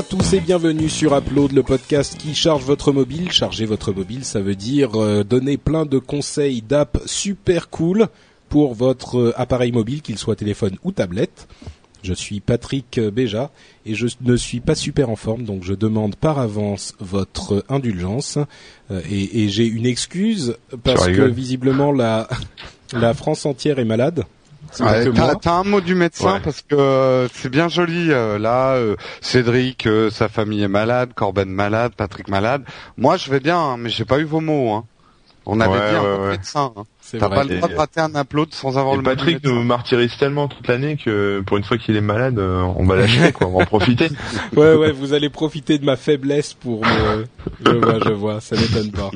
[0.00, 3.30] À tous et bienvenue sur Upload, le podcast qui charge votre mobile.
[3.30, 8.08] Charger votre mobile, ça veut dire euh, donner plein de conseils d'app super cool
[8.48, 11.48] pour votre euh, appareil mobile, qu'il soit téléphone ou tablette.
[12.02, 13.50] Je suis Patrick euh, Béja
[13.84, 18.38] et je ne suis pas super en forme, donc je demande par avance votre indulgence.
[19.10, 22.26] Et et j'ai une excuse parce que visiblement la,
[22.94, 24.24] la France entière est malade.
[24.78, 25.04] Ouais,
[25.42, 26.40] T'as un mot du médecin Ouais.
[26.44, 28.74] parce que euh, c'est bien joli euh, là.
[28.74, 32.62] euh, Cédric, euh, sa famille est malade, Corben malade, Patrick malade.
[32.96, 34.72] Moi, je vais bien, hein, mais j'ai pas eu vos mots.
[34.72, 34.84] Hein.
[35.46, 36.30] On avait Ouais, bien un mot de ouais.
[36.32, 36.72] médecin.
[36.76, 36.82] Hein.
[37.00, 37.36] C'est T'as vrai.
[37.38, 39.64] pas le droit de rater un upload sans avoir Et le mot du Patrick nous
[39.64, 43.32] martyrise tellement toute l'année que pour une fois qu'il est malade, euh, on va lâcher
[43.32, 44.08] quoi, on va en profiter.
[44.56, 47.24] Ouais, ouais, vous allez profiter de ma faiblesse pour me...
[47.66, 49.10] Je vois, je vois, ça m'étonne pas.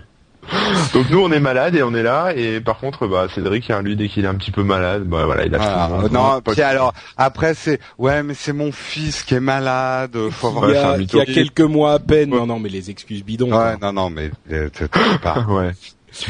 [0.93, 3.83] Donc nous on est malade et on est là et par contre bah Cédric hein,
[3.83, 5.87] lui dès qu'il est un petit peu malade, bah voilà, il a Voilà.
[5.89, 6.13] tout le monde.
[6.13, 10.15] non, Pas- puis alors après c'est ouais, mais c'est mon fils qui est malade.
[10.17, 10.69] euh, Faut avoir.
[10.71, 12.31] il, y a, il y a quelques mois à peine.
[12.31, 13.49] Non, non, mais les excuses bidons.
[13.51, 13.73] quoi.
[13.73, 14.69] Ouais, non, non, mais euh,
[15.23, 15.45] pas.
[15.49, 15.71] ouais.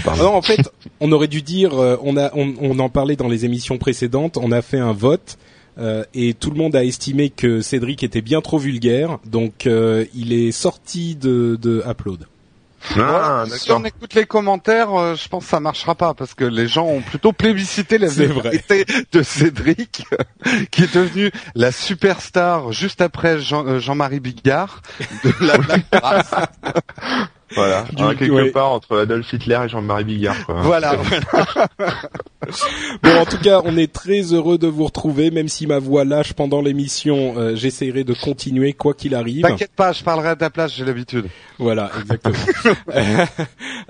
[0.06, 0.70] Ah non, en fait,
[1.00, 4.38] on aurait dû dire, euh, on a, on, on en parlait dans les émissions précédentes.
[4.40, 5.36] On a fait un vote
[5.78, 10.06] euh, et tout le monde a estimé que Cédric était bien trop vulgaire, donc euh,
[10.14, 12.26] il est sorti de, de Upload.
[12.96, 16.44] Ah, si on écoute les commentaires, euh, je pense que ça marchera pas parce que
[16.44, 20.04] les gens ont plutôt plébiscité la vérité de Cédric,
[20.70, 24.82] qui est devenu la superstar juste après Jean, euh, Jean-Marie Bigard
[25.24, 26.34] de la Black Race.
[27.54, 28.50] Voilà, Du- hein, quelque ouais.
[28.50, 30.62] part entre Adolf Hitler et Jean-Marie Bigard quoi.
[30.62, 30.96] voilà.
[33.02, 36.04] Bon, en tout cas, on est très heureux de vous retrouver, même si ma voix
[36.04, 37.34] lâche pendant l'émission.
[37.38, 39.42] euh, J'essaierai de continuer quoi qu'il arrive.
[39.44, 41.26] T'inquiète pas, je parlerai à ta place, j'ai l'habitude.
[41.58, 42.34] Voilà, exactement.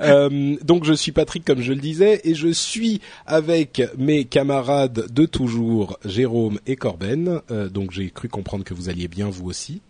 [0.00, 5.06] Euh, donc je suis Patrick, comme je le disais, et je suis avec mes camarades
[5.12, 7.40] de toujours, Jérôme et Corben.
[7.50, 9.82] Euh, donc j'ai cru comprendre que vous alliez bien, vous aussi.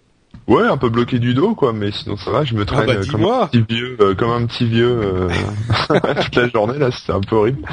[0.47, 2.93] Ouais, un peu bloqué du dos quoi, mais sinon ça va, je me traîne bah,
[2.93, 3.45] euh, comme dis-moi.
[3.45, 5.29] un petit vieux, euh, comme un petit vieux euh,
[6.23, 7.67] toute la journée là, c'était un peu horrible.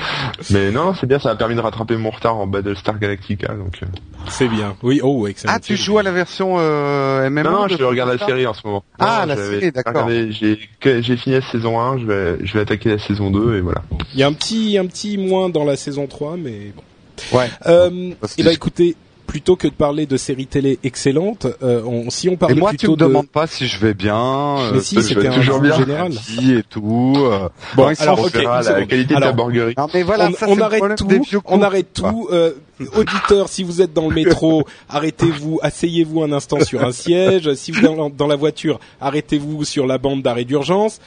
[0.52, 3.80] Mais non, c'est bien, ça a permis de rattraper mon retard en Battlestar Galactica donc.
[3.84, 3.88] euh,
[4.30, 4.76] C'est bien.
[4.84, 5.52] Oui, oh, excellent.
[5.56, 8.54] Ah, tu joues à la version euh, MMO Non, non, je regarde la série en
[8.54, 8.86] ce moment.
[9.00, 10.08] Ah, Non, la série, d'accord.
[10.10, 13.82] J'ai fini la saison 1, je vais, je vais attaquer la saison 2 et voilà.
[14.14, 17.38] Il y a un petit, un petit moins dans la saison 3, mais bon.
[17.38, 17.50] Ouais.
[17.68, 18.96] Euh, Parce eh que- ben écoutez,
[19.32, 22.74] plutôt que de parler de séries télé excellentes, euh, on, si on Et parlait moi,
[22.78, 23.06] tu me de...
[23.06, 24.56] demandes pas si je vais bien.
[24.74, 25.78] Mais euh, si, je c'était vais un toujours bien.
[25.78, 26.12] général.
[26.12, 27.14] et tout.
[27.18, 27.48] euh.
[27.76, 29.74] Bon, sont- alors, on ok, verra une la qualité de la burgerie.
[29.78, 31.08] Non mais voilà, on, ça, on c'est le arrête tout,
[31.46, 32.28] on arrête tout.
[32.34, 32.52] Euh,
[32.98, 37.54] auditeurs, si vous êtes dans le métro, arrêtez-vous, asseyez-vous un instant sur un siège.
[37.54, 41.00] Si vous êtes dans, dans la voiture, arrêtez-vous sur la bande d'arrêt d'urgence.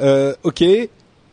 [0.00, 0.62] Euh, ok,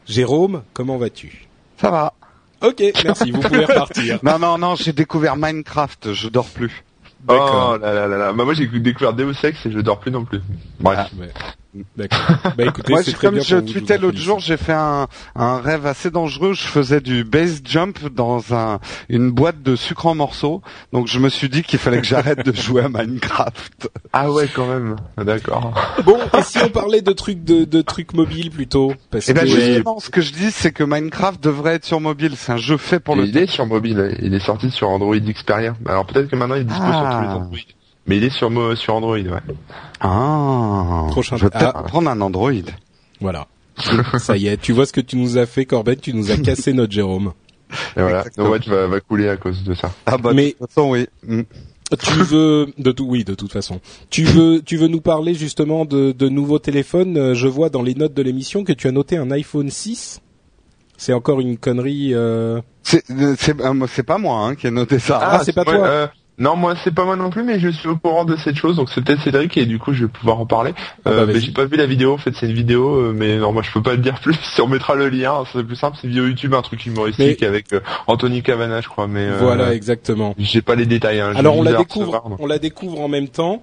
[0.08, 1.48] Jérôme, comment vas-tu?
[1.80, 2.14] Ça va.
[2.62, 4.20] Ok, merci, vous pouvez repartir.
[4.24, 6.84] Non, non, non, j'ai découvert Minecraft, je dors plus.
[7.22, 7.76] D'accord.
[7.76, 8.34] Oh là là là là.
[8.34, 10.40] Bah moi j'ai découvert Deus Ex et je dors plus non plus.
[10.80, 11.10] Bref.
[11.12, 11.36] Ah.
[11.96, 12.20] D'accord.
[12.58, 15.60] Bah écoutez, Moi, c'est très comme bien je tweetais l'autre jour, j'ai fait un, un
[15.60, 16.54] rêve assez dangereux.
[16.54, 20.64] Je faisais du base jump dans un, une boîte de sucre en morceaux.
[20.94, 23.88] Donc je me suis dit qu'il fallait que j'arrête de jouer à Minecraft.
[24.14, 24.96] Ah ouais quand même.
[25.16, 25.72] Ah, D'accord.
[26.06, 28.94] Bon, et si on parlait de trucs de, de trucs mobiles plutôt?
[29.12, 32.00] Parce Et ben que justement, ce que je dis, c'est que Minecraft devrait être sur
[32.00, 32.34] mobile.
[32.36, 34.90] C'est un jeu fait pour Et le il est sur mobile, il est sorti sur
[34.90, 35.76] Android Xperia.
[35.86, 37.20] Alors peut-être que maintenant il est dispo sur Ah.
[37.22, 37.58] tous les Android.
[38.10, 39.40] Mais il est sur sur Android, ouais.
[40.02, 41.06] Ah.
[41.12, 41.84] Prochain- Je vais peut-être Ah.
[41.84, 42.52] prendre un Android.
[43.22, 43.48] voilà.
[44.18, 46.38] Ça y est, tu vois ce que tu nous as fait, Corbett, tu nous as
[46.38, 47.32] cassé notre Jérôme.
[47.96, 48.26] Et voilà.
[48.38, 49.92] No Watch va, va couler à cause de ça.
[50.06, 51.06] Ah bah Mais- de toute façon, oui.
[51.26, 51.42] Mm.
[52.00, 53.80] Tu veux de tout oui de toute façon.
[54.12, 57.18] Tu veux tu veux nous parler justement de, de nouveaux téléphones.
[57.18, 60.22] Euh, Je vois dans les notes de l'émission que tu as noté un iPhone 6.
[60.98, 62.12] C'est encore une connerie.
[62.14, 62.62] Euh...
[62.84, 65.20] C'est euh, c'est euh, c'est pas moi hein, qui ai noté ça.
[65.22, 65.74] Ah, c'est pas toi.
[65.76, 66.08] euh,
[66.40, 68.78] Non, moi c'est pas moi non plus, mais je suis au courant de cette chose,
[68.78, 70.72] donc c'est peut-être Cédric et du coup je vais pouvoir en parler.
[70.78, 73.14] Ah bah, Euh, mais j'ai pas vu la vidéo, en fait c'est une vidéo, euh,
[73.16, 74.36] mais non moi je peux pas le dire plus.
[74.42, 77.42] Si on mettra le lien, c'est plus simple, c'est une vidéo YouTube, un truc humoristique
[77.42, 80.34] Mais- avec euh, Anthony Cavana, je crois, mais euh, Voilà exactement.
[80.38, 81.20] j'ai pas les détails.
[81.20, 83.62] Hein, Alors on la découvre on la découvre en même temps.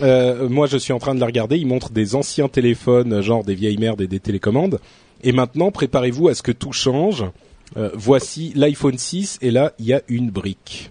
[0.00, 1.58] Euh, moi je suis en train de la regarder.
[1.58, 4.80] Il montre des anciens téléphones, genre des vieilles merdes et des télécommandes.
[5.22, 7.24] Et maintenant, préparez-vous à ce que tout change.
[7.76, 10.90] Euh, voici l'iPhone 6 et là, il y a une brique.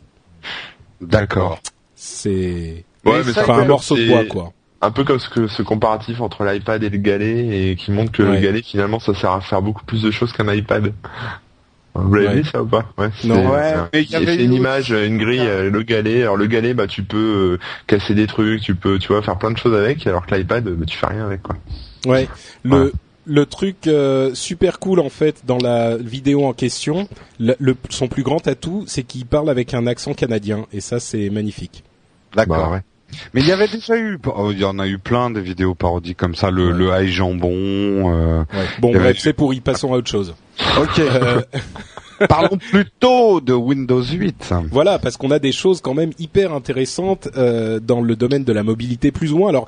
[1.07, 1.59] D'accord.
[1.95, 4.53] C'est Ouais, mais un morceau de bois, quoi.
[4.81, 8.11] Un peu comme ce, que, ce comparatif entre l'iPad et le galet et qui montre
[8.11, 8.35] que Ouais.
[8.35, 10.91] le galet finalement ça sert à faire beaucoup plus de choses qu'un iPad.
[11.95, 12.33] Vous l'avez Ouais.
[12.35, 12.85] vu ça ou pas?
[12.97, 13.09] Ouais.
[13.17, 13.49] c'est- Non.
[13.51, 16.23] Ouais, c'est un- une image, une grille, euh, le galet.
[16.23, 17.17] Alors le galet, bah tu peux
[17.61, 20.05] euh, casser des trucs, tu peux, tu vois, faire plein de choses avec.
[20.07, 21.55] Alors que l'iPad, bah, tu fais rien avec quoi.
[22.05, 22.27] Ouais.
[22.63, 22.91] Le Ouais.
[23.25, 27.07] Le truc euh, super cool en fait dans la vidéo en question,
[27.39, 30.99] le, le- son plus grand atout, c'est qu'il parle avec un accent canadien et ça
[30.99, 31.83] c'est magnifique.
[32.35, 32.57] D'accord.
[32.57, 32.81] Bah, ouais.
[33.35, 35.75] Mais il y avait déjà eu, oh, il y en a eu plein de vidéos
[35.75, 36.73] parodies comme ça, le, Ouais.
[36.73, 37.51] le high jambon.
[38.11, 38.43] euh.
[38.79, 40.33] Bon y avait- bref, c'est pourri, passons à autre chose.
[40.79, 40.99] Ok.
[40.99, 41.41] Euh,
[42.29, 44.53] Parlons plutôt de Windows 8.
[44.71, 48.53] Voilà, parce qu'on a des choses quand même hyper intéressantes euh, dans le domaine de
[48.53, 49.49] la mobilité plus ou moins.
[49.49, 49.67] Alors,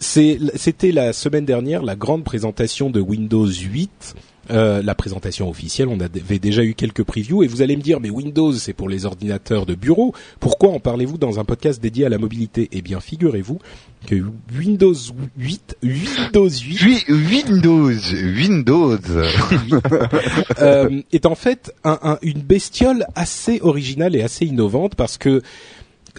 [0.00, 4.14] c'était la semaine dernière la grande présentation de Windows 8.
[4.50, 8.00] euh, la présentation officielle, on avait déjà eu quelques previews et vous allez me dire
[8.00, 12.06] mais Windows c'est pour les ordinateurs de bureau, pourquoi en parlez-vous dans un podcast dédié
[12.06, 12.68] à la mobilité?
[12.72, 13.58] Eh bien figurez-vous
[14.06, 14.16] que
[14.58, 14.94] Windows
[15.38, 18.96] 8 Windows 8 Wi- Windows, Windows.
[20.60, 25.42] euh, est en fait un- un- une bestiole assez originale et assez innovante parce que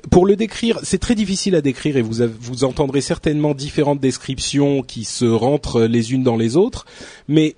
[0.09, 4.81] pour le décrire, c'est très difficile à décrire et vous, vous entendrez certainement différentes descriptions
[4.81, 6.85] qui se rentrent les unes dans les autres,
[7.27, 7.55] mais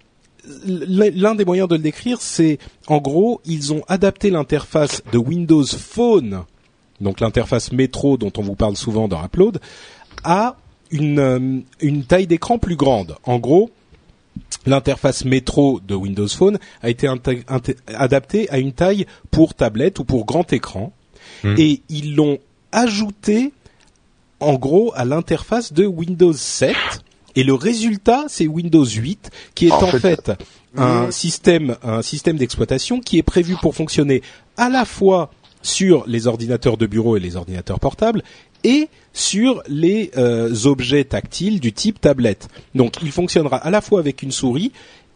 [0.66, 5.66] l'un des moyens de le décrire, c'est en gros, ils ont adapté l'interface de Windows
[5.66, 6.44] Phone,
[7.00, 9.60] donc l'interface métro dont on vous parle souvent dans Upload,
[10.24, 10.57] à
[10.92, 13.16] une, euh, une taille d'écran plus grande.
[13.24, 13.72] En gros,
[14.66, 17.07] l'interface métro de Windows Phone a été
[17.88, 20.94] adaptée à une taille pour tablette ou pour grand écran
[21.44, 21.56] Hmm.
[21.57, 22.40] et ils l'ont
[22.72, 23.51] ajouté
[24.40, 26.75] en gros à l'interface de Windows 7
[27.36, 30.31] et le résultat c'est Windows 8 qui est en, En fait, fait,
[30.78, 34.22] un système un système d'exploitation qui est prévu pour fonctionner
[34.57, 35.31] à la fois
[35.62, 38.24] sur les ordinateurs de bureau et les ordinateurs portables
[38.63, 42.48] et sur les euh, objets tactiles du type tablette.
[42.75, 44.72] Donc il fonctionnera à la fois avec une souris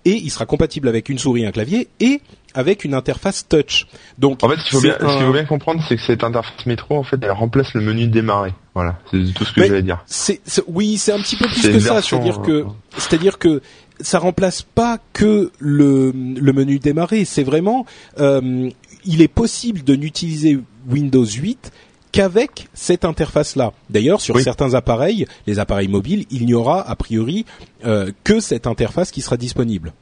[0.05, 2.21] et il sera compatible avec une souris et un clavier et
[2.57, 3.87] avec une interface touch.
[4.17, 6.01] Donc En fait, ce qu'il faut, bien, ce qu'il un- faut bien comprendre, c'est que
[6.01, 8.53] cette interface métro, en fait, elle remplace le menu démarrer.
[8.73, 10.03] Voilà, c'est tout ce que vais dire.
[10.67, 12.01] Oui, c'est un petit peu plus que ça.
[12.01, 12.65] C'est-à-dire que, euh,
[12.97, 13.61] c'est-à-dire que
[14.01, 17.25] ça remplace pas que le, le menu démarrer.
[17.25, 17.85] C'est vraiment,
[18.19, 18.69] euh,
[19.05, 21.71] il est possible de n'utiliser Windows 8
[22.11, 23.73] qu'avec cette interface-là.
[23.89, 24.43] D'ailleurs, sur Oui.
[24.43, 27.45] certains appareils, les appareils mobiles, il n'y aura a priori
[27.85, 29.93] euh, que cette interface qui sera disponible.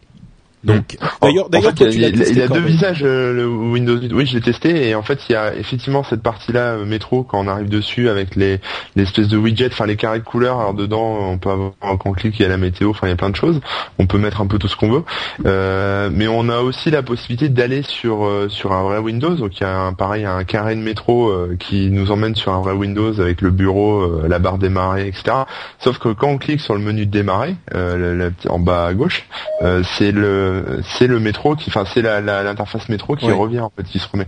[0.65, 2.01] Donc, d'ailleurs, En- d'ailleurs, en fait, toi, il
[2.35, 4.11] il a- deux visages euh, le Windows 8.
[4.13, 7.23] Oui, je l'ai testé et en fait, il y a effectivement cette partie-là euh, métro
[7.23, 8.59] quand on arrive dessus avec les
[8.95, 10.59] l'espèce de widget, enfin les carrés de couleurs.
[10.59, 13.11] Alors dedans, on peut avoir quand on clique, il y a la météo, enfin il
[13.11, 13.59] y a plein de choses.
[13.99, 15.03] On peut mettre un peu tout ce qu'on veut,
[15.45, 19.35] Euh, mais on a aussi la possibilité d'aller sur euh, sur un vrai Windows.
[19.35, 22.53] Donc il y a un, pareil un carré de métro euh, qui nous emmène sur
[22.53, 25.23] un vrai Windows avec le bureau, euh, la barre démarrer, etc.
[25.79, 28.59] Sauf que quand on clique sur le menu de démarrer, euh, la- la petite- en
[28.59, 29.25] bas à gauche,
[29.61, 30.54] euh, c'est le
[30.97, 33.33] c'est le métro qui, enfin c'est la la- l'interface métro qui Ouais.
[33.33, 34.27] revient en fait, qui se remet.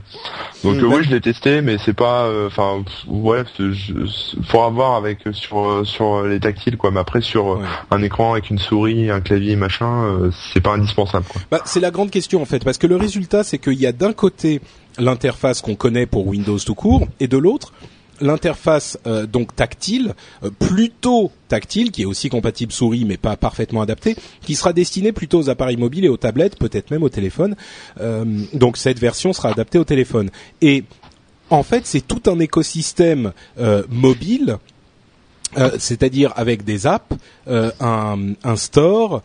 [0.63, 4.05] Donc Mm, euh, oui, je l'ai testé, mais c'est pas, euh, enfin ouais, c'est- je-
[4.05, 6.91] c'est- faut avoir avec euh, sur sur les tactiles quoi.
[6.91, 7.65] Mais après sur Ouais.
[7.91, 11.41] un écran avec une souris, un clavier, machin, c'est pas indispensable quoi.
[11.51, 13.91] Bah, c'est la grande question en fait, parce que le résultat c'est qu'il y a
[13.91, 14.61] d'un côté
[14.99, 17.71] l'interface qu'on connaît pour Windows tout court, et de l'autre
[18.21, 23.81] l'interface euh, donc tactile, euh, plutôt tactile, qui est aussi compatible souris mais pas parfaitement
[23.81, 27.55] adaptée, qui sera destinée plutôt aux appareils mobiles et aux tablettes, peut-être même au téléphone.
[28.01, 30.29] Euh, donc cette version sera adaptée au téléphone.
[30.61, 30.83] Et
[31.49, 33.31] en fait, c'est tout un écosystème
[33.89, 34.57] mobile
[35.79, 37.15] c'est-à-dire avec des apps,
[37.47, 39.23] un, store,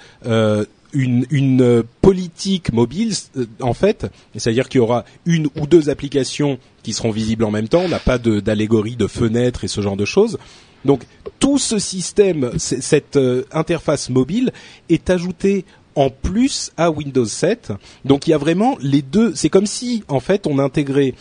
[0.92, 4.06] une, euh, politique mobile, euh, en fait,
[4.36, 7.80] c'est-à-dire qu'il y aura une ou deux applications qui seront visibles en même temps.
[7.80, 10.38] On n'a pas d'allégorie de, fenêtres et ce genre de choses.
[10.84, 11.02] Donc
[11.38, 14.52] tout ce système, cette euh, interface mobile
[14.88, 17.72] est ajoutée en plus à Windows 7.
[18.04, 19.34] Donc il y a vraiment les deux.
[19.34, 21.14] C'est comme si en fait on intégrait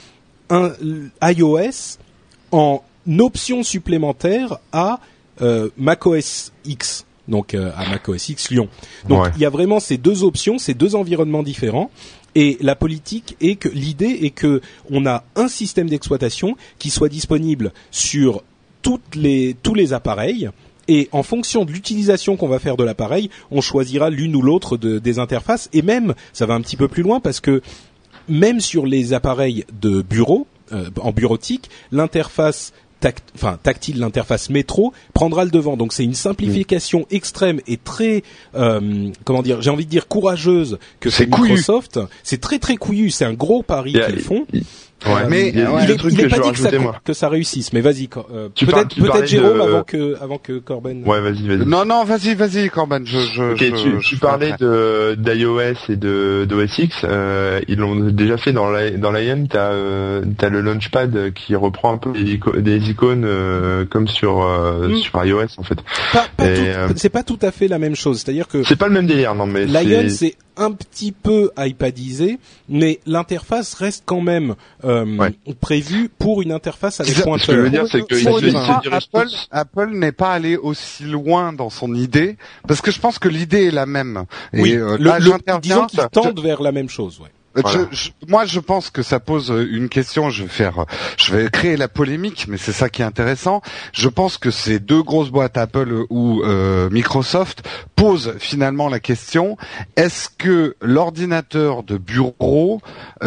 [0.49, 0.71] un
[1.21, 1.97] iOS
[2.51, 2.83] en
[3.19, 4.99] option supplémentaire à
[5.41, 8.67] euh, macOS X, donc euh, à macOS X Lyon.
[9.09, 9.29] Donc Ouais.
[9.35, 11.89] il y a vraiment ces deux options, ces deux environnements différents.
[12.35, 14.61] Et la politique est que l'idée est que
[14.91, 18.43] on a un système d'exploitation qui soit disponible sur
[18.83, 20.49] toutes les tous les appareils.
[20.87, 24.77] Et en fonction de l'utilisation qu'on va faire de l'appareil, on choisira l'une ou l'autre
[24.77, 25.69] de- des interfaces.
[25.73, 27.61] Et même, ça va un petit peu plus loin parce que
[28.27, 32.71] même sur les appareils de bureau, euh, en bureautique, l'interface
[33.35, 35.77] enfin tactile, l'interface métro prendra le devant.
[35.77, 38.23] Donc c'est une simplification extrême et très,
[38.55, 41.99] euh, comment dire, j'ai envie de dire courageuse que C'est fait Microsoft.
[42.23, 43.09] C'est très très couillu.
[43.09, 44.45] C'est un gros pari qu'ils font.
[45.05, 46.57] Ouais, Mais, il y a ouais, il truc il que pas je veux dit que
[46.57, 46.95] ça, rajouter, moi.
[47.03, 48.07] que ça réussisse, mais vas-y.
[48.33, 51.03] Euh, Tu parles- peut-être parlais Jérôme de- avant que avant que Corben.
[51.05, 51.65] Ouais, vas-y, vas-y.
[51.65, 52.99] Non, non, vas-y, vas-y, Corban.
[53.05, 57.01] Je, je, Ok, je- tu, je tu parlais de d'iOS et de d'OS X.
[57.03, 59.47] Euh, ils l'ont déjà fait dans la dans l'IM.
[59.47, 64.07] T'as euh, t'as le Launchpad qui reprend un peu des, ico- des icônes euh, comme
[64.07, 64.95] sur euh, Mm.
[64.97, 65.79] sur iOS en fait.
[66.13, 68.19] Pas, pas Et, tout- euh, c'est pas tout à fait la même chose.
[68.21, 72.39] C'est-à-dire que C'est pas le même délire, non mais Lion c'est un petit peu iPadisé,
[72.69, 75.33] mais l'interface reste quand même euh, Ouais.
[75.59, 77.83] prévue pour une interface avec Ce que ce que je veux pointeur.
[77.85, 79.27] dire, c'est que il se dirige Apple.
[79.51, 82.37] Apple n'est pas allé aussi loin dans son idée,
[82.67, 84.25] parce que je pense que l'idée est la même.
[84.53, 87.19] Et Oui, euh, le, là, le- disons qu'ils Je- tendent vers la même chose.
[87.19, 87.29] Ouais.
[87.57, 87.87] Euh, Voilà.
[87.91, 90.29] je- je- moi, je pense que ça pose euh, une question.
[90.29, 90.85] Je vais faire,
[91.17, 93.61] je vais créer la polémique, mais c'est ça qui est intéressant.
[93.93, 97.63] Je pense que ces deux grosses boîtes, Apple ou euh, Microsoft,
[97.95, 99.57] posent finalement la question
[99.97, 102.81] est-ce que l'ordinateur de bureau,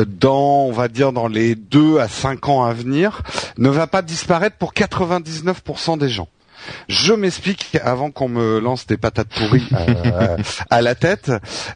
[0.06, 3.22] dans, on va dire, dans les deux à cinq ans à venir,
[3.58, 6.28] ne va pas disparaître pour 99% des gens?
[6.88, 9.68] Je m'explique avant qu'on me lance des patates pourries
[10.70, 11.30] à la tête.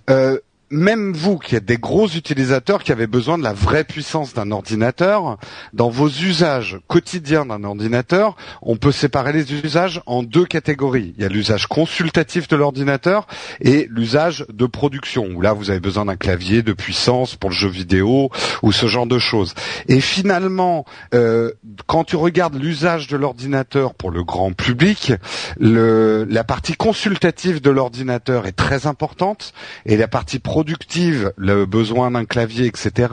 [0.08, 0.38] Euh,
[0.70, 4.50] même vous qui êtes des gros utilisateurs qui avez besoin de la vraie puissance d'un
[4.50, 5.38] ordinateur,
[5.72, 11.14] dans vos usages quotidiens d'un ordinateur, on peut séparer les usages en deux catégories.
[11.16, 13.26] Il y a l'usage consultatif de l'ordinateur
[13.60, 17.56] et l'usage de production, où là vous avez besoin d'un clavier de puissance pour le
[17.56, 18.30] jeu vidéo
[18.62, 19.54] ou ce genre de choses.
[19.88, 20.84] Et finalement,
[21.14, 21.52] euh,
[21.86, 25.12] quand tu regardes l'usage de l'ordinateur pour le grand public,
[25.58, 29.52] la partie consultative de l'ordinateur est très importante
[29.86, 33.12] et la partie productive, le besoin d'un clavier, etc.,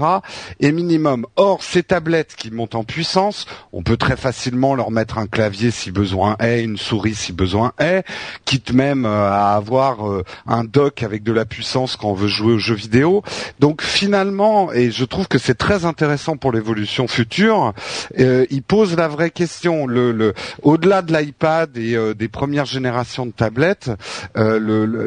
[0.60, 1.28] est minimum.
[1.36, 5.70] Or, ces tablettes qui montent en puissance, on peut très facilement leur mettre un clavier
[5.70, 8.04] si besoin est, une souris si besoin est,
[8.46, 12.28] quitte même euh, à avoir euh, un dock avec de la puissance quand on veut
[12.28, 13.22] jouer aux jeux vidéo.
[13.60, 17.74] Donc finalement, et je trouve que c'est très intéressant pour l'évolution future,
[18.18, 19.86] euh, il pose la vraie question.
[19.86, 20.34] Le, le,
[20.64, 23.92] au-delà de l'iPad et euh, des premières générations de tablettes,
[24.36, 24.58] euh,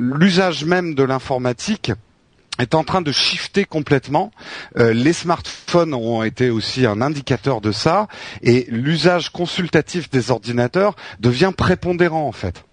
[0.00, 1.90] l'usage même de l'informatique
[2.58, 4.30] est en train de shifter complètement.
[4.76, 8.08] Euh, les smartphones ont été aussi un indicateur de ça,
[8.42, 12.64] et l'usage consultatif des ordinateurs devient prépondérant en fait.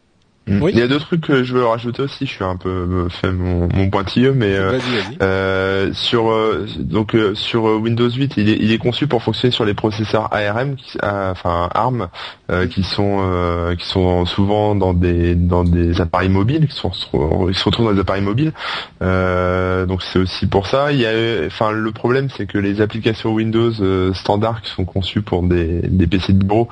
[0.48, 0.62] Mm.
[0.62, 0.72] Oui.
[0.74, 2.26] Il y a deux trucs que je veux rajouter aussi.
[2.26, 4.80] Je suis un peu fait mon, mon pointilleux, mais euh.
[5.22, 9.52] Euh, sur euh, donc euh, sur Windows 8, il est, il est conçu pour fonctionner
[9.52, 12.10] sur les processeurs ARM, qui, enfin ARM,
[12.70, 16.92] qui sont qui sont souvent dans des dans des appareils mobiles, qui sont
[17.50, 18.54] ils se retrouvent dans des appareils mobiles.
[19.02, 20.92] Donc c'est aussi pour ça.
[20.92, 25.22] Il y a, enfin le problème c'est que les applications Windows standards qui sont conçues
[25.22, 26.70] pour des des PC de bureau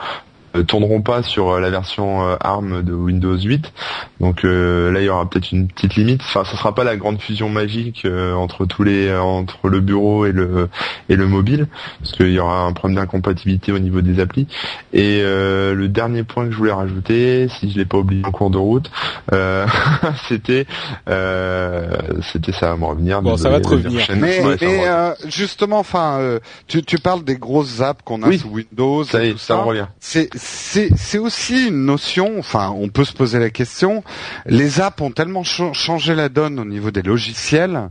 [0.62, 3.74] tourneront pas sur euh, la version euh, ARM de Windows 8.
[4.20, 6.22] Donc euh, là, il y aura peut-être une petite limite.
[6.22, 9.80] Enfin, ce sera pas la grande fusion magique euh, entre tous les euh, entre le
[9.80, 10.70] bureau et le
[11.10, 11.68] et le mobile,
[12.00, 14.48] parce qu'il y aura un problème d'incompatibilité au niveau des applis.
[14.94, 18.32] Et euh, le dernier point que je voulais rajouter, si je l'ai pas oublié en
[18.32, 18.92] cours de route,
[19.34, 19.66] euh,
[20.28, 20.66] c'était
[21.10, 21.98] euh,
[22.32, 23.22] c'était ça va me revenir.
[23.22, 24.06] Bon, ça va te revenir.
[24.16, 28.28] Mais, Ouais, ça euh, justement, enfin, euh, tu, tu parles des grosses apps qu'on a
[28.28, 28.40] Oui.
[28.40, 29.66] sous Windows ça, y et est, tout ça me ça.
[29.66, 29.86] revient.
[30.00, 32.38] C'est c'est aussi une notion.
[32.38, 34.04] Enfin, on peut se poser la question.
[34.46, 37.90] Les apps ont tellement cha- changé la donne au niveau des logiciels.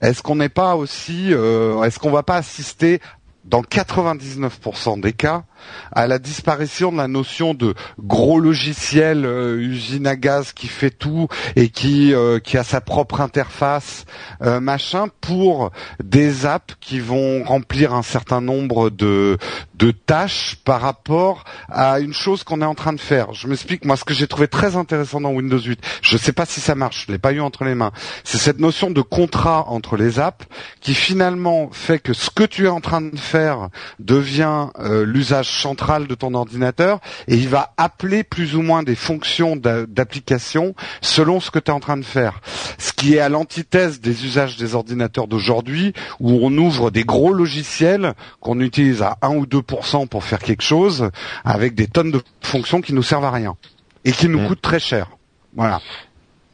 [0.00, 3.00] Est-ce qu'on n'est pas aussi euh, Est-ce qu'on va pas assister
[3.44, 5.44] dans 99% des cas
[5.92, 10.90] à la disparition de la notion de gros logiciel euh, usine à gaz qui fait
[10.90, 14.04] tout et qui euh, qui a sa propre interface
[14.42, 15.70] euh, machin pour
[16.02, 19.38] des apps qui vont remplir un certain nombre de
[19.76, 23.34] de tâches par rapport à une chose qu'on est en train de faire.
[23.34, 25.78] Je m'explique moi ce que j'ai trouvé très intéressant dans Windows 8.
[26.02, 27.92] Je sais pas si ça marche, je l'ai pas eu entre les mains.
[28.24, 30.46] C'est cette notion de contrat entre les apps
[30.80, 33.68] qui finalement fait que ce que tu es en train de faire
[33.98, 38.94] devient euh, l'usage central de ton ordinateur et il va appeler plus ou moins des
[38.94, 42.40] fonctions d'a- d'application selon ce que tu es en train de faire.
[42.78, 47.32] Ce qui est à l'antithèse des usages des ordinateurs d'aujourd'hui où on ouvre des gros
[47.34, 51.10] logiciels qu'on utilise à 1 ou 2% pour faire quelque chose
[51.44, 53.56] avec des tonnes de fonctions qui nous servent à rien
[54.04, 54.46] et qui nous Mm.
[54.48, 55.08] coûtent très cher.
[55.54, 55.80] Voilà.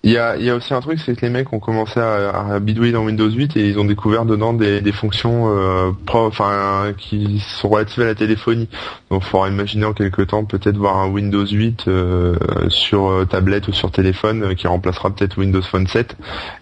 [0.04, 2.00] Il y a, il y a aussi un truc, c'est que les mecs ont commencé
[2.00, 5.92] à, à, bidouiller dans Windows 8 et ils ont découvert dedans des, des fonctions euh,
[6.06, 8.68] pro, enfin qui sont relatives à la téléphonie.
[9.12, 12.34] Donc, il faudra imaginer en quelques temps peut-être voir un Windows 8 euh,
[12.68, 16.16] sur euh, tablette ou sur téléphone euh, qui remplacera peut-être Windows Phone 7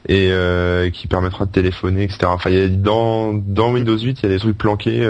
[0.08, 2.18] et euh, qui permettra de téléphoner, etc.
[2.26, 5.08] Enfin, il y a, dans dans Windows 8, il y a des trucs planqués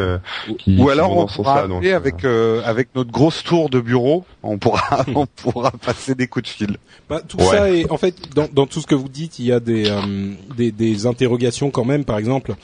[0.58, 5.04] qui ou alors on pourra donc, avec avec notre grosse tour de bureau, on pourra
[5.14, 6.76] on pourra passer des coups de fil.
[7.08, 9.52] Bah, tout ça est en fait dans, dans, tout ce que vous dites, il y
[9.52, 12.04] a des, euh, des, des, interrogations quand même.
[12.04, 12.54] Par exemple,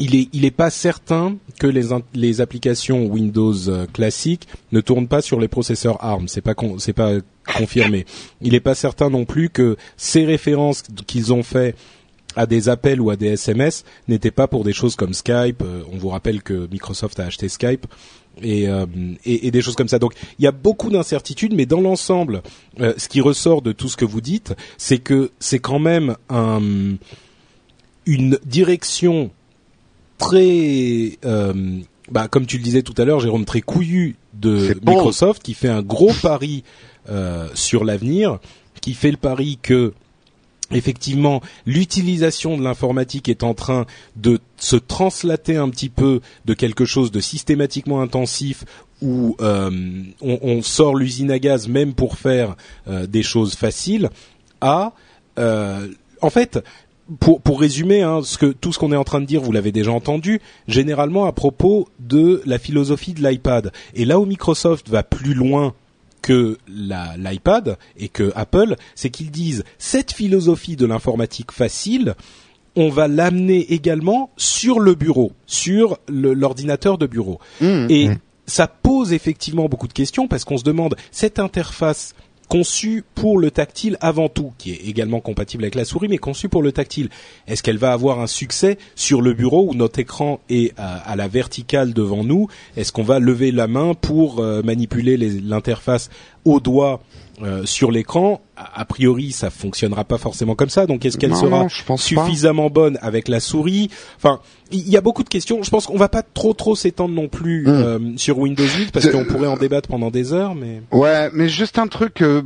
[0.00, 5.08] il est, il est pas certain que les, les applications Windows euh, classiques ne tournent
[5.08, 6.28] pas sur les processeurs ARM.
[6.28, 7.12] C'est pas, pas
[7.56, 8.06] confirmé.
[8.40, 11.74] Il est pas certain non plus que ces références qu'ils ont fait
[12.36, 15.62] à des appels ou à des SMS n'étaient pas pour des choses comme Skype.
[15.62, 17.86] Euh, on vous rappelle que Microsoft a acheté Skype
[18.42, 18.86] et, euh,
[19.24, 19.98] et, et, des choses comme ça.
[19.98, 22.42] Donc il y a beaucoup d'incertitudes, mais dans l'ensemble,
[22.80, 26.16] euh, ce qui ressort de tout ce que vous dites, c'est que c'est quand même
[26.28, 26.60] un,
[28.06, 29.30] une direction
[30.18, 31.80] très, euh,
[32.10, 35.68] bah, comme tu le disais tout à l'heure, Jérôme, très couillu de Microsoft, qui fait
[35.68, 36.64] un gros pari
[37.08, 38.38] euh, sur l'avenir,
[38.80, 39.94] qui fait le pari que
[40.70, 46.84] effectivement, l'utilisation de l'informatique est en train de se translater un petit peu de quelque
[46.84, 48.64] chose de systématiquement intensif
[49.00, 49.70] où euh,
[50.20, 52.56] on, sort l'usine à gaz même pour faire
[52.88, 54.10] euh, des choses faciles
[54.60, 54.92] à
[55.38, 55.86] euh,
[56.20, 56.58] en fait
[57.20, 59.52] pour, pour résumer, hein, ce que, tout ce qu'on est en train de dire, vous
[59.52, 63.72] l'avez déjà entendu, généralement à propos de la philosophie de l'iPad.
[63.94, 65.74] Et là où Microsoft va plus loin
[66.22, 72.14] que l'iPad et que Apple, c'est qu'ils disent cette philosophie de l'informatique facile,
[72.76, 77.40] on va l'amener également sur le bureau, sur l'ordinateur de bureau.
[77.60, 77.86] Mmh.
[77.88, 78.18] et mmh.
[78.46, 82.14] ça pose effectivement beaucoup de questions parce qu'on se demande cette interface
[82.48, 86.48] conçue pour le tactile avant tout, qui est également compatible avec la souris, mais conçue
[86.48, 87.10] pour le tactile.
[87.46, 91.28] Est-ce qu'elle va avoir un succès sur le bureau où notre écran est à, la
[91.28, 92.48] verticale devant nous?
[92.76, 96.10] Est-ce qu'on va lever la main pour euh, manipuler l'interface
[96.44, 97.00] au doigt
[97.42, 98.40] euh, sur l'écran,
[98.74, 100.86] a, priori, ça fonctionnera pas forcément comme ça.
[100.86, 103.90] Donc, est-ce qu'elle sera suffisamment bonne avec la souris?
[104.16, 105.62] Enfin, il y a beaucoup de questions.
[105.62, 107.68] Je pense qu'on va pas trop trop s'étendre non plus hmm.
[107.68, 110.54] euh, sur Windows 8 parce qu'on pourrait en débattre pendant des heures.
[110.54, 112.22] Mais ouais, mais juste un truc.
[112.22, 112.42] Euh,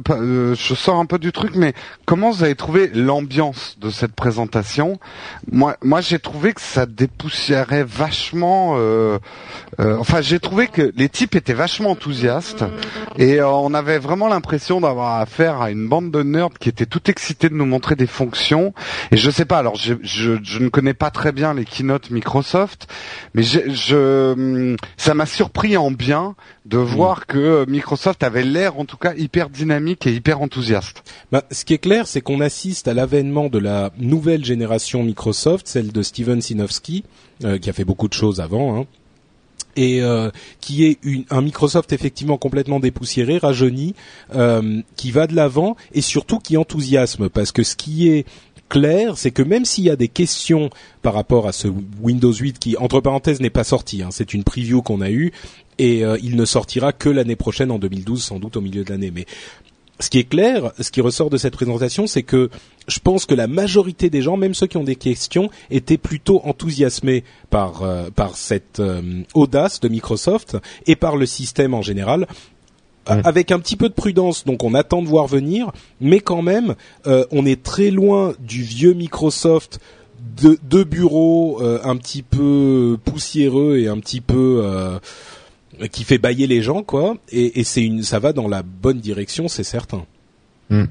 [0.54, 4.98] je sors un peu du truc, mais comment vous avez trouvé l'ambiance de cette présentation?
[5.50, 8.76] Moi, moi, j'ai trouvé que ça dépoussiérait vachement.
[9.78, 12.64] enfin, j'ai trouvé que les types étaient vachement enthousiastes
[13.18, 17.10] et on avait vraiment l'impression d'avoir affaire à une bande de nerds qui étaient tout
[17.10, 18.74] excités de nous montrer des fonctions.
[19.10, 22.10] Et je sais pas, alors je, je, je ne connais pas très bien les keynotes
[22.10, 22.88] Microsoft,
[23.34, 26.34] mais je, je ça m'a surpris en bien
[26.66, 26.82] de mm.
[26.82, 31.02] voir que Microsoft avait l'air en tout cas hyper dynamique et hyper enthousiaste.
[31.30, 35.66] Bah, ce qui est clair, c'est qu'on assiste à l'avènement de la nouvelle génération Microsoft,
[35.68, 37.04] celle de Steven Sinofsky,
[37.44, 38.78] euh, qui a fait beaucoup de choses avant.
[38.78, 38.86] Hein
[39.76, 40.30] et euh,
[40.60, 40.98] qui est
[41.30, 43.94] un Microsoft effectivement complètement dépoussiéré, rajeuni,
[44.34, 48.26] euh, qui va de l'avant et surtout qui enthousiasme parce que ce qui est
[48.68, 50.70] clair, c'est que même s'il y a des questions
[51.02, 51.68] par rapport à ce
[52.00, 55.32] Windows 8 qui, entre parenthèses, n'est pas sorti, hein, c'est une preview qu'on a eue
[55.78, 58.90] et euh, il ne sortira que l'année prochaine en 2012, sans doute au milieu de
[58.90, 59.10] l'année.
[59.12, 59.26] Mais
[60.02, 62.50] ce qui est clair, ce qui ressort de cette présentation, c'est que
[62.88, 66.40] je pense que la majorité des gens, même ceux qui ont des questions, étaient plutôt
[66.44, 72.26] enthousiasmés par euh, par cette euh, audace de Microsoft et par le système en général.
[73.04, 76.76] Avec un petit peu de prudence, donc on attend de voir venir, mais quand même,
[77.08, 79.80] euh, on est très loin du vieux Microsoft
[80.40, 84.62] de, de bureaux un petit peu poussiéreux et un petit peu
[85.90, 87.16] qui fait bailler les gens, quoi.
[87.30, 90.04] Et, et c'est une, ça va dans la bonne direction, c'est certain.
[90.70, 90.84] Hmm.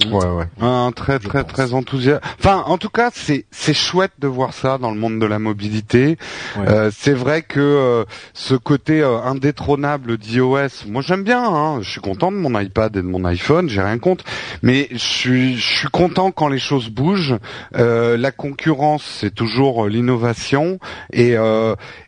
[0.00, 0.46] Ouais, ouais.
[0.60, 2.22] Un très, très, très enthousiaste.
[2.38, 5.38] Enfin, en tout cas, c'est c'est chouette de voir ça dans le monde de la
[5.38, 6.16] mobilité.
[6.56, 11.44] Euh, c'est vrai que euh, ce côté euh, indétrônable d'iOS, moi j'aime bien.
[11.44, 11.82] Hein.
[11.82, 14.24] Je suis content de mon iPad et de mon iPhone, j'ai rien contre.
[14.62, 17.36] Mais je suis, je suis content quand les choses bougent.
[17.76, 20.78] Euh, la concurrence, c'est toujours l'innovation.
[21.12, 21.36] Et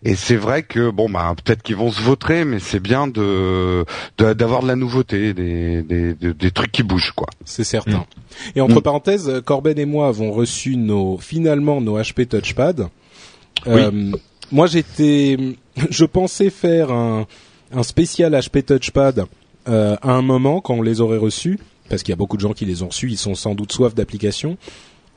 [0.02, 3.84] et c'est vrai que bon, bah peut-être qu'ils vont se vautrer, mais c'est bien de
[4.18, 7.28] d'avoir de, la nouveauté, des, des, des, des trucs qui bougent, quoi.
[7.44, 7.98] C'est certain.
[7.98, 8.56] Mm.
[8.56, 8.82] Et entre mm.
[8.82, 12.88] parenthèses, Corben et moi avons reçu nos finalement nos HP Touchpad.
[13.66, 14.12] Euh,
[14.52, 15.36] moi, j'étais,
[15.90, 17.26] je pensais faire un,
[17.72, 19.26] un spécial HP Touchpad
[19.68, 21.58] euh, à un moment quand on les aurait reçus,
[21.88, 23.72] parce qu'il y a beaucoup de gens qui les ont reçus, ils sont sans doute
[23.72, 24.56] soif d'applications.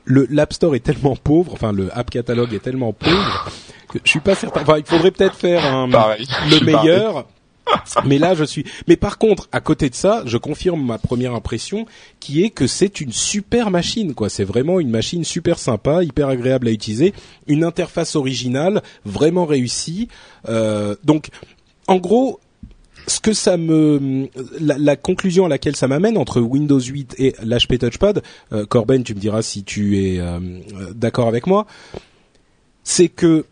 [0.05, 3.51] Le l'App Store est tellement pauvre, enfin le App Catalogue est tellement pauvre
[3.89, 4.61] que je suis pas certain.
[4.61, 7.25] Enfin, il faudrait peut-être faire un, le meilleur
[8.05, 8.65] mais là, je suis.
[8.87, 11.85] Mais par contre, à côté de ça, je confirme ma première impression,
[12.19, 14.13] qui est que c'est une super machine.
[14.13, 17.13] Quoi, c'est vraiment une machine super sympa, hyper agréable à utiliser,
[17.47, 20.07] une interface originale, vraiment réussie.
[20.49, 21.29] Euh, donc,
[21.87, 22.39] en gros,
[23.07, 24.27] ce que ça me,
[24.59, 29.15] la, conclusion à laquelle ça m'amène entre Windows 8 et l'HP Touchpad, euh, Corben, tu
[29.15, 30.39] me diras si tu es euh,
[30.93, 31.65] d'accord avec moi,
[32.83, 33.45] c'est que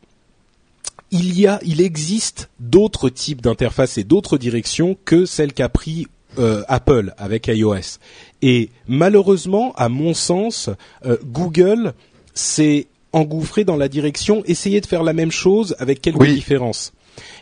[1.11, 6.07] il y a, il existe d'autres types d'interfaces et d'autres directions que celles qu'a pris
[6.37, 7.99] euh, Apple avec iOS.
[8.41, 10.69] Et malheureusement, à mon sens,
[11.05, 11.93] euh, Google
[12.33, 16.33] s'est engouffré dans la direction essayer de faire la même chose avec quelques Oui.
[16.33, 16.91] différences.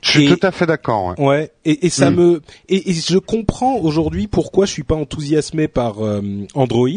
[0.03, 1.15] Je suis Et- tout à fait d'accord.
[1.17, 1.25] ouais.
[1.25, 2.15] Ouais, et, et ça Mm.
[2.15, 6.21] me et, et je comprends aujourd'hui pourquoi je suis pas enthousiasmé par euh,
[6.53, 6.87] Android.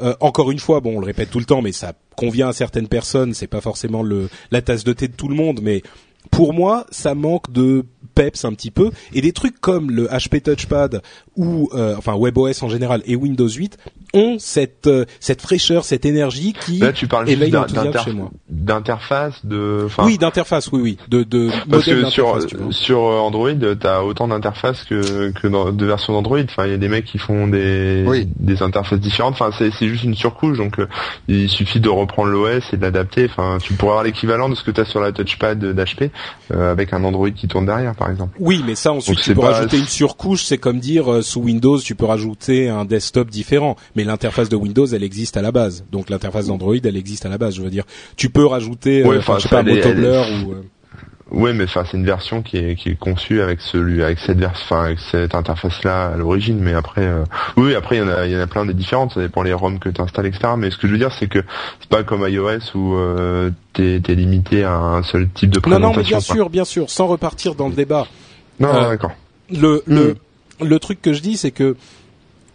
[0.00, 2.52] Euh, encore une fois, bon, on le répète tout le temps, mais ça convient à
[2.52, 3.34] certaines personnes.
[3.34, 5.82] C'est pas forcément le la tasse de thé de tout le monde, mais
[6.30, 10.40] pour moi, ça manque de peps un petit peu et des trucs comme le HP
[10.42, 11.02] Touchpad
[11.36, 13.76] ou euh, enfin WebOS en général et Windows 8
[14.14, 18.12] ont cette euh, cette fraîcheur, cette énergie qui Là, tu parles juste éveille l'enthousiasme chez
[18.12, 18.30] moi.
[18.48, 19.86] d'interface, de.
[19.98, 24.84] Oui, d'interface, oui, oui, de de Parce que sur tu sur Android, t'as autant d'interfaces
[24.84, 26.38] que que dans, de versions d'Android.
[26.44, 28.28] Enfin, il y a des mecs qui font des Oui.
[28.38, 29.34] des interfaces différentes.
[29.34, 30.58] Enfin, c'est c'est juste une surcouche.
[30.58, 30.86] Donc, euh,
[31.28, 33.26] il suffit de reprendre l'OS et de l'adapter.
[33.30, 36.10] Enfin, tu pourrais avoir l'équivalent de ce que t'as sur la touchpad d'HP
[36.52, 38.36] euh, avec un Android qui tourne derrière, par exemple.
[38.38, 41.22] Oui, mais ça ensuite Donc, tu peux pas- rajouter une surcouche, c'est comme dire euh,
[41.24, 45.42] sous Windows tu peux rajouter un desktop différent, mais l'interface de Windows elle existe à
[45.42, 47.56] la base, donc l'interface d'Android elle existe à la base.
[47.56, 47.84] Je veux dire,
[48.16, 50.52] tu peux rajouter, euh, Ouais, enfin, je sais pas, un ça, elle est- Motobler ou
[50.52, 50.62] euh,
[51.30, 54.38] Ouais, mais enfin, c'est une version qui est qui est conçue avec celui avec cette
[54.38, 56.58] version, enfin avec cette interface-là à l'origine.
[56.60, 57.24] Mais après, euh,
[57.56, 59.14] oui, après il y en a il y en a plein des différentes.
[59.14, 60.50] Ça dépend les ROM que tu installes, etc.
[60.58, 61.40] Mais ce que je veux dire, c'est que
[61.80, 65.62] c'est pas comme iOS où euh, t'es t'es limité à un seul type de Non,
[65.62, 65.88] présentation.
[65.90, 68.06] non, mais bien sûr, bien sûr, sans repartir dans le débat.
[68.60, 69.12] Non, Euh, d'accord.
[69.50, 70.16] Le le
[70.60, 71.76] le truc que je dis c'est que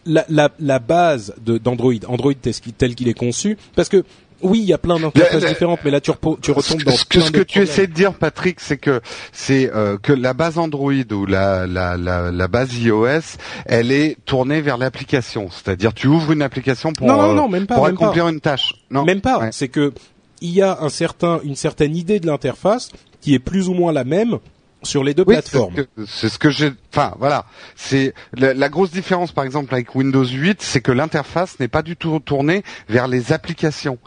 [0.05, 2.33] la la la base d'Android, Android
[2.77, 4.03] tel qu'il est conçu, parce que
[4.41, 7.17] oui, il y a plein d'interfaces différentes, mais là tu, tu retombes dans ce que,
[7.17, 7.63] plein ce que de tu problèmes.
[7.73, 9.01] essaies de dire, Patrick, c'est que
[9.33, 13.35] c'est euh, que la base Android ou la, la, la, la base iOS,
[13.65, 15.49] elle est tournée vers l'application.
[15.51, 18.05] C'est-à-dire, tu ouvres une application pour, Non, non, euh, non, même pas, pour même pas.
[18.05, 18.75] accomplir une tâche.
[18.89, 19.39] Non, Même pas.
[19.39, 19.49] Ouais.
[19.51, 19.91] C'est que
[20.39, 23.91] il y a un certain, une certaine idée de l'interface qui est plus ou moins
[23.91, 24.37] la même
[24.83, 25.73] sur les deux Oui, plateformes.
[25.75, 26.71] c'est ce que- C'est ce que j'ai.
[26.93, 27.45] Enfin, voilà.
[27.75, 31.81] C'est la, la grosse différence, par exemple, avec Windows 8, c'est que l'interface n'est pas
[31.81, 33.97] du tout tournée vers les applications.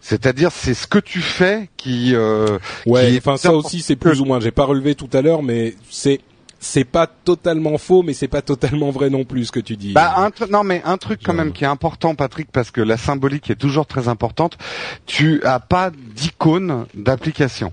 [0.00, 2.14] C'est-à-dire, c'est ce que tu fais qui.
[2.14, 3.08] Euh, Ouais.
[3.10, 4.40] qui est Enfin, ça aussi, c'est plus ou moins.
[4.40, 6.20] J'ai pas relevé tout à l'heure, mais c'est
[6.62, 9.94] c'est pas totalement faux, mais c'est pas totalement vrai non plus ce que tu dis.
[9.94, 12.98] Bah, un non, mais un truc quand même qui est important, Patrick, parce que la
[12.98, 14.58] symbolique est toujours très importante.
[15.06, 17.72] Tu as pas d'icône d'application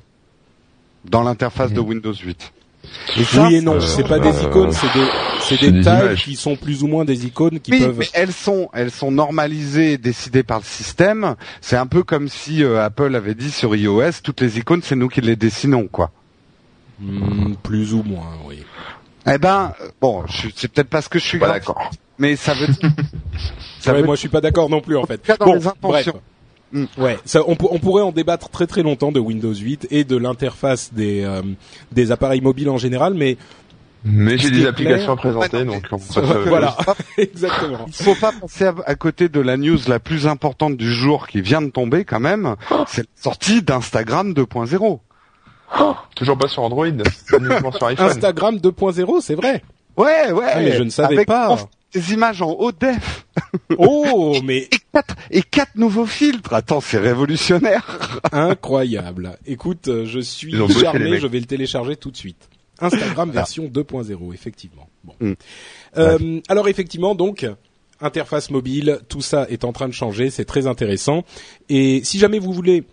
[1.09, 2.53] dans l'interface de Windows 8.
[3.17, 5.07] Et ça, oui et non, euh, c'est pas des euh, icônes, c'est des
[5.41, 6.23] c'est des des tags images.
[6.23, 7.95] qui sont plus ou moins des icônes qui oui, peuvent.
[7.99, 11.35] mais elles sont, elles sont normalisées, et décidées par le système.
[11.61, 14.95] C'est un peu comme si euh, Apple avait dit sur iOS, toutes les icônes, c'est
[14.95, 16.11] nous qui les dessinons, quoi.
[16.99, 18.63] Hmm, plus ou moins, oui.
[19.31, 21.91] Eh ben, bon, je- c'est peut-être parce que je suis Pas d'accord.
[22.17, 22.67] mais ça veut.
[23.79, 25.21] ça Ouais, veut moi, je suis pas d'accord non plus en fait.
[25.39, 26.11] dans Bon, les intentions.
[26.13, 26.21] bref.
[26.73, 26.85] Hmm.
[26.97, 30.03] Ouais, ça, on, pour- on pourrait en débattre très très longtemps de Windows 8 et
[30.03, 31.41] de l'interface des euh,
[31.93, 33.37] des appareils mobiles en général, mais
[34.03, 36.75] Mais j'ai des applications clair- à présenter, Ouais, non, donc on à- voilà,
[37.17, 37.85] exactement.
[37.87, 41.27] Il faut pas passer à, à côté de la news la plus importante du jour
[41.27, 42.55] qui vient de tomber quand même.
[42.87, 44.99] C'est la sortie d'Instagram 2.0.
[46.15, 48.07] Toujours pas sur Android, uniquement sur iPhone.
[48.07, 49.61] Instagram 2.0, c'est vrai.
[49.97, 50.45] Ouais, ouais.
[50.53, 51.57] Ah, mais je ne savais avec pas.
[51.93, 53.25] Des images en haut def
[53.77, 56.53] Oh, mais et quatre, et quatre nouveaux filtres.
[56.53, 58.19] Attends, c'est révolutionnaire.
[58.31, 59.37] incroyable.
[59.45, 62.49] Écoute, euh, je suis charmé, je vais le télécharger tout de suite.
[62.79, 64.89] Instagram version 2.0, effectivement.
[65.03, 65.13] Bon.
[65.19, 65.33] Mm.
[65.97, 67.45] Euh, alors effectivement, donc
[67.99, 71.23] interface mobile, tout ça est en train de changer, c'est très intéressant.
[71.69, 72.85] Et si jamais vous voulez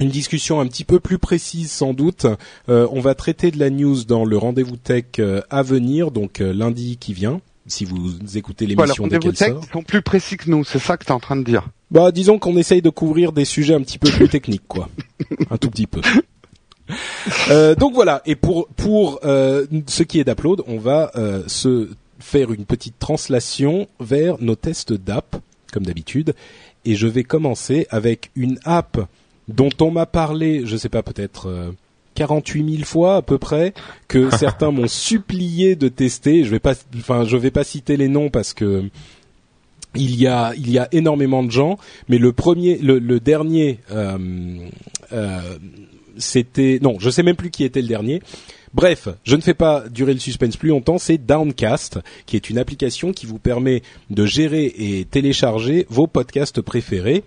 [0.00, 2.26] une discussion un petit peu plus précise sans doute.
[2.68, 6.40] Euh, on va traiter de la news dans le rendez-vous tech euh, à venir, donc
[6.40, 9.64] euh, lundi qui vient, si vous écoutez Voilà, l'émission dès rendez-vous qu'elle sort.
[9.64, 10.64] ils sont plus précis que nous.
[10.64, 11.68] C'est ça que tu es en train de dire.
[11.90, 14.88] Bah, disons qu'on essaye de couvrir des sujets un petit peu plus techniques, quoi.
[15.50, 16.00] un tout petit peu.
[17.50, 18.22] Euh, donc voilà.
[18.26, 22.98] Et pour pour euh, ce qui est d'Upload, on va euh, se faire une petite
[22.98, 25.36] translation vers nos tests d'app,
[25.72, 26.34] comme d'habitude.
[26.84, 28.98] Et je vais commencer avec une app
[29.48, 31.72] dont on m'a parlé, je sais pas, peut-être euh,
[32.16, 33.74] 48 000 fois à peu près,
[34.08, 36.44] que certains m'ont supplié de tester.
[36.44, 38.84] Je vais pas, enfin, je vais pas citer les noms parce que
[39.94, 43.78] il y a il y a énormément de gens, mais le premier, le, le dernier
[43.92, 44.18] euh,
[45.12, 45.40] euh,
[46.18, 48.22] c'était non, je sais même plus qui était le dernier.
[48.74, 52.58] Bref, je ne fais pas durer le suspense plus longtemps, c'est Downcast, qui est une
[52.58, 57.24] application qui vous permet de gérer et télécharger vos podcasts préférés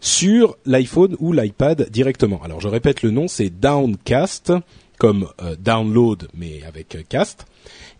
[0.00, 2.40] sur l'iPhone ou l'iPad directement.
[2.42, 4.52] Alors je répète le nom, c'est Downcast,
[4.98, 7.46] comme euh, download mais avec euh, cast.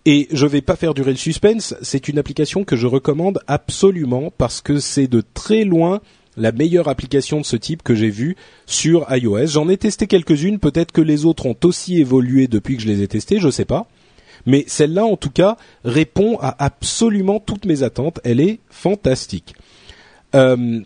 [0.07, 4.33] Et je vais pas faire durer le suspense, c'est une application que je recommande absolument
[4.37, 6.01] parce que c'est de très loin
[6.37, 9.47] la meilleure application de ce type que j'ai vue sur iOS.
[9.49, 13.03] J'en ai testé quelques-unes, peut-être que les autres ont aussi évolué depuis que je les
[13.03, 13.89] ai testées, je sais pas.
[14.47, 18.21] Mais celle-là, en tout cas, répond à absolument toutes mes attentes.
[18.25, 19.55] Elle est fantastique.
[20.35, 20.81] Euh,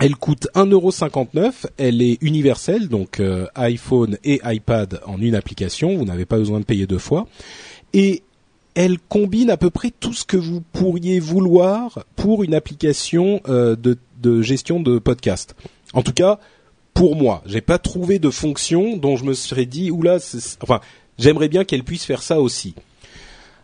[0.00, 6.06] elle coûte 1,59€, elle est universelle, donc euh, iPhone et iPad en une application, vous
[6.06, 7.28] n'avez pas besoin de payer deux fois.
[7.92, 8.22] Et
[8.74, 13.76] elle combine à peu près tout ce que vous pourriez vouloir pour une application euh,
[13.76, 15.54] de, gestion de podcast.
[15.92, 16.38] En tout cas,
[16.94, 20.18] pour moi, j'ai pas trouvé de fonction dont je me serais dit oula,
[20.62, 20.80] enfin,
[21.18, 22.74] j'aimerais bien qu'elle puisse faire ça aussi.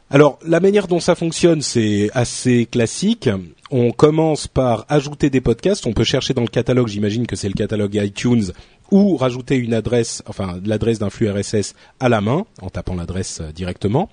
[0.08, 3.28] Alors, la manière dont ça fonctionne, c'est assez classique.
[3.72, 5.84] On commence par ajouter des podcasts.
[5.84, 8.52] On peut chercher dans le catalogue, j'imagine que c'est le catalogue iTunes,
[8.92, 13.40] ou rajouter une adresse, enfin l'adresse d'un flux RSS à la main, en tapant l'adresse
[13.40, 14.08] euh, directement.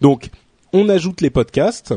[0.00, 0.30] Donc,
[0.72, 1.94] on ajoute les podcasts,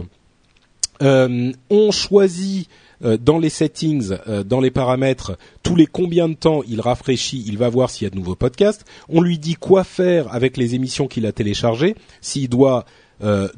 [1.02, 2.70] euh, on choisit
[3.04, 7.58] euh, dans les settings, dans les paramètres, tous les combien de temps il rafraîchit, il
[7.58, 8.86] va voir s'il y a de nouveaux podcasts.
[9.10, 12.86] On lui dit quoi faire avec les émissions qu'il a téléchargées, s'il doit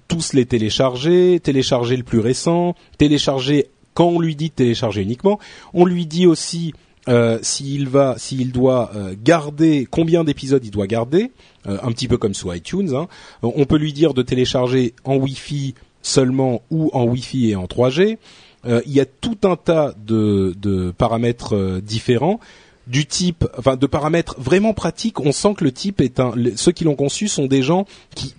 [0.07, 5.39] tous les télécharger, télécharger le plus récent, télécharger quand on lui dit de télécharger uniquement.
[5.73, 6.73] On lui dit aussi
[7.09, 8.17] euh, s'il va,
[8.53, 11.31] doit euh, garder combien d'épisodes il doit garder,
[11.65, 12.93] euh, un petit peu comme sur iTunes.
[12.93, 13.07] Hein.
[13.41, 18.17] On peut lui dire de télécharger en Wi-Fi seulement ou en Wi-Fi et en 3G.
[18.65, 22.39] il y a tout un tas de, de paramètres différents
[22.87, 25.19] du type, enfin de paramètres vraiment pratiques.
[25.19, 26.33] On sent que le type est un.
[26.55, 28.33] Ceux qui l'ont conçu sont des gens qui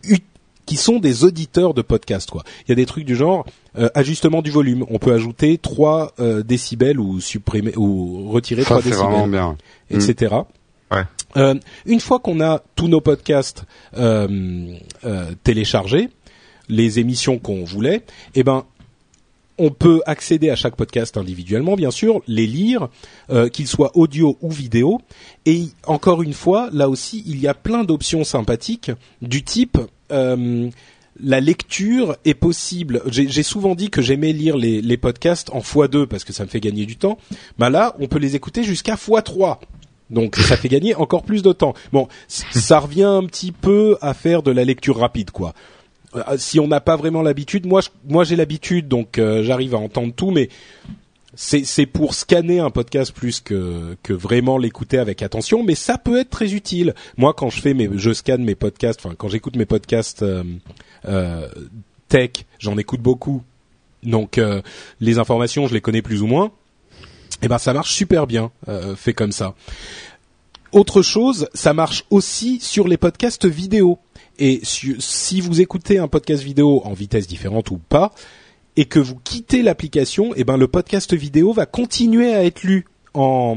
[0.68, 2.44] qui sont des auditeurs de podcast quoi.
[2.66, 3.46] Il y a des trucs du genre
[3.78, 4.84] euh, ajustement du volume.
[4.90, 9.56] On peut ajouter 3 euh, décibels ou supprimer ou retirer 3 décibels, bien.
[9.88, 10.34] etc.
[10.90, 10.94] Mm.
[10.94, 11.02] Ouais.
[11.38, 11.54] Euh,
[11.86, 13.64] une fois qu'on a tous nos podcasts
[13.96, 14.76] euh,
[15.42, 16.10] téléchargés,
[16.68, 18.02] les émissions qu'on voulait,
[18.34, 18.64] eh ben
[19.58, 22.88] on peut accéder à chaque podcast individuellement, bien sûr, les lire,
[23.30, 25.00] euh, qu'ils soient audio ou vidéo.
[25.46, 29.78] Et encore une fois, là aussi, il y a plein d'options sympathiques du type
[30.12, 30.70] euh,
[31.20, 33.02] la lecture est possible.
[33.06, 36.60] J'ai souvent dit que j'aimais lire les, podcasts en x2 parce que ça me fait
[36.60, 37.18] gagner du temps.
[37.58, 39.58] Bah là, on peut les écouter jusqu'à x3.
[40.10, 41.74] Donc ça fait gagner encore plus de temps.
[41.92, 45.54] Bon, ça revient un petit peu à faire de la lecture rapide, quoi.
[46.14, 49.78] Euh, si on n'a pas vraiment l'habitude, moi, moi j'ai l'habitude, donc euh, j'arrive à
[49.78, 50.48] entendre tout, mais
[51.40, 56.30] c'est pour scanner un podcast plus que vraiment l'écouter avec attention, mais ça peut être
[56.30, 56.94] très utile.
[57.16, 60.42] Moi, quand je fais mes, je scanne mes podcasts, enfin quand j'écoute mes podcasts euh,
[61.04, 61.48] euh
[62.08, 63.42] tech, j'en écoute beaucoup,
[64.02, 64.62] donc euh,
[65.00, 66.46] les informations, je les connais plus ou moins.
[66.46, 69.54] Et eh ben ça marche super bien, euh, fait comme ça.
[70.72, 73.98] Autre chose, ça marche aussi sur les podcasts vidéo.
[74.40, 78.12] Et si vous écoutez un podcast vidéo en vitesse différente ou pas,
[78.78, 82.62] et que vous quittez l'application, et eh ben le podcast vidéo va continuer à être
[82.62, 83.56] lu en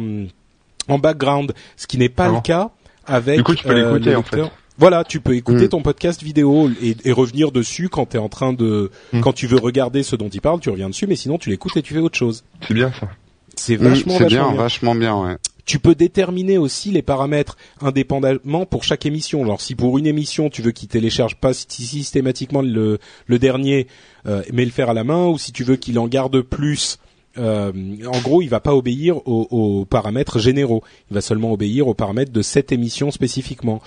[0.87, 2.71] en background, ce qui n'est pas le cas
[3.05, 3.37] avec.
[3.37, 4.41] Du coup, tu peux euh, l'écouter en fait.
[4.79, 5.69] Voilà, tu peux écouter mm.
[5.69, 9.19] ton podcast vidéo et, revenir dessus quand tu es en train de, mm.
[9.19, 11.77] quand tu veux regarder ce dont il parle, tu reviens dessus, mais sinon tu l'écoutes
[11.77, 12.43] et tu fais autre chose.
[12.67, 13.07] C'est bien ça.
[13.55, 15.35] C'est vachement, mm, bien, vachement bien, ouais.
[15.71, 19.45] Tu peux déterminer aussi les paramètres indépendamment pour chaque émission.
[19.45, 23.87] Genre si pour une émission tu veux qu'il télécharge pas systématiquement le, dernier,
[24.25, 26.99] euh, mais le faire à la main, ou si tu veux qu'il en garde plus.
[27.37, 27.71] Euh,
[28.05, 30.83] en gros, il va pas obéir aux, paramètres généraux.
[31.09, 33.81] Il va seulement obéir aux paramètres de cette émission spécifiquement.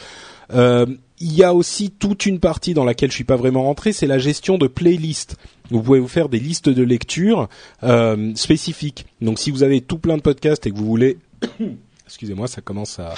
[0.54, 0.86] Euh,
[1.20, 4.06] il y a aussi toute une partie dans laquelle je suis pas vraiment rentré, c'est
[4.06, 5.36] la gestion de playlists.
[5.70, 7.50] Vous pouvez vous faire des listes de lecture
[8.36, 9.04] spécifiques.
[9.20, 11.18] Donc si vous avez tout plein de podcasts et que vous voulez,
[12.07, 13.14] excusez-moi, ça commence à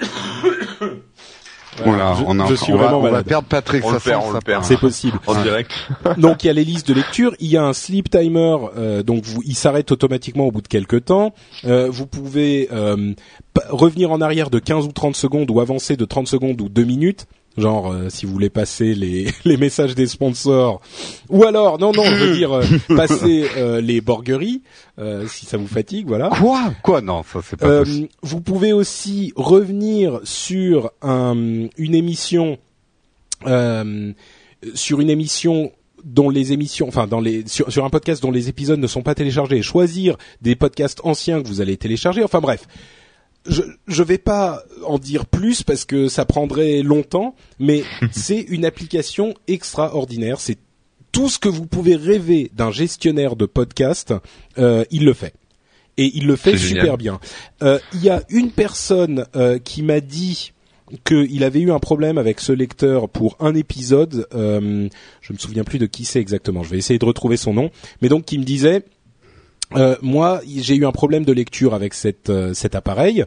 [1.84, 5.18] voilà, on, a, suis vraiment va, perdre Patrick, on ça, le perd, C'est possible.
[5.26, 5.72] En direct.
[6.16, 9.02] donc il y a les listes de lecture, il y a un sleep timer, euh,
[9.02, 11.34] donc vous, il s'arrête automatiquement au bout de quelques temps.
[11.64, 13.14] Euh, vous pouvez euh,
[13.68, 16.84] revenir en arrière de 15 ou 30 secondes ou avancer de 30 secondes ou 2
[16.84, 17.26] minutes
[17.58, 20.80] genre euh, si vous voulez passer les, les messages des sponsors,
[21.28, 22.64] ou alors non non, je veux dire euh,
[22.96, 24.62] passer euh, les borgueries
[25.28, 26.28] si ça vous fatigue, voilà.
[26.28, 26.72] Quoi?
[26.82, 27.00] Quoi?
[27.00, 28.08] Non, ça c'est pas possible.
[28.22, 32.58] Vous pouvez aussi revenir sur un, une émission
[34.74, 35.70] sur une émission
[36.04, 39.02] dont les émissions, enfin dans les sur, sur un podcast dont les épisodes ne sont
[39.02, 42.22] pas téléchargés, choisir des podcasts anciens que vous allez télécharger.
[42.24, 42.66] Enfin bref,
[43.48, 47.82] je je vais pas en dire plus parce que ça prendrait longtemps, mais
[48.12, 50.40] c'est une application extraordinaire.
[50.40, 50.58] C'est
[51.12, 54.14] tout ce que vous pouvez rêver d'un gestionnaire de podcast,
[54.58, 55.34] euh, il le fait.
[55.96, 56.96] Et il le fait super génial.
[56.96, 57.20] bien.
[57.62, 60.52] Euh, Il y a une personne euh, qui m'a dit
[61.04, 64.26] qu'il avait eu un problème avec ce lecteur pour un épisode.
[64.34, 64.88] Euh,
[65.20, 66.62] je me souviens plus de qui c'est exactement.
[66.62, 67.70] Je vais essayer de retrouver son nom.
[68.00, 68.84] Mais donc qui me disait
[69.76, 71.94] euh, moi, j'ai eu un problème de lecture avec
[72.28, 73.24] euh, cet appareil.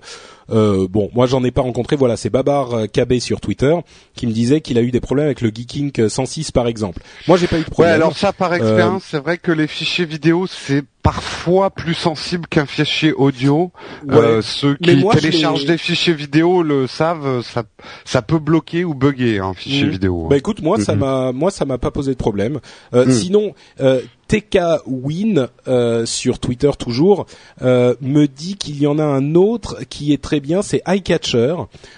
[0.52, 1.96] Euh, bon, moi, j'en ai pas rencontré.
[1.96, 3.76] Voilà, c'est Babar euh, KB sur Twitter
[4.16, 7.02] qui me disait qu'il a eu des problèmes avec le Geeking 106, par exemple.
[7.28, 7.94] Moi, j'ai pas eu de Ouais, problème.
[7.96, 12.68] alors ça, par expérience, c'est vrai que les fichiers vidéo, c'est parfois plus sensible qu'un
[12.68, 13.72] fichier audio.
[14.08, 14.18] Ouais.
[14.18, 17.64] Euh, ceux qui moi, téléchargent des fichiers vidéo le savent, ça,
[18.06, 19.90] ça peut bloquer ou bugger un fichier Mhm.
[19.90, 20.28] vidéo.
[20.30, 22.60] Bah écoute, moi ça m'a moi ça m'a pas posé de problème.
[22.94, 23.12] Euh, Mhm.
[23.14, 27.26] Sinon, euh, TK Win euh, sur Twitter toujours
[27.64, 31.56] euh, me dit qu'il y en a un autre qui est très bien, c'est iCatcher.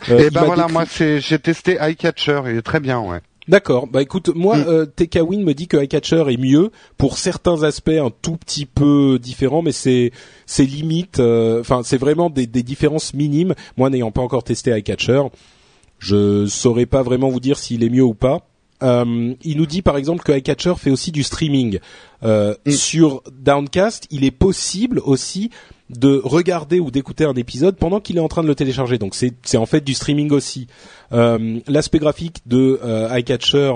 [0.10, 3.00] Euh, Et il ben m'a voilà, décrit- moi j'ai testé iCatcher, il est très bien,
[3.02, 3.20] ouais.
[3.50, 3.88] D'accord.
[3.88, 4.66] Bah écoute, moi, Mm.
[4.68, 8.66] euh, TK Win me dit que iCatcher est mieux pour certains aspects un tout petit
[8.66, 10.12] peu différents, mais c'est
[10.46, 11.20] c'est limite.
[11.20, 13.54] euh, Enfin, c'est vraiment des, des différences minimes.
[13.76, 15.24] Moi, n'ayant pas encore testé iCatcher,
[16.00, 18.48] je saurais pas vraiment vous dire s'il est mieux ou pas.
[18.82, 21.80] Euh, il nous dit par exemple que iCatcher fait aussi du streaming.
[22.24, 22.72] Euh, Mm.
[22.72, 25.50] Sur Downcast, il est possible aussi
[25.98, 28.98] de regarder ou d'écouter un épisode pendant qu'il est en train de le télécharger.
[28.98, 30.68] Donc c'est c'est en fait du streaming aussi.
[31.12, 33.74] Euh, L'aspect graphique de euh, iCatcher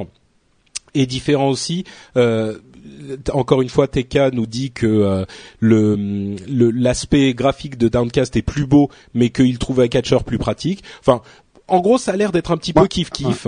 [0.93, 1.84] est différent aussi.
[2.15, 2.58] Euh,
[3.34, 5.25] encore une fois, TK nous dit que euh,
[5.60, 6.36] le
[6.71, 10.84] l'aspect graphique de Downcast est plus beau, mais qu'il trouve iCatcher plus pratique.
[10.99, 11.21] Enfin,
[11.67, 13.47] en gros, ça a l'air d'être un petit peu kiff kiff.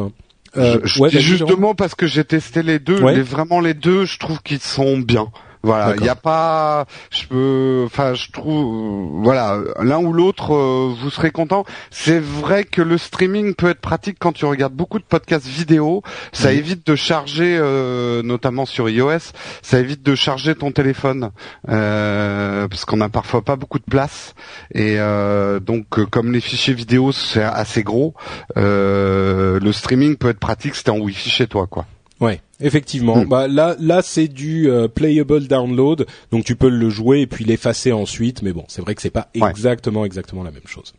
[0.56, 1.56] je je ouais, dis vas-y, juste Jérôme.
[1.56, 3.02] deux mots parce que j'ai testé les deux.
[3.02, 3.16] Ouais.
[3.16, 5.28] Les, vraiment les deux, je trouve qu'ils sont bien.
[5.62, 6.08] Voilà, il D'accord.
[6.08, 11.32] y a pas, je peux, enfin, je trouve, voilà, l'un ou l'autre, euh, vous serez
[11.32, 11.66] content.
[11.92, 16.02] C'est vrai que le streaming peut être pratique quand tu regardes beaucoup de podcasts vidéo.
[16.32, 21.32] Ça évite de charger, euh, notamment sur iOS, ça évite de charger ton téléphone
[21.68, 24.36] euh, parce qu'on a parfois pas beaucoup de place.
[24.74, 28.14] Et euh, donc, comme les fichiers vidéo c'est assez gros,
[28.58, 31.86] euh, le streaming peut être pratique si t'es en Wi-Fi chez toi, quoi.
[32.22, 33.18] Ouais, effectivement.
[33.24, 33.26] Mm.
[33.30, 37.46] Bah là, là, c'est du euh, playable download, donc tu peux le jouer et puis
[37.46, 38.42] l'effacer ensuite.
[38.42, 39.50] Mais bon, c'est vrai que c'est pas Ouais.
[39.50, 40.94] exactement, exactement la même chose.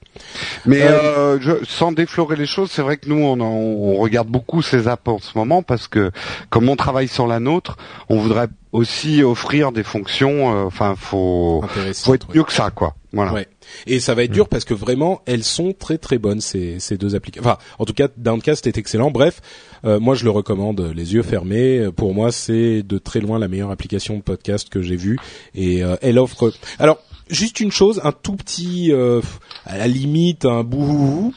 [0.64, 4.28] Mais Euh, euh, je, sans déflorer les choses, c'est vrai que nous on, on regarde
[4.28, 6.10] beaucoup ces apps en ce moment parce que
[6.48, 7.76] comme on travaille sur la nôtre,
[8.08, 10.54] on voudrait aussi offrir des fonctions.
[10.54, 11.62] euh, Enfin, faut
[12.04, 12.94] faut être mieux que ça, quoi.
[13.12, 13.32] Voilà.
[13.32, 13.48] Ouais.
[13.86, 16.96] Et ça va être dur parce que vraiment, elles sont très très bonnes ces, ces
[16.96, 17.48] deux applications.
[17.48, 19.10] Enfin, en tout cas, Downcast est excellent.
[19.10, 19.40] Bref,
[19.84, 21.88] euh, moi je le recommande les yeux fermés.
[21.96, 25.18] Pour moi, c'est de très loin la meilleure application de podcast que j'ai vue.
[25.54, 26.52] Et euh, elle offre.
[26.78, 29.20] Alors, juste une chose, un tout petit, euh,
[29.64, 31.34] à la limite, un bouhouhou.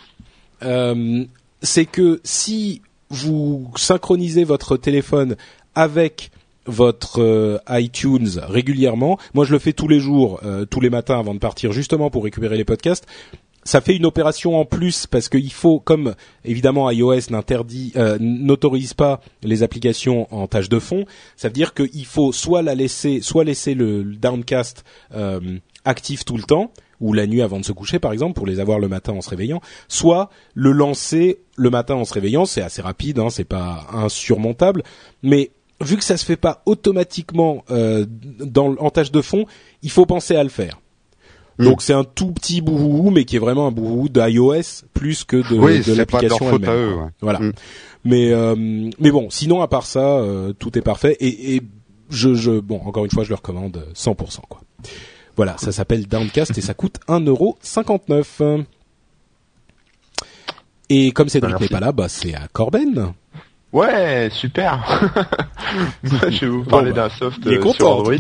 [0.64, 1.26] Euh,
[1.62, 5.36] c'est que si vous synchronisez votre téléphone
[5.76, 6.32] avec
[6.66, 9.18] votre euh, iTunes régulièrement.
[9.34, 12.10] Moi, je le fais tous les jours, euh, tous les matins avant de partir, justement
[12.10, 13.06] pour récupérer les podcasts.
[13.66, 18.94] Ça fait une opération en plus parce qu'il faut, comme évidemment iOS n'interdit, euh, n'autorise
[18.94, 21.06] pas les applications en tâche de fond,
[21.38, 25.40] ça veut dire qu'il faut soit la laisser, soit laisser le, Downcast euh,
[25.86, 28.60] actif tout le temps, ou la nuit avant de se coucher par exemple pour les
[28.60, 32.62] avoir le matin en se réveillant, soit le lancer le matin en se réveillant, c'est
[32.62, 34.84] assez rapide, hein, c'est pas insurmontable,
[35.22, 35.52] mais
[35.84, 38.06] vu que ça se fait pas automatiquement euh,
[38.40, 39.46] dans, en tâche de fond,
[39.82, 40.80] il faut penser à le faire.
[41.60, 41.66] Mm.
[41.66, 45.38] Donc c'est un tout petit bouhou, mais qui est vraiment un bouhou d'iOS plus que
[45.38, 46.70] de, oui, l'application à elle-même.
[46.70, 46.96] eux.
[46.96, 47.10] ouais.
[47.22, 47.40] Voilà.
[47.40, 47.54] Mm.
[48.06, 48.56] Mais euh,
[49.00, 51.62] mais bon, sinon à part ça, euh, tout est parfait et, et
[52.10, 54.62] je, je bon encore une fois je le recommande 100% quoi.
[55.36, 58.66] Voilà, ça s'appelle Downcast et ça coûte 1,59€.
[60.90, 61.64] Et comme Cédric Merci.
[61.64, 63.14] n'est pas là, bah c'est à Corben.
[63.74, 64.80] Ouais, super.
[66.04, 67.74] Moi, je vais vous parler Bon, bah, d'un soft euh, content.
[67.74, 68.14] sur Android.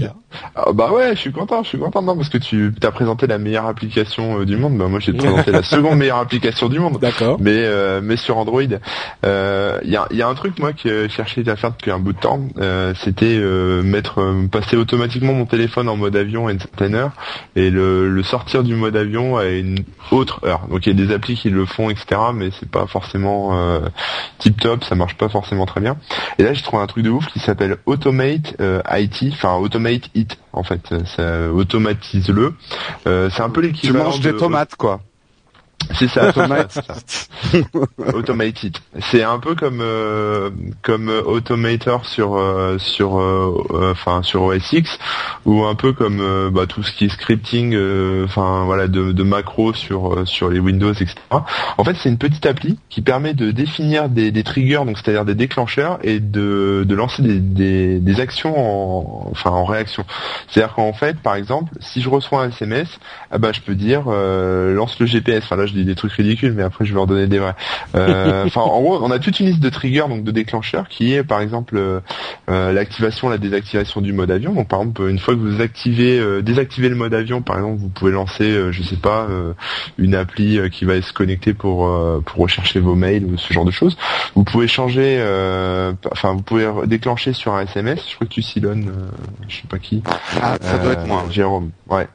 [0.55, 3.27] Ah, bah ouais, je suis content, je suis content non parce que tu as présenté
[3.27, 4.75] la meilleure application euh, du monde.
[4.79, 6.97] Bah moi, j'ai présenté la seconde meilleure application du monde.
[6.99, 7.37] D'accord.
[7.39, 8.79] Mais euh, mais sur Android, il
[9.23, 12.13] y, a, y a un truc moi que je cherchais à faire depuis un bout
[12.13, 16.51] de temps, euh, c'était euh, mettre euh, passer automatiquement mon téléphone en mode avion à
[16.51, 17.11] une certaine heure
[17.55, 20.61] et le, le sortir du mode avion à une autre heure.
[20.71, 22.19] Donc il y a des applis qui le font, etc.
[22.33, 23.81] Mais c'est pas forcément euh,
[24.39, 25.97] tip top, ça marche pas forcément très bien.
[26.39, 30.09] Et là j'ai trouvé un truc de ouf qui s'appelle Automate euh, IT, enfin Automate
[30.15, 32.53] It en fait, ça automatise le.
[33.07, 35.01] Euh, c'est un peu Tu l'équivalent manges des de- tomates, quoi.
[35.93, 36.31] C'est ça,
[38.13, 38.77] Automated.
[38.99, 40.49] C'est un peu comme euh,
[40.81, 44.97] comme Automator sur euh, sur euh, enfin sur OS X
[45.45, 47.75] ou un peu comme bah, tout ce qui est scripting
[48.23, 51.15] enfin voilà de, de macros sur sur les Windows etc.
[51.77, 55.25] En fait, c'est une petite appli qui permet de définir des, des triggers donc c'est-à-dire
[55.25, 60.05] des déclencheurs et de, de lancer des, des, des actions en enfin en réaction.
[60.47, 62.87] C'est-à-dire qu'en fait, par exemple, si je reçois un SMS,
[63.31, 65.43] ah bah je peux dire lance le GPS.
[65.43, 67.55] Enfin là, je dis des trucs ridicules, mais après je vais en donner des vrais.
[67.95, 71.13] Euh, enfin, en gros, on a toute une liste de triggers, donc de déclencheurs, qui
[71.13, 71.99] est par exemple euh,
[72.49, 74.53] euh, l'activation, la désactivation du mode avion.
[74.53, 77.89] Donc par exemple, une fois que vous activez, désactivez le mode avion, par exemple, vous
[77.89, 79.27] pouvez lancer, je sais pas,
[79.97, 81.89] une appli qui va se connecter pour
[82.25, 83.97] pour rechercher vos mails ou ce genre de choses.
[84.35, 85.19] Vous pouvez changer,
[86.11, 88.05] enfin, vous pouvez déclencher sur un SMS.
[88.09, 88.91] Je crois que tu silonnes,
[89.47, 90.03] je sais pas qui.
[90.41, 91.25] Ah, ça doit être moi.
[91.29, 91.71] Jérôme.
[91.89, 92.07] Ouais.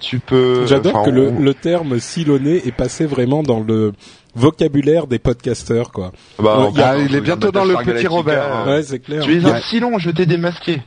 [0.00, 0.66] Tu peux.
[0.66, 3.92] J'adore que le, le terme silonner est passé vraiment dans le
[4.34, 6.12] vocabulaire des podcasteurs quoi.
[6.38, 8.44] Bah, il est bientôt dans le petit Robert.
[8.52, 8.68] Hein.
[8.68, 9.22] Ouais, c'est clair.
[9.24, 10.82] Tu es un silon, je t'ai démasqué.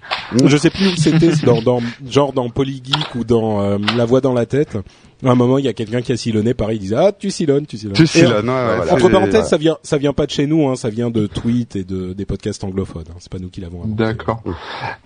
[0.45, 4.21] Je sais plus où c'était, dans, dans, genre dans Polygeek ou dans euh, La Voix
[4.21, 4.77] dans la tête.
[5.23, 7.29] À un moment, il y a quelqu'un qui a silonné, pareil, il disait ah tu
[7.29, 7.95] silonnes, tu silonnes.
[7.95, 8.49] Tu silonnes.
[8.49, 11.27] ouais, entre parenthèses, ça vient, ça vient pas de chez nous, hein, ça vient de
[11.27, 13.05] tweets et de des podcasts anglophones.
[13.09, 13.83] Hein, c'est pas nous qui l'avons.
[13.85, 14.41] D'accord.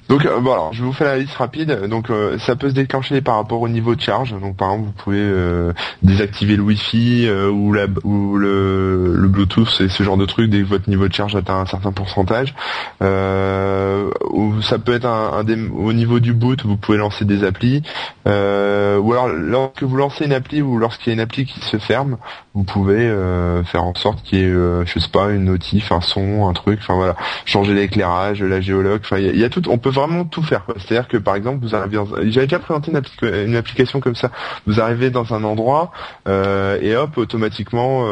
[0.08, 1.88] Donc euh, bon alors, je vous faire la liste rapide.
[1.90, 4.32] Donc euh, ça peut se déclencher par rapport au niveau de charge.
[4.40, 9.82] Donc par exemple, vous pouvez euh, désactiver le Wi-Fi ou la ou le, le Bluetooth
[9.82, 12.56] et ce genre de truc dès que votre niveau de charge atteint un certain pourcentage.
[13.02, 17.82] ou ça peut être un, un au niveau du boot, vous pouvez lancer des applis.
[18.26, 21.78] ou alors lorsque vous lancez une appli ou lorsqu'il y a une appli qui se
[21.78, 22.18] ferme,
[22.56, 25.92] vous pouvez euh, faire en sorte qu'il y ait, euh, je sais pas, une notif,
[25.92, 29.62] un son, un truc, enfin voilà, changer l'éclairage, la géologue, enfin il y, a tout,
[29.70, 30.66] on peut vraiment tout faire.
[30.78, 34.32] C'est-à-dire que par exemple, vous arrivez, j'avais déjà présenté une, application comme ça.
[34.66, 35.92] Vous arrivez dans un endroit
[36.30, 38.06] euh, et hop, automatiquement,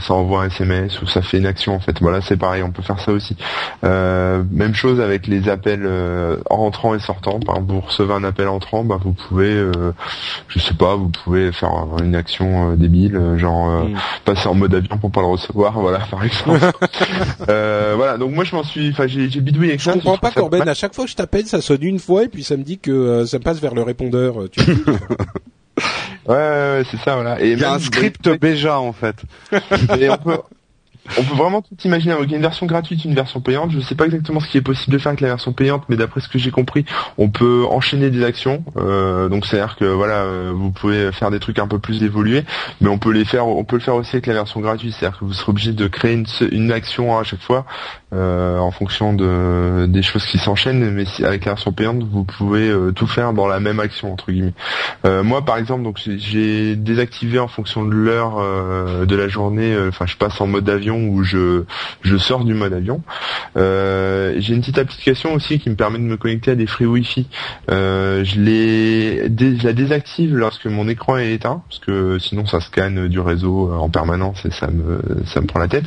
[0.00, 2.00] ça envoie un SMS ou ça fait une action en fait.
[2.00, 3.36] Voilà, c'est pareil, on peut faire ça aussi.
[3.82, 5.88] même chose avec les appels
[6.50, 7.38] entrants et sortants.
[7.38, 9.64] Par vous recevez un appel entrant, bah vous pouvez,
[10.48, 11.70] je sais pas, vous pouvez faire
[12.02, 13.98] une action débile, genre euh, mm.
[14.24, 16.60] passer en mode avion pour pas le recevoir, voilà par exemple.
[17.48, 19.92] euh, voilà, donc moi je m'en suis, enfin j'ai, j'ai bidouillé avec je ça.
[19.92, 22.28] Je comprends pas Corben, à chaque fois que je t'appelle, ça sonne une fois et
[22.28, 24.42] puis ça me dit que euh, ça passe vers le répondeur.
[24.42, 24.76] Euh, tu ouais,
[26.26, 27.40] ouais, ouais c'est ça, voilà.
[27.42, 29.16] Et il y a un script Béja en fait.
[29.98, 30.38] et on peut,
[31.16, 32.14] on peut vraiment tout imaginer.
[32.22, 33.70] Il y a une version gratuite, une version payante.
[33.70, 35.84] Je ne sais pas exactement ce qui est possible de faire avec la version payante,
[35.88, 36.84] mais d'après ce que j'ai compris,
[37.16, 38.64] on peut enchaîner des actions.
[38.76, 42.44] Euh, donc c'est-à-dire que voilà, euh, vous pouvez faire des trucs un peu plus évolués,
[42.80, 44.94] mais on peut les faire, on peut le faire aussi avec la version gratuite.
[44.94, 47.64] C'est-à-dire que vous serez obligé de créer une, action à chaque fois
[48.12, 50.90] euh, en fonction de des choses qui s'enchaînent.
[50.90, 54.54] Mais avec la version payante, vous pouvez tout faire dans la même action entre guillemets.
[55.04, 58.36] moi, par exemple, donc j'ai désactivé en fonction de l'heure
[59.06, 59.76] de la journée.
[59.88, 60.64] Enfin, je passe en mode
[60.98, 61.64] où je,
[62.02, 63.02] je sors du mode avion.
[63.56, 66.86] Euh, j'ai une petite application aussi qui me permet de me connecter à des free
[66.86, 67.26] Wi-Fi.
[67.70, 73.08] Euh, je, je la désactive lorsque mon écran est éteint, parce que sinon ça scanne
[73.08, 75.84] du réseau en permanence et ça me, ça me prend la tête.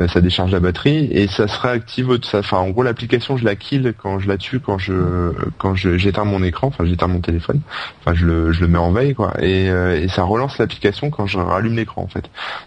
[0.00, 2.10] Euh, ça décharge la batterie et ça se réactive.
[2.34, 6.24] Enfin, en gros, l'application je la kill quand je la tue, quand je, quand j'éteins
[6.24, 7.60] mon écran, enfin j'éteins mon téléphone.
[8.00, 9.34] Enfin, je le, je le mets en veille quoi.
[9.40, 12.24] Et, et ça relance l'application quand je rallume l'écran en fait.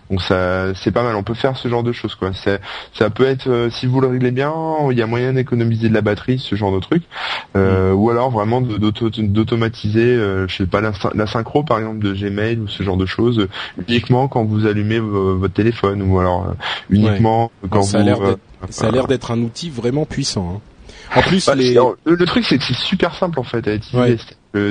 [0.09, 1.15] Donc ça, c'est pas mal.
[1.15, 2.31] On peut faire ce genre de choses quoi.
[2.33, 4.53] Ça peut être euh, si vous le réglez bien,
[4.89, 7.03] il y a moyen d'économiser de la batterie, ce genre de truc,
[7.55, 7.95] euh, mm.
[7.95, 12.67] ou alors vraiment d'automatiser, euh, je sais pas la, synchro par exemple de Gmail ou
[12.67, 13.47] ce genre de choses
[13.87, 16.53] uniquement quand vous allumez votre téléphone ou alors
[16.89, 18.35] uniquement quand ça vous.
[18.69, 20.55] ça a l'air d'être un outil vraiment puissant.
[20.55, 20.61] Hein.
[21.15, 24.17] En plus, bah, le, truc c'est que c'est super simple en fait à utiliser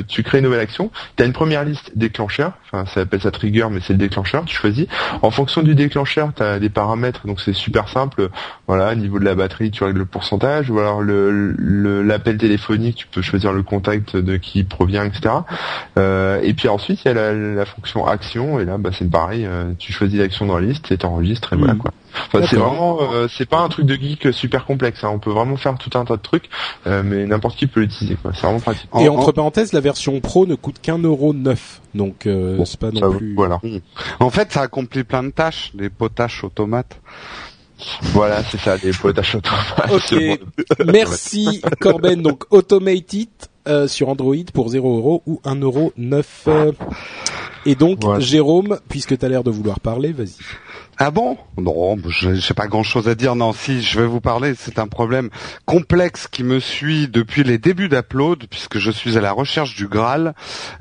[0.08, 3.30] tu crées une nouvelle action, tu as une première liste déclencheur, enfin ça s'appelle ça
[3.30, 4.86] trigger mais c'est le déclencheur, tu choisis.
[5.22, 8.28] En fonction du déclencheur, tu as des paramètres, donc c'est super simple.
[8.66, 13.06] Voilà, niveau de la batterie, tu règles le pourcentage, ou alors le l'appel téléphonique, tu
[13.06, 15.34] peux choisir le contact de qui provient, etc.
[15.98, 19.08] Euh, et puis ensuite il y a la, la, fonction action, et là bah c'est
[19.10, 21.78] pareil, euh, tu choisis l'action dans la liste et t'enregistres et voilà hmm.
[21.78, 21.92] quoi.
[22.26, 25.04] Enfin, c'est vraiment, euh, c'est pas un truc de geek super complexe.
[25.04, 25.10] Hein.
[25.12, 26.48] On peut vraiment faire tout un tas de trucs,
[26.86, 28.16] euh, mais n'importe qui peut l'utiliser.
[28.34, 28.88] C'est vraiment pratique.
[29.00, 32.90] Et entre parenthèses, la version pro ne coûte qu'un euro neuf, donc euh, c'est pas
[32.90, 33.34] non plus.
[33.34, 33.60] Voilà.
[34.18, 37.00] En fait, ça accomplit plein de tâches, des potaches automates.
[38.12, 39.90] Voilà, c'est ça, des potaches automates.
[39.92, 40.40] Ok.
[40.86, 42.20] Merci Corben.
[42.20, 43.28] Donc Automated
[43.86, 46.48] sur Android pour 0 euro ou 1 euro 9.
[47.66, 50.36] Et donc Jérôme, puisque tu as l'air de vouloir parler, vas-y.
[51.02, 51.38] Ah bon?
[51.56, 53.34] Non, je n'ai pas grand-chose à dire.
[53.34, 54.52] Non, si, je vais vous parler.
[54.54, 55.30] C'est un problème
[55.64, 59.88] complexe qui me suit depuis les débuts d'Upload, puisque je suis à la recherche du
[59.88, 60.34] Graal,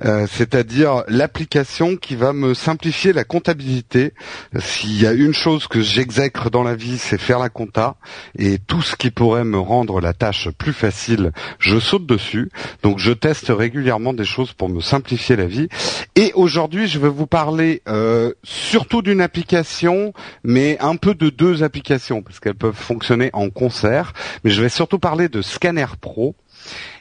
[0.04, 4.14] euh, c'est-à-dire l'application qui va me simplifier la comptabilité.
[4.60, 7.96] S'il y a une chose que j'exècre dans la vie, c'est faire la compta,
[8.38, 12.52] et tout ce qui pourrait me rendre la tâche plus facile, je saute dessus.
[12.84, 15.70] Donc, je teste régulièrement des choses pour me simplifier la vie.
[16.18, 20.09] Et aujourd'hui, je vais vous parler euh, surtout d'une application
[20.44, 24.14] mais un peu de deux applications parce qu'elles peuvent fonctionner en concert.
[24.44, 26.36] Mais je vais surtout parler de Scanner Pro.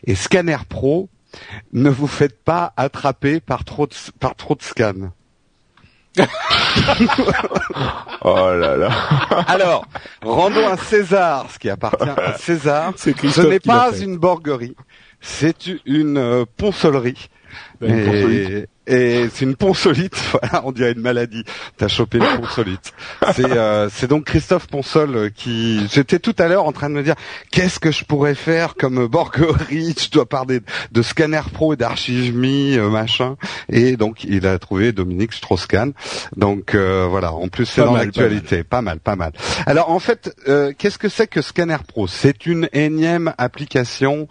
[0.07, 1.09] Et Scanner Pro,
[1.73, 5.11] ne vous faites pas attraper par trop de, par trop de scans.
[8.23, 8.91] oh là là.
[9.47, 9.87] Alors,
[10.23, 12.93] rendons à César ce qui appartient à César.
[12.97, 14.75] Ce n'est pas une borguerie,
[15.21, 17.29] c'est une euh, poncelerie.
[17.81, 21.45] Ben, et c'est une ponsolite, voilà, on dirait une maladie.
[21.77, 22.93] T'as chopé une ponsolite.
[23.35, 25.87] C'est euh, c'est donc Christophe Ponsol euh, qui.
[25.93, 27.15] J'étais tout à l'heure en train de me dire
[27.51, 29.95] qu'est-ce que je pourrais faire comme Borgori?
[30.09, 30.61] Je dois parler
[30.93, 33.37] de Scanner Pro et d'Archivemi euh, machin.
[33.71, 35.93] Et donc il a trouvé Dominique Strauss-Kahn.
[36.37, 37.33] Donc voilà.
[37.33, 38.65] En plus c'est dans l'actualité.
[38.65, 39.33] Pas mal, pas mal.
[39.67, 40.35] Alors en fait,
[40.79, 42.07] qu'est-ce que c'est que Scanner Pro?
[42.07, 44.29] C'est une énième application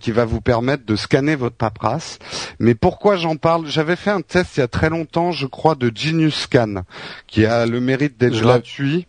[0.00, 2.18] qui va vous permettre de scanner votre paperasse.
[2.58, 3.66] Mais pourquoi j'en parle?
[3.66, 6.82] J'avais fait un test il y a très longtemps, je crois, de Genius Scan,
[7.26, 9.06] qui a le mérite d'être gratuit.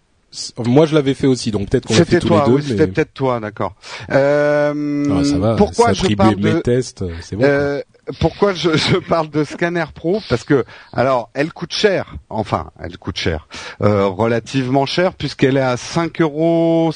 [0.63, 2.57] Moi, je l'avais fait aussi, donc peut-être qu'on l'a fait tous toi, les deux.
[2.57, 3.75] Oui, C'était peut-être toi, d'accord.
[4.11, 7.43] Euh, ah, ça va, pourquoi je parle de mes tests C'est bon.
[7.43, 7.81] Euh,
[8.19, 12.15] pourquoi je, je, parle de Scanner Pro Parce que, alors, elle coûte cher.
[12.29, 13.47] Enfin, elle coûte cher,
[13.81, 16.91] euh, relativement cher, puisqu'elle est à 5,59 euros,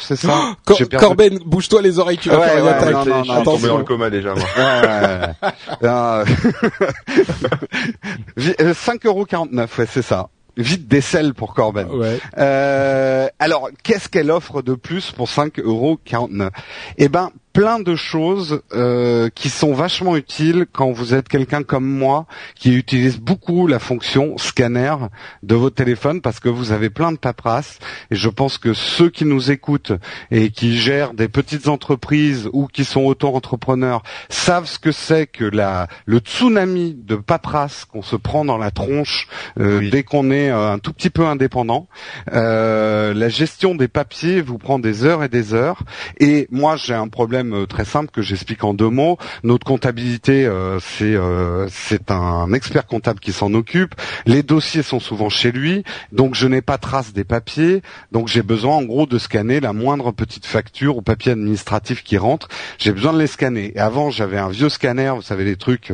[0.00, 2.92] c'est ça oh Corben, bouge-toi les oreilles, tu vas ouais, faire une attaque.
[2.92, 4.34] Non, non, non, je suis dans le coma déjà.
[4.34, 4.44] Moi.
[5.82, 6.24] ouais,
[8.36, 11.02] 5,49 euros, ouais, c'est ça vite des
[11.36, 11.88] pour Corben.
[11.90, 12.18] Ouais.
[12.38, 15.98] Euh, alors, qu'est-ce qu'elle offre de plus pour 5,49 euros
[16.98, 21.86] Eh ben, plein de choses euh, qui sont vachement utiles quand vous êtes quelqu'un comme
[21.86, 24.94] moi qui utilise beaucoup la fonction scanner
[25.42, 27.78] de votre téléphone parce que vous avez plein de paperasses
[28.10, 29.92] et je pense que ceux qui nous écoutent
[30.30, 35.44] et qui gèrent des petites entreprises ou qui sont auto-entrepreneurs savent ce que c'est que
[35.46, 39.28] la le tsunami de paperasse qu'on se prend dans la tronche
[39.58, 41.88] euh, dès qu'on est euh, un tout petit peu indépendant.
[42.30, 45.78] la gestion des papiers vous prend des heures et des heures.
[46.20, 49.18] Et moi j'ai un problème euh, très simple que j'explique en deux mots.
[49.42, 53.94] Notre comptabilité, euh, c'est euh, c'est un expert comptable qui s'en occupe.
[54.26, 57.82] Les dossiers sont souvent chez lui, donc je n'ai pas trace des papiers.
[58.12, 62.18] Donc j'ai besoin en gros de scanner la moindre petite facture ou papier administratif qui
[62.18, 62.48] rentre.
[62.78, 63.72] J'ai besoin de les scanner.
[63.76, 65.92] Avant j'avais un vieux scanner, vous savez les trucs,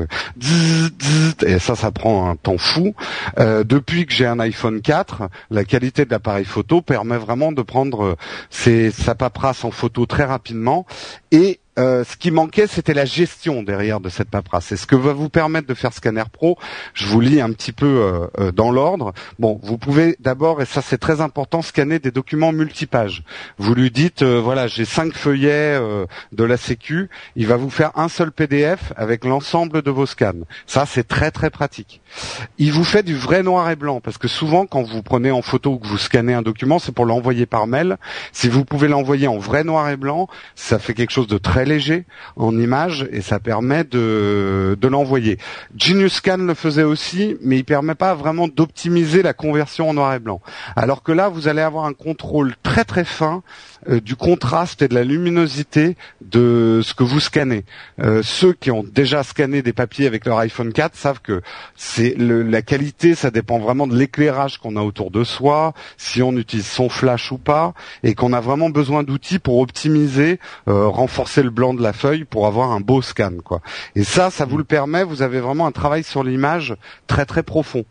[1.46, 2.94] et ça ça prend un temps fou.
[3.38, 8.16] depuis que j'ai un iPhone 4, la qualité de l'appareil photo permet vraiment de prendre
[8.50, 10.86] sa paperasse en photo très rapidement
[11.78, 14.72] euh, ce qui manquait, c'était la gestion derrière de cette paperasse.
[14.72, 16.58] Et ce que va vous permettre de faire Scanner Pro,
[16.92, 19.14] je vous lis un petit peu euh, euh, dans l'ordre.
[19.38, 23.22] Bon, vous pouvez d'abord, et ça c'est très important, scanner des documents multipages.
[23.56, 25.80] Vous lui dites, voilà, j'ai cinq feuillets
[26.32, 30.32] de la Sécu, il va vous faire un seul PDF avec l'ensemble de vos scans.
[30.66, 32.02] Ça c'est très très pratique.
[32.58, 35.42] Il vous fait du vrai noir et blanc, parce que souvent quand vous prenez en
[35.42, 37.96] photo ou que vous scannez un document, c'est pour l'envoyer par mail.
[38.32, 41.61] Si vous pouvez l'envoyer en vrai noir et blanc, ça fait quelque chose de très
[41.64, 42.04] léger
[42.36, 45.38] en image et ça permet de, l'envoyer.
[45.76, 50.14] Genius Scan le faisait aussi, mais il permet pas vraiment d'optimiser la conversion en noir
[50.14, 50.40] et blanc.
[50.76, 53.42] Alors que là, vous allez avoir un contrôle très très fin
[53.89, 57.64] du contraste et de la luminosité de ce que vous scannez.
[58.01, 61.43] Euh, ceux qui ont déjà scanné des papiers avec leur iPhone 4 savent que
[61.76, 66.33] c'est la qualité, ça dépend vraiment de l'éclairage qu'on a autour de soi, si on
[66.37, 71.43] utilise son flash ou pas, et qu'on a vraiment besoin d'outils pour optimiser, euh, renforcer
[71.43, 73.61] le blanc de la feuille pour avoir un beau scan, quoi.
[73.95, 75.05] Et ça, ça vous le permet.
[75.05, 76.76] Vous avez vraiment un travail sur l'image
[77.07, 77.85] très très profond.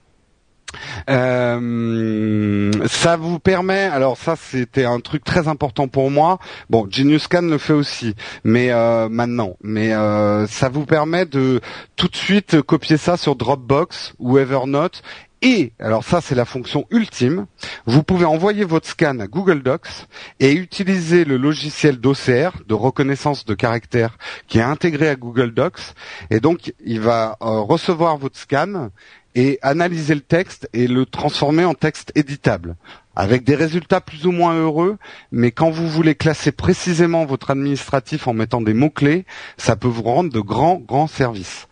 [1.09, 6.39] Euh, ça vous permet, alors ça c'était un truc très important pour moi.
[6.69, 11.61] Bon, Genius Scan le fait aussi, mais euh, maintenant, mais euh, ça vous permet de
[11.95, 15.01] tout de suite copier ça sur Dropbox ou Evernote
[15.43, 17.47] et, alors ça c'est la fonction ultime,
[17.87, 20.05] vous pouvez envoyer votre scan à Google Docs
[20.39, 25.95] et utiliser le logiciel d'OCR, de reconnaissance de caractère, qui est intégré à Google Docs.
[26.29, 28.91] Et donc il va euh, recevoir votre scan
[29.35, 32.75] et analyser le texte et le transformer en texte éditable
[33.15, 34.97] avec des résultats plus ou moins heureux,
[35.31, 39.25] mais quand vous voulez classer précisément votre administratif en mettant des mots-clés,
[39.57, 41.67] ça peut vous rendre de grands, grands services.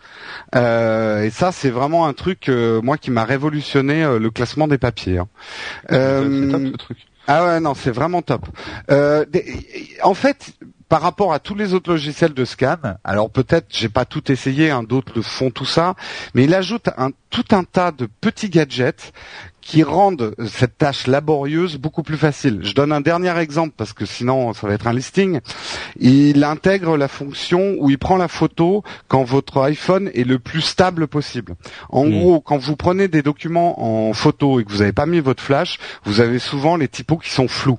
[0.56, 4.68] Euh, et ça, c'est vraiment un truc, euh, moi, qui m'a révolutionné euh, le classement
[4.68, 5.20] des papiers.
[5.20, 5.28] Hein.
[5.92, 6.98] Euh, truc.
[7.28, 8.48] Ah ouais, non, c'est vraiment top.
[8.90, 10.54] en fait,
[10.90, 14.72] par rapport à tous les autres logiciels de scan, alors peut-être j'ai pas tout essayé,
[14.72, 15.94] hein, d'autres le font tout ça,
[16.34, 16.90] mais il ajoute
[17.30, 19.14] tout un tas de petits gadgets
[19.70, 22.62] qui rendent cette tâche laborieuse beaucoup plus facile.
[22.64, 25.42] Je donne un dernier exemple parce que sinon ça va être un listing.
[26.00, 30.62] Il intègre la fonction où il prend la photo quand votre iPhone est le plus
[30.62, 31.54] stable possible.
[31.90, 32.10] En hmm.
[32.10, 35.44] gros, quand vous prenez des documents en photo et que vous n'avez pas mis votre
[35.44, 37.78] flash, vous avez souvent les typos qui sont flous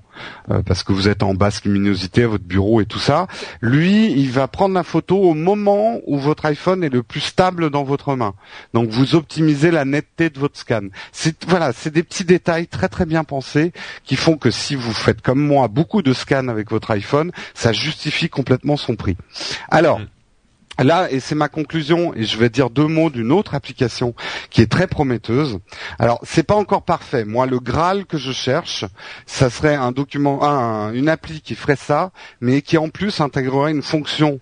[0.49, 3.27] euh, parce que vous êtes en basse luminosité à votre bureau et tout ça.
[3.61, 7.71] Lui, il va prendre la photo au moment où votre iPhone est le plus stable
[7.71, 8.35] dans votre main.
[8.75, 10.83] Donc vous optimisez la netteté de votre scan.
[11.11, 13.73] C'est voilà, c'est des petits détails très très bien pensés
[14.05, 17.73] qui font que si vous faites comme moi beaucoup de scans avec votre iPhone, ça
[17.73, 19.17] justifie complètement son prix.
[19.71, 20.01] Alors,
[20.79, 24.15] Là, et c'est ma conclusion, et je vais dire deux mots d'une autre application
[24.49, 25.59] qui est très prometteuse.
[25.99, 27.27] Alors, c'est pas encore parfait.
[27.27, 28.87] Moi, le Graal que je cherche,
[29.27, 30.41] ça serait un document,
[30.95, 34.41] une appli qui ferait ça, mais qui en plus intégrerait une fonction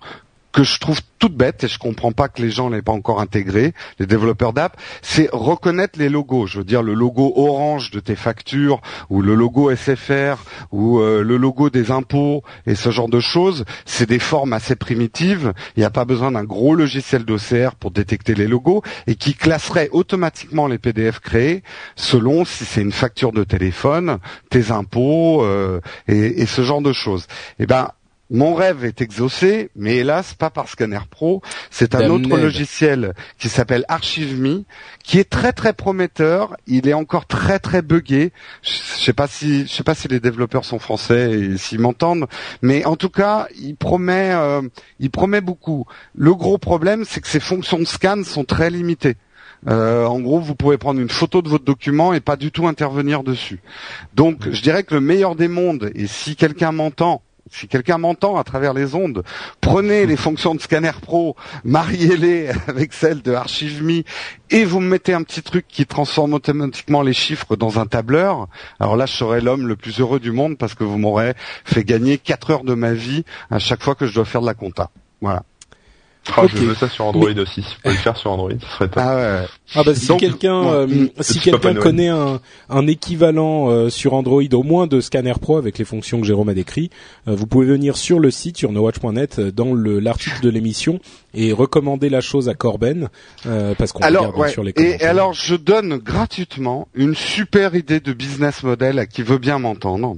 [0.53, 3.21] que je trouve toute bête et je comprends pas que les gens l'aient pas encore
[3.21, 6.47] intégré, les développeurs d'app, c'est reconnaître les logos.
[6.47, 8.81] Je veux dire le logo orange de tes factures
[9.11, 10.37] ou le logo SFR
[10.71, 14.77] ou euh, le logo des impôts et ce genre de choses, c'est des formes assez
[14.77, 15.53] primitives.
[15.77, 19.35] Il n'y a pas besoin d'un gros logiciel d'OCR pour détecter les logos et qui
[19.35, 21.63] classerait automatiquement les PDF créés
[21.97, 24.19] selon si c'est une facture de téléphone,
[24.51, 27.27] tes impôts euh, et, et, ce genre de choses.
[27.59, 27.89] Eh ben
[28.31, 31.41] mon rêve est exaucé, mais hélas pas par Scanner Pro.
[31.71, 34.65] C'est un autre logiciel qui s'appelle ArchiveMe,
[35.03, 36.57] qui est très très prometteur.
[36.67, 38.33] Il est encore très très buggé.
[38.63, 42.27] Je sais pas si je sais pas si les développeurs sont français et s'ils m'entendent,
[42.61, 44.61] mais en tout cas, il promet euh,
[45.01, 45.87] il promet beaucoup.
[46.15, 49.17] Le gros problème, c'est que ses fonctions de scan sont très limitées.
[49.67, 52.69] Euh, en gros, vous pouvez prendre une photo de votre document et pas du tout
[52.69, 53.61] intervenir dessus.
[54.15, 58.37] Donc, je dirais que le meilleur des mondes, et si quelqu'un m'entend, si quelqu'un m'entend
[58.37, 59.23] à travers les ondes,
[59.61, 64.03] prenez les fonctions de Scanner Pro, mariez-les avec celles de ArchiveMe
[64.51, 68.49] et vous me mettez un petit truc qui transforme automatiquement les chiffres dans un tableur.
[68.81, 71.35] Alors là, je serai l'homme le plus heureux du monde parce que vous m'aurez
[71.65, 74.47] fait gagner 4 heures de ma vie à chaque fois que je dois faire de
[74.47, 74.91] la compta.
[75.21, 75.43] Voilà.
[76.37, 77.63] Ah, Je veux ça sur Android aussi.
[77.63, 79.03] Si vous pouvez le faire sur Android, ce serait top.
[79.05, 79.47] Ah, ouais.
[79.75, 84.63] ah bah si quelqu'un euh, si quelqu'un connaît un, un équivalent euh, sur Android au
[84.63, 86.91] moins de Scanner Pro avec les fonctions que Jérôme a décrit,
[87.27, 91.01] euh, vous pouvez venir sur le site sur nowatch.net dans le l'article de l'émission
[91.35, 93.09] et recommander la chose à Corben
[93.79, 95.03] parce qu'on alors, regarde sur les commentaires.
[95.03, 99.59] Et alors je donne gratuitement une super idée de business model à qui veut bien
[99.59, 100.17] m'entendre.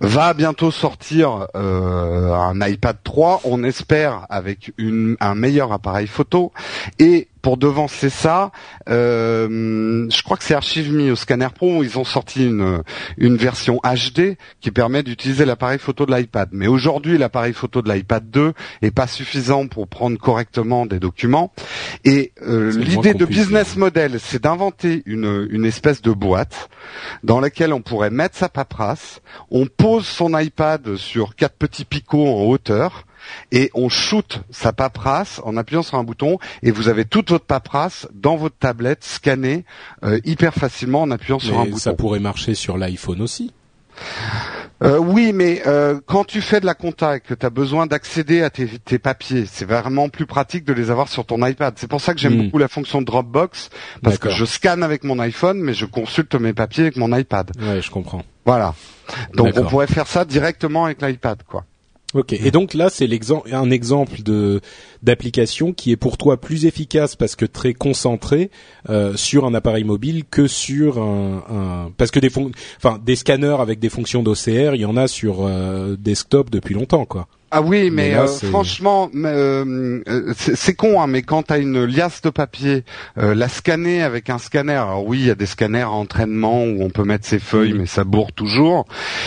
[0.00, 6.52] Va bientôt sortir un iPad 3, on espère avec une un meilleur appareil photo
[7.00, 8.52] et pour devancer ça,
[8.88, 12.82] euh, je crois que c'est ArchiveMe au Scanner Pro, ils ont sorti une,
[13.18, 16.50] une version HD qui permet d'utiliser l'appareil photo de l'iPad.
[16.52, 21.52] Mais aujourd'hui, l'appareil photo de l'iPad 2 est pas suffisant pour prendre correctement des documents.
[22.04, 26.70] Et euh, l'idée de business model, c'est d'inventer une, une espèce de boîte
[27.24, 29.20] dans laquelle on pourrait mettre sa paperasse,
[29.50, 33.04] on pose son iPad sur quatre petits picots en hauteur,
[33.50, 37.46] et on shoot sa paperasse en appuyant sur un bouton et vous avez toute votre
[37.46, 39.64] paperasse dans votre tablette scannée
[40.04, 41.78] euh, hyper facilement en appuyant sur un bouton.
[41.78, 43.52] Ça pourrait marcher sur l'iPhone aussi.
[44.82, 47.86] Euh, oui, mais euh, quand tu fais de la compta et que tu as besoin
[47.86, 51.74] d'accéder à tes, papiers, c'est vraiment plus pratique de les avoir sur ton iPad.
[51.76, 52.44] C'est pour ça que j'aime hmm.
[52.44, 53.70] beaucoup la fonction Dropbox,
[54.02, 57.52] parce que je scanne avec mon iPhone, mais je consulte mes papiers avec mon iPad.
[57.60, 58.22] Ouais, je comprends.
[58.44, 58.74] Voilà.
[59.34, 61.64] Donc on pourrait faire ça directement avec l'iPad, quoi.
[62.14, 62.34] Ok.
[62.34, 64.60] Et donc là, c'est l'exemple, un exemple de
[65.02, 68.50] d'application qui est pour toi plus efficace parce que très concentré
[68.90, 72.30] euh, sur un appareil mobile que sur un, un parce que des
[72.76, 76.74] enfin des scanners avec des fonctions d'OCR, il y en a sur euh, desktop depuis
[76.74, 77.28] longtemps, quoi.
[77.54, 81.84] Ah oui, mais, euh, franchement, euh, euh, c'est con, hein, mais quand tu as une
[81.84, 82.82] liasse de papier,
[83.16, 86.82] la scanner avec un scanner, alors oui, il y a des scanners à entraînement où
[86.82, 88.86] on peut mettre ses feuilles, mais ça bourre toujours.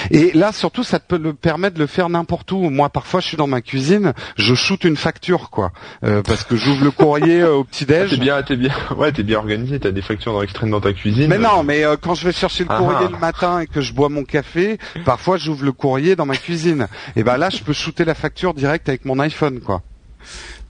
[0.09, 2.71] Et là, surtout, ça te peut le permettre de le faire n'importe où.
[2.71, 5.71] Moi, parfois, je suis dans ma cuisine, je shoot une facture, quoi,
[6.01, 8.09] parce que j'ouvre le courrier au petit-déj.
[8.09, 10.93] t'es bien, t'es bien, ouais, t'es bien organisé, t'as des factures dans extrême dans ta
[10.93, 11.27] cuisine.
[11.27, 13.11] Mais non, mais quand je vais chercher le courrier ah.
[13.11, 16.87] le matin et que je bois mon café, parfois, j'ouvre le courrier dans ma cuisine.
[17.15, 19.81] Et ben là, je peux shooter la facture directe avec mon iPhone, quoi.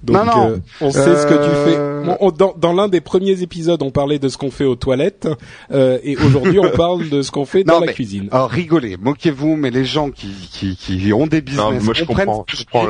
[0.04, 0.50] Donc, Non, non.
[0.52, 1.78] euh, on sait ce que tu fais.
[1.80, 4.66] Euh, Bon, on- dans dans l'un des premiers épisodes, on parlait de ce qu'on fait
[4.66, 5.28] aux toilettes,
[5.72, 8.28] euh, et aujourd'hui, on parle de ce qu'on fait dans Non, la mais- cuisine.
[8.32, 12.04] Alors rigolez, moquez-vous, mais les gens qui, qui, qui ont des business Non, moi je
[12.04, 12.88] comprennent comprends, je prends.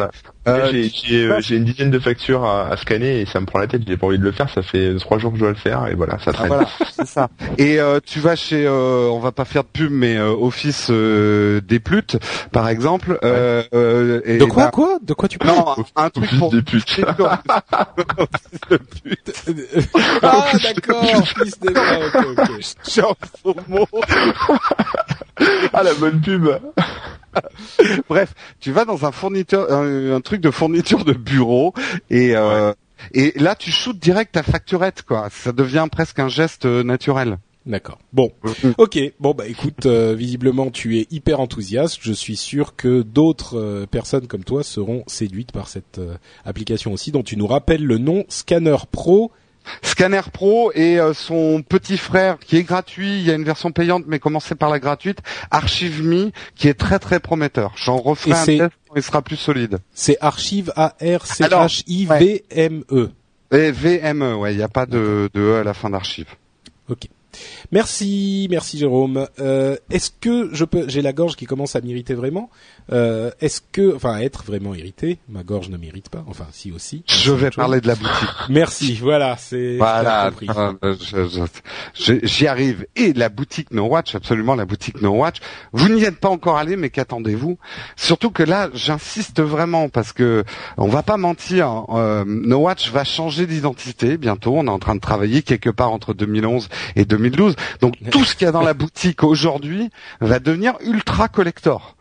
[0.48, 3.46] Euh, j'ai j'ai, euh, j'ai une dizaine de factures à, à scanner et ça me
[3.46, 5.42] prend la tête, j'ai pas envie de le faire, ça fait trois jours que je
[5.42, 6.48] dois le faire et voilà, ça Ah, traîne.
[6.50, 7.30] voilà, c'est ça.
[7.58, 10.88] Et euh, tu vas chez, euh, on va pas faire de pub, mais euh, Office
[10.92, 12.18] euh, des Plutes,
[12.52, 13.18] par exemple.
[13.24, 14.98] Euh, euh, et De quoi, bah, quoi?
[15.02, 15.56] De quoi tu parles?
[15.56, 16.52] Non, un truc Office pour.
[16.52, 17.00] des putes.
[18.18, 19.34] Office de pute.
[20.22, 21.04] Ah, d'accord.
[23.02, 23.88] ah, mot.
[25.74, 26.50] ah la bonne pub
[28.10, 31.74] Bref, tu vas dans un fourniture, un, un truc de fourniture de bureau
[32.10, 32.74] et euh,
[33.14, 35.28] et là tu shootes direct ta facturette quoi.
[35.32, 37.38] Ça devient presque un geste euh, naturel.
[37.66, 37.98] D'accord.
[38.14, 38.32] Bon,
[38.78, 39.00] ok.
[39.20, 41.98] Bon bah écoute, euh, visiblement tu es hyper enthousiaste.
[42.02, 46.16] Je suis sûr que d'autres euh, personnes comme toi seront séduites par cette euh,
[46.46, 49.32] application aussi, dont tu nous rappelles le nom Scanner Pro.
[49.82, 53.20] Scanner Pro et euh, son petit frère qui est gratuit.
[53.20, 55.20] Il y a une version payante, mais commencez par la gratuite.
[55.52, 57.74] Archive Me qui est très très prometteur.
[57.76, 59.80] J'en referai Et un test il sera plus solide.
[59.94, 63.12] C'est Archive A R C H I V M E.
[63.52, 66.28] Et VME, ouais, il n'y a pas de, de E à la fin d'archive.
[66.90, 67.08] Ok.
[67.72, 69.28] Merci, merci Jérôme.
[69.40, 72.50] Euh, Est-ce que je peux J'ai la gorge qui commence à m'irriter vraiment.
[72.92, 76.24] Euh, Est-ce que, enfin, être vraiment irrité Ma gorge ne m'irrite pas.
[76.28, 77.04] Enfin, si aussi.
[77.08, 78.30] Je vais parler de la boutique.
[78.50, 78.96] Merci.
[79.02, 79.78] Voilà, c'est.
[79.78, 80.32] Voilà,
[81.96, 82.86] j'y arrive.
[82.96, 85.38] Et la boutique No Watch, absolument la boutique No Watch.
[85.74, 87.58] Vous n'y êtes pas encore allé, mais qu'attendez-vous?
[87.96, 90.44] Surtout que là, j'insiste vraiment parce que
[90.78, 91.86] on va pas mentir.
[91.90, 94.54] euh, no Watch va changer d'identité bientôt.
[94.58, 97.56] On est en train de travailler quelque part entre 2011 et 2012.
[97.82, 99.90] Donc tout ce qu'il y a dans la boutique aujourd'hui
[100.22, 101.95] va devenir ultra collector.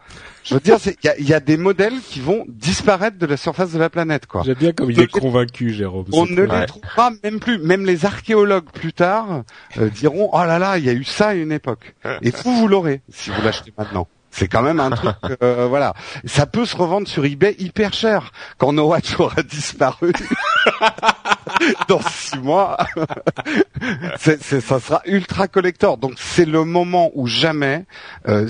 [0.45, 0.77] Je veux dire,
[1.19, 4.27] il y y a des modèles qui vont disparaître de la surface de la planète,
[4.27, 4.43] quoi.
[4.45, 6.05] J'aime bien comme il est convaincu, Jérôme.
[6.13, 7.59] On ne très- les trouvera même plus.
[7.59, 9.43] Même les archéologues plus tard
[9.79, 11.95] euh, diront oh là là, il y a eu ça à une époque.
[12.23, 14.07] Et vous, vous l'aurez si vous l'achetez maintenant.
[14.37, 15.15] C'est quand même un truc,
[15.45, 15.95] euh, voilà.
[16.25, 20.13] Ça peut se revendre sur eBay hyper cher quand No Watch aura disparu
[21.89, 22.77] dans six mois.
[24.19, 25.99] c'est, c'est- ça sera ultra collector.
[25.99, 27.85] Donc c'est le moment où jamais.
[28.29, 28.49] euh,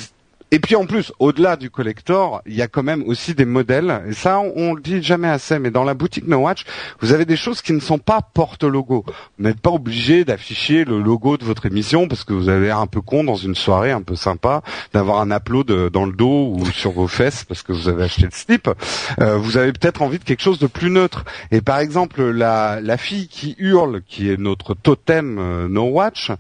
[0.54, 4.04] et puis en plus, au-delà du collector, il y a quand même aussi des modèles.
[4.08, 5.58] Et ça, on, on le dit jamais assez.
[5.58, 6.64] Mais dans la boutique No Watch,
[7.00, 9.04] vous avez des choses qui ne sont pas porte-logo.
[9.36, 12.78] Vous n'êtes pas obligé d'afficher le logo de votre émission parce que vous avez l'air
[12.78, 16.52] un peu con dans une soirée un peu sympa, d'avoir un euh, dans le dos
[16.54, 18.70] ou sur vos fesses parce que vous avez acheté le slip.
[19.20, 21.24] Euh, vous avez peut-être envie de quelque chose de plus neutre.
[21.50, 26.30] Et par exemple, la, la fille qui hurle, qui est notre totem euh, No Watch,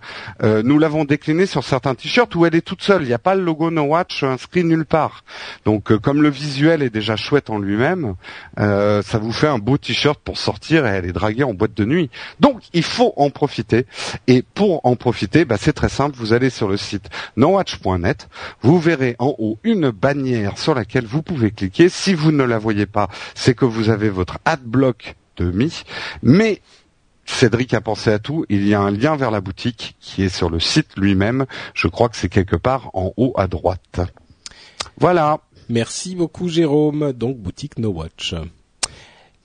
[0.44, 3.02] euh, nous l'avons déclinée sur certains t-shirts où elle est toute seule.
[3.02, 5.24] Il n'y a pas le logo No Watch inscrit nulle part.
[5.64, 8.14] Donc, euh, comme le visuel est déjà chouette en lui-même,
[8.58, 11.84] euh, ça vous fait un beau t-shirt pour sortir et aller draguer en boîte de
[11.84, 12.10] nuit.
[12.40, 13.86] Donc, il faut en profiter.
[14.26, 16.16] Et pour en profiter, bah, c'est très simple.
[16.16, 18.28] Vous allez sur le site nowatch.net.
[18.62, 21.88] Vous verrez en haut une bannière sur laquelle vous pouvez cliquer.
[21.88, 25.84] Si vous ne la voyez pas, c'est que vous avez votre adblock de Mi.
[26.22, 26.60] Mais
[27.26, 28.44] Cédric a pensé à tout.
[28.48, 31.46] Il y a un lien vers la boutique qui est sur le site lui-même.
[31.74, 34.00] Je crois que c'est quelque part en haut à droite.
[34.98, 35.40] Voilà.
[35.68, 37.12] Merci beaucoup Jérôme.
[37.12, 38.34] Donc boutique No Watch.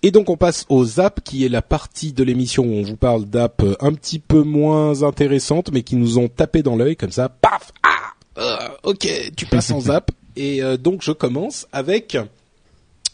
[0.01, 2.95] Et donc on passe aux apps, qui est la partie de l'émission où on vous
[2.95, 7.11] parle d'apps un petit peu moins intéressantes, mais qui nous ont tapé dans l'œil comme
[7.11, 7.27] ça.
[7.27, 10.11] Paf Ah euh, Ok, tu passes en zap.
[10.38, 12.17] Et euh, donc je commence avec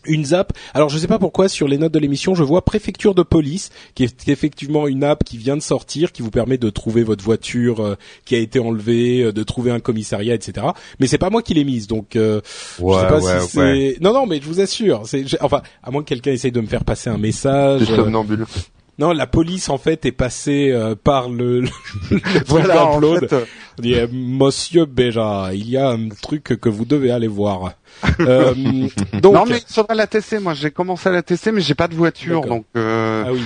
[0.08, 0.54] une zap.
[0.74, 3.70] Alors je sais pas pourquoi sur les notes de l'émission je vois préfecture de police
[3.96, 7.24] qui est effectivement une app qui vient de sortir qui vous permet de trouver votre
[7.24, 7.96] voiture euh,
[8.26, 10.68] qui a été enlevée, euh, de trouver un commissariat, etc.
[11.00, 12.42] Mais c'est pas moi qui l'ai mise donc euh,
[12.80, 16.04] je sais pas si c'est non non mais je vous assure c'est enfin à moins
[16.04, 17.90] que quelqu'un essaye de me faire passer un message.
[17.90, 18.46] Euh, somnambules.
[18.98, 21.70] Non la police en fait est passée euh, par le, le,
[22.48, 22.86] Voilà.
[22.86, 23.34] En fait,
[23.78, 27.74] On dit, euh, Monsieur Béja, il y a un truc que vous devez aller voir.
[28.20, 28.54] Euh,
[29.22, 30.40] donc, non mais il faudrait la tester.
[30.40, 32.66] Moi, j'ai commencé à la tester, mais j'ai pas de voiture, donc.
[32.76, 33.24] Euh...
[33.28, 33.42] ah oui.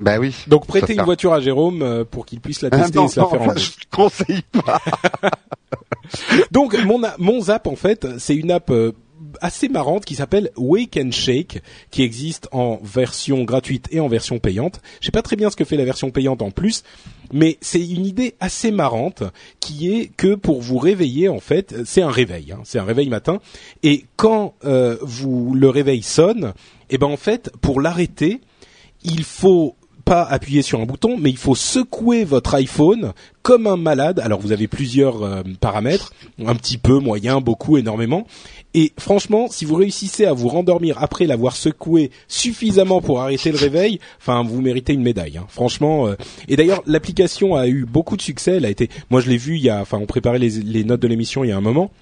[0.00, 0.34] Bah oui.
[0.46, 3.04] Donc prêtez une un- voiture à Jérôme euh, pour qu'il puisse la Ah, tester non,
[3.04, 3.60] et se la faire enfin, enlever.
[3.60, 4.80] je le conseille pas.
[6.50, 8.92] Donc mon mon zap en fait, c'est une app euh,
[9.40, 14.38] assez marrante qui s'appelle Wake and Shake, qui existe en version gratuite et en version
[14.38, 14.80] payante.
[15.00, 16.82] Je sais pas très bien ce que fait la version payante en plus,
[17.32, 19.22] mais c'est une idée assez marrante
[19.60, 23.08] qui est que pour vous réveiller en fait, c'est un réveil, hein, c'est un réveil
[23.08, 23.40] matin,
[23.82, 26.52] et quand euh, vous le réveil sonne,
[26.90, 28.40] et ben en fait pour l'arrêter,
[29.02, 29.76] il faut
[30.10, 34.18] pas appuyer sur un bouton, mais il faut secouer votre iPhone comme un malade.
[34.18, 36.12] Alors vous avez plusieurs euh, paramètres,
[36.44, 38.26] un petit peu, moyen, beaucoup, énormément.
[38.74, 43.58] Et franchement, si vous réussissez à vous rendormir après l'avoir secoué suffisamment pour arrêter le
[43.58, 45.38] réveil, enfin, vous méritez une médaille.
[45.38, 45.46] Hein.
[45.48, 46.08] Franchement.
[46.08, 46.16] euh,
[46.48, 48.56] Et d'ailleurs, l'application a eu beaucoup de succès.
[48.56, 50.82] Elle a été, moi, je l'ai vu il y a, enfin, on préparait les, les
[50.82, 51.92] notes de l'émission il y a un moment.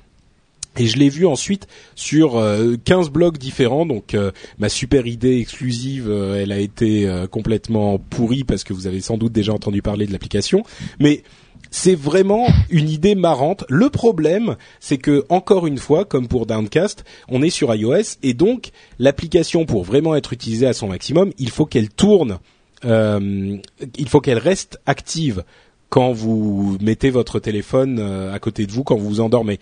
[0.76, 3.86] Et je l'ai vu ensuite sur euh, 15 blogs différents.
[3.86, 8.72] Donc euh, ma super idée exclusive, euh, elle a été euh, complètement pourrie parce que
[8.72, 10.62] vous avez sans doute déjà entendu parler de l'application.
[11.00, 11.22] Mais
[11.70, 13.64] c'est vraiment une idée marrante.
[13.68, 18.34] Le problème, c'est que encore une fois, comme pour Downcast, on est sur iOS et
[18.34, 22.38] donc l'application pour vraiment être utilisée à son maximum, il faut qu'elle tourne,
[22.84, 23.56] euh,
[23.98, 25.44] il faut qu'elle reste active
[25.88, 29.58] quand vous mettez votre téléphone euh, à côté de vous quand vous vous endormez.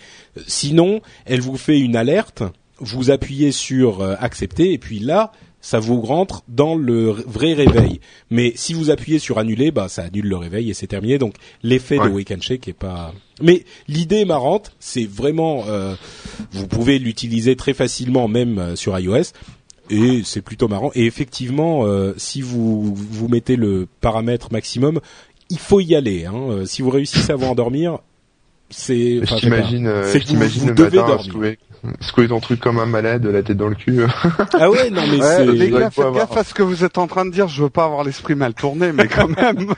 [0.46, 2.42] Sinon, elle vous fait une alerte,
[2.78, 8.00] vous appuyez sur euh, accepter et puis là, ça vous rentre dans le vrai réveil.
[8.30, 11.18] Mais si vous appuyez sur annuler, bah ça annule le réveil et c'est terminé.
[11.18, 12.08] Donc l'effet Ouais.
[12.08, 13.12] de Wake and Shake est pas.
[13.42, 14.72] Mais l'idée est marrante.
[14.78, 15.94] C'est vraiment, euh,
[16.52, 19.32] vous pouvez l'utiliser très facilement même euh, sur iOS
[19.90, 20.90] et c'est plutôt marrant.
[20.94, 25.00] Et effectivement, euh, si vous vous mettez le paramètre maximum,
[25.50, 26.26] il faut y aller.
[26.26, 26.34] Hein.
[26.50, 27.98] Euh, Si vous réussissez à vous endormir,
[28.70, 29.20] c'est.
[29.22, 29.38] Enfin, euh,
[30.10, 31.24] c'est je que vous, le devez matin dormir.
[31.24, 31.58] secouer,
[32.00, 34.00] secouer ton truc comme un malade, la tête dans le cul.
[34.58, 35.46] Ah ouais, non mais Ouais, c'est.
[35.46, 36.38] les gars, faites beau gaffe avoir.
[36.38, 37.46] à ce que vous êtes en train de dire.
[37.48, 39.72] Je veux pas avoir l'esprit mal tourné, mais quand même.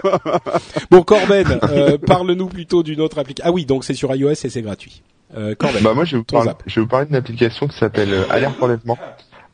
[0.91, 3.51] Bon Corben, euh, parle-nous plutôt d'une autre application.
[3.51, 5.03] Ah oui, donc c'est sur iOS et c'est gratuit.
[5.37, 5.83] Euh, Corben.
[5.83, 6.63] Bah moi je vais vous Ton parler, zap.
[6.67, 8.97] je vais vous parler d'une application qui s'appelle euh, Alerte Enlèvement.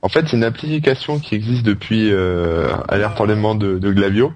[0.05, 4.35] En fait, c'est une application qui existe depuis euh, Alerte Enlèvement de, de Glavio.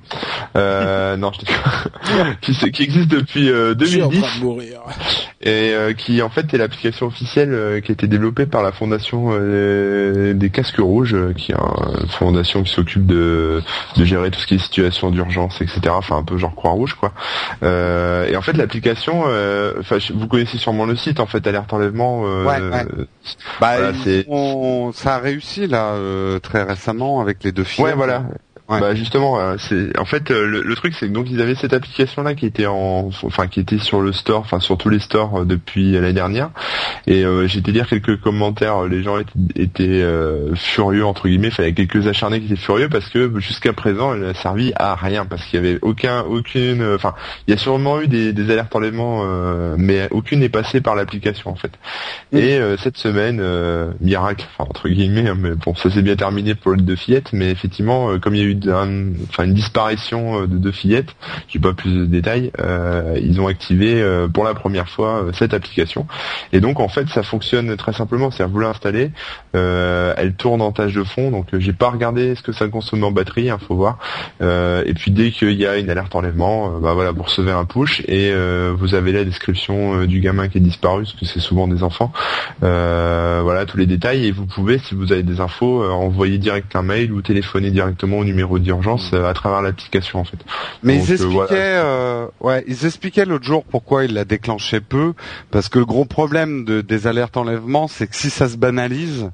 [0.56, 4.80] Euh, non, je qui, qui existe depuis euh, Je suis en 2010 train de mourir.
[5.42, 8.72] et euh, qui en fait est l'application officielle euh, qui a été développée par la
[8.72, 13.62] fondation euh, des casques rouges, euh, qui est une fondation qui s'occupe de,
[13.98, 15.80] de gérer tout ce qui est situation d'urgence, etc.
[15.90, 17.12] Enfin un peu genre Croix-Rouge quoi.
[17.62, 19.74] Euh, et en fait l'application, euh,
[20.14, 22.22] vous connaissez sûrement le site en fait Alerte Enlèvement.
[22.24, 22.86] euh, Ouais, ouais.
[23.60, 23.92] Bah, Voilà,
[24.28, 27.84] ont- ça a réussi là euh, très récemment avec les deux filles.
[27.84, 28.24] Ouais, voilà.
[28.68, 28.80] Ouais.
[28.80, 31.54] Bah justement, euh, c'est en fait euh, le, le truc c'est que donc ils avaient
[31.54, 34.90] cette application là qui était en enfin qui était sur le store, enfin sur tous
[34.90, 36.50] les stores euh, depuis l'année dernière.
[37.06, 41.48] Et euh, j'ai été lire quelques commentaires, les gens étaient, étaient, euh, furieux entre guillemets,
[41.48, 44.34] enfin il y a quelques acharnés qui étaient furieux parce que jusqu'à présent elle n'a
[44.34, 47.14] servi à rien parce qu'il y avait aucun aucune enfin
[47.46, 50.94] il y a sûrement eu des, des alertes enlèvement euh, mais aucune n'est passée par
[50.94, 51.72] l'application en fait.
[52.32, 56.16] Et euh, cette semaine, euh, miracle, enfin entre guillemets, hein, mais bon, ça s'est bien
[56.16, 60.42] terminé pour les deux fillettes, mais effectivement, euh, comme il y a eu une disparition
[60.42, 61.14] euh, de deux fillettes,
[61.48, 65.54] j'ai pas plus de détails, euh, ils ont activé euh, pour la première fois cette
[65.54, 66.06] application.
[66.52, 69.10] Et donc en fait, ça fonctionne très simplement, c'est-à-dire vous l'installez,
[69.52, 73.10] elle tourne en tâche de fond, donc j'ai pas regardé ce que ça consomme en
[73.10, 73.98] batterie, hein, faut voir.
[74.40, 78.02] Et puis dès qu'il y a une alerte enlèvement, bah voilà, vous recevez un push
[78.06, 78.32] et
[78.72, 82.12] vous avez la description du gamin qui est disparu, parce que c'est souvent des enfants.
[82.60, 86.82] Voilà tous les détails et vous pouvez, si vous avez des infos, envoyer direct un
[86.82, 90.38] mail ou téléphoner directement au numéro d'urgence euh, à travers l'application en fait.
[90.82, 91.84] Mais Donc, ils euh, expliquaient, voilà.
[91.84, 95.12] euh, ouais, ils expliquaient l'autre jour pourquoi ils la déclenchaient peu,
[95.50, 99.30] parce que le gros problème de, des alertes enlèvement, c'est que si ça se banalise,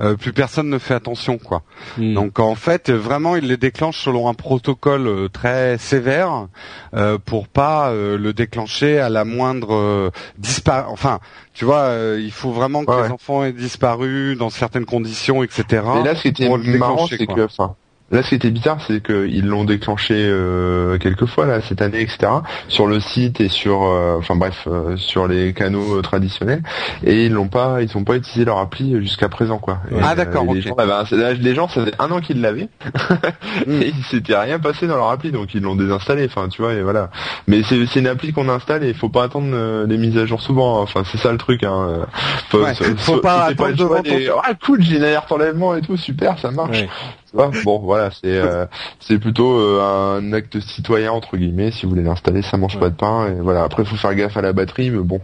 [0.00, 1.62] euh, plus personne ne fait attention, quoi.
[1.98, 2.14] Hmm.
[2.14, 6.48] Donc en fait, vraiment, ils les déclenchent selon un protocole euh, très sévère
[6.94, 10.90] euh, pour pas euh, le déclencher à la moindre euh, dispar.
[10.90, 11.20] Enfin,
[11.52, 15.42] tu vois, euh, il faut vraiment que Ouais, les enfants aient disparu dans certaines conditions,
[15.42, 15.64] etc.
[16.00, 17.36] Et là, ce qui était pour le marrant, déclencher, c'est quoi.
[17.36, 17.76] que, enfin,
[18.12, 22.00] là, ce qui était bizarre, c'est qu'ils l'ont déclenché euh, quelques fois là cette année,
[22.00, 22.30] etc.
[22.68, 26.62] Sur le site et sur, euh, enfin bref, euh, sur les canaux euh, traditionnels,
[27.04, 29.78] et ils l'ont pas, ils ont pas utilisé leur appli jusqu'à présent, quoi.
[29.90, 30.66] Et, Ah, d'accord, Les ok.
[30.68, 32.68] gens, avaient un- les gens, ça faisait un an qu'ils l'avaient,
[33.66, 33.82] Mm.
[33.82, 36.26] et il s'était rien passé dans leur appli, donc ils l'ont désinstallé.
[36.26, 37.10] Enfin, tu vois, et voilà.
[37.46, 40.26] Mais c'est une appli qu'on installe et il faut pas attendre euh, les mises à
[40.26, 40.78] jour souvent.
[40.78, 40.82] hein.
[40.82, 41.62] Enfin, c'est ça le truc.
[41.64, 42.06] Hein.
[42.50, 45.80] Faut, Ouais, faut pas attendre choix devant des- Ah cool, j'ai une alerte enlèvement et
[45.82, 46.80] tout, super, ça marche.
[46.82, 46.88] Ouais.
[47.32, 48.66] Tu vois bon, voilà, c'est euh,
[49.00, 49.80] c'est plutôt euh,
[50.20, 51.70] un acte citoyen entre guillemets.
[51.70, 52.80] Si vous voulez l'installer, ça mange Ouais.
[52.80, 53.28] pas de pain.
[53.28, 53.64] Et voilà.
[53.64, 55.20] Après, faut faire gaffe à la batterie, mais bon,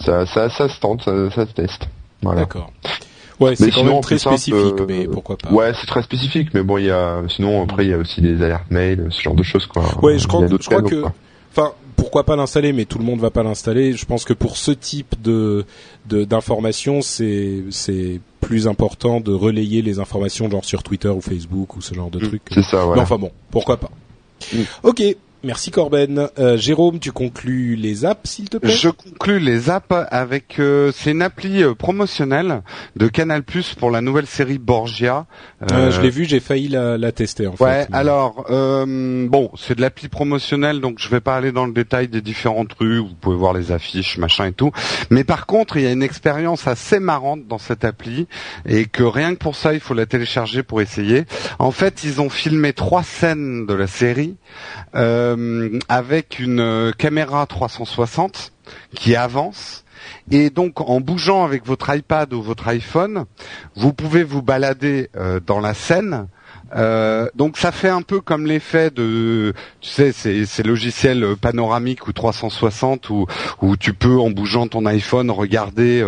[0.00, 1.88] ça ça ça se tente, ça, ça se teste.
[2.22, 2.40] Voilà.
[2.42, 2.70] D'accord.
[3.40, 5.50] Ouais, c'est quand sinon, même très simple, spécifique, euh, mais pourquoi pas.
[5.50, 8.20] Ouais, c'est très spécifique, mais bon, il y a sinon après il y a aussi
[8.20, 9.82] des alertes mail, ce genre de choses quoi.
[10.02, 11.12] Ouais, je crois, que- je crois
[11.50, 13.94] enfin, pourquoi pas l'installer, mais tout le monde va pas l'installer.
[13.94, 15.64] Je pense que pour ce type de
[16.06, 21.76] de- d'informations, c'est c'est plus important de relayer les informations genre sur Twitter ou Facebook
[21.76, 22.28] ou ce genre de Mm.
[22.28, 22.42] trucs.
[22.52, 23.02] C'est ça, Mais voilà.
[23.02, 23.90] enfin bon, pourquoi pas.
[24.52, 24.58] Mm.
[24.84, 25.02] Ok,
[25.42, 26.28] Merci Corben.
[26.38, 28.70] Euh, Jérôme, tu conclus les apps, s'il te plaît?
[28.70, 32.62] Je conclus les apps avec euh, c'est une appli euh, promotionnelle
[32.96, 35.26] de Canal Plus pour la nouvelle série Borgia.
[35.72, 37.88] Euh, je l'ai vu, j'ai failli la, la, tester en ouais, fait.
[37.92, 42.20] alors bon, c'est de l'appli promotionnelle, donc je vais pas aller dans le détail des
[42.20, 42.98] différentes rues.
[42.98, 44.72] Vous pouvez voir les affiches, machin et tout.
[45.08, 48.26] Mais par contre, il y a une expérience assez marrante dans cette appli
[48.66, 51.24] et que rien que pour ça, il faut la télécharger pour essayer.
[51.58, 54.36] En fait, ils ont filmé trois scènes de la série.
[54.94, 58.52] Euh, euh, avec une euh, caméra 360
[58.94, 59.84] qui avance.
[60.30, 63.26] Et donc en bougeant avec votre iPad ou votre iPhone,
[63.76, 66.26] vous pouvez vous balader euh, dans la scène.
[67.34, 73.10] donc ça fait un peu comme l'effet de, tu sais, ces, logiciels panoramiques ou 360
[73.10, 73.26] où,
[73.60, 76.06] où tu peux en bougeant ton iPhone regarder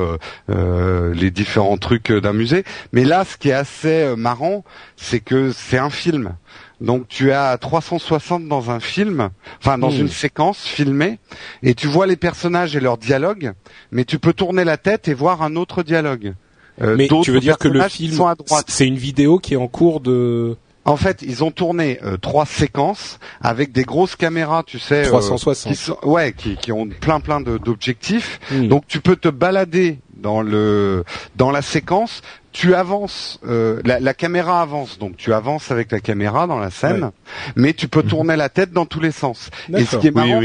[0.49, 2.65] les différents trucs d'un musée.
[2.93, 4.65] Mais là, ce qui est assez marrant,
[4.97, 6.37] c'est que c'est un film.
[6.83, 9.31] Donc tu as 360 dans un film,
[9.61, 10.01] enfin dans hmm.
[10.01, 11.19] une séquence filmée,
[11.63, 13.53] et tu vois les personnages et leurs dialogues,
[13.93, 16.35] mais tu peux tourner la tête et voir un autre dialogue.
[16.81, 18.21] Euh, mais tu veux dire que le film,
[18.67, 20.57] c'est une vidéo qui est en cours de...
[20.85, 25.91] En fait, ils ont tourné euh, trois séquences avec des grosses caméras, tu sais, 360.
[26.03, 28.41] Euh, ouais, qui, qui, ont plein plein d'objectifs.
[28.51, 28.67] Hmm.
[28.67, 31.05] Donc tu peux te balader dans le
[31.37, 36.47] dans la séquence, tu avances, euh, la, caméra avance, donc tu avances avec la caméra
[36.47, 37.11] dans la scène,
[37.57, 38.09] mais tu peux mhm.
[38.09, 39.51] tourner la tête dans tous les sens.
[39.75, 40.43] Et ce qui est marrant,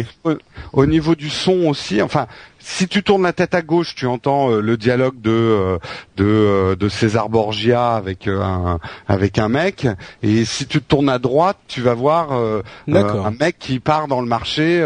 [0.71, 2.27] au niveau du son aussi, enfin,
[2.69, 5.77] si tu tournes la tête à gauche, tu entends euh, le dialogue de euh,
[6.17, 9.87] de, euh, de César Borgia avec un avec un mec,
[10.21, 14.19] et si tu te tournes à droite, tu vas voir un mec qui part dans
[14.19, 14.83] le marché.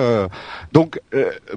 [0.71, 1.01] donc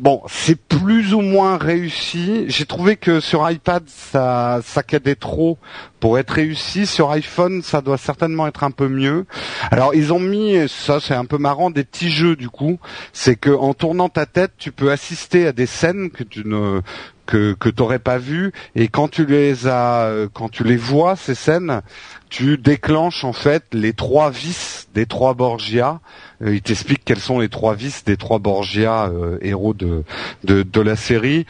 [0.01, 2.47] bon, c'est plus ou moins réussi.
[2.49, 5.59] J'ai trouvé que sur iPad ça ça cadait trop
[6.05, 6.85] pour être réussi.
[6.85, 9.25] Sur iPhone, ça doit certainement être un peu mieux.
[9.71, 12.79] Alors ils ont mis ça, c'est un peu marrant, des petits jeux du coup.
[13.15, 16.83] C'est que en tournant ta tête, tu peux assister à des scènes que tu ne
[17.25, 21.35] que que t'aurais pas vu et quand tu les as quand tu les vois ces
[21.35, 21.81] scènes
[22.29, 26.01] tu déclenches en fait les trois vices des trois Borgia
[26.43, 30.05] euh, il t'explique quels sont les trois vices des trois Borgia euh, héros de,
[30.43, 31.47] de de la série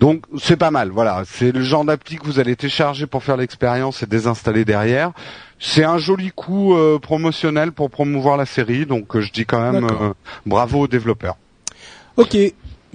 [0.00, 1.22] donc c'est pas mal, voilà.
[1.26, 5.12] C'est le genre d'appli que vous allez télécharger pour faire l'expérience et désinstaller derrière.
[5.58, 9.86] C'est un joli coup euh, promotionnel pour promouvoir la série, donc je dis quand même
[10.46, 11.36] bravo aux développeurs.
[12.16, 12.36] Ok,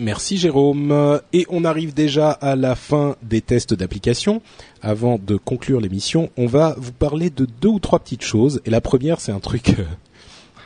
[0.01, 1.19] Merci Jérôme.
[1.33, 4.41] Et on arrive déjà à la fin des tests d'application.
[4.81, 8.61] Avant de conclure l'émission, on va vous parler de deux ou trois petites choses.
[8.63, 9.75] Et la première, c'est un truc,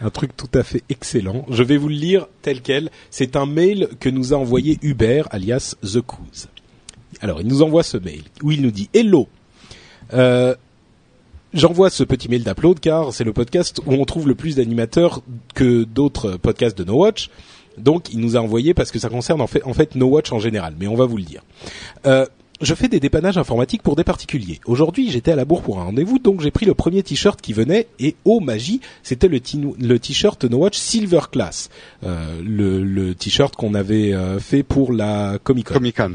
[0.04, 1.46] un truc tout à fait excellent.
[1.50, 2.90] Je vais vous le lire tel quel.
[3.10, 6.48] C'est un mail que nous a envoyé Hubert, alias The Coos.
[7.22, 9.28] Alors, il nous envoie ce mail où il nous dit Hello.
[10.14, 10.56] Euh,
[11.54, 15.22] J'envoie ce petit mail d'upload car c'est le podcast où on trouve le plus d'animateurs
[15.54, 17.30] que d'autres podcasts de No Watch.
[17.78, 20.32] Donc il nous a envoyé parce que ça concerne en fait, en fait No Watch
[20.32, 21.44] en général, mais on va vous le dire.
[22.08, 22.26] Euh,
[22.64, 24.60] je fais des dépannages informatiques pour des particuliers.
[24.66, 27.54] Aujourd'hui, j'étais à la bourre pour un rendez-vous, donc j'ai pris le premier t-shirt qui
[27.54, 31.70] venait et oh magie, c'était le, t-shirt No Watch Silver Class,
[32.04, 35.74] euh, le, t-shirt qu'on avait euh, fait pour la Comic Con.
[35.76, 36.12] Comic Con.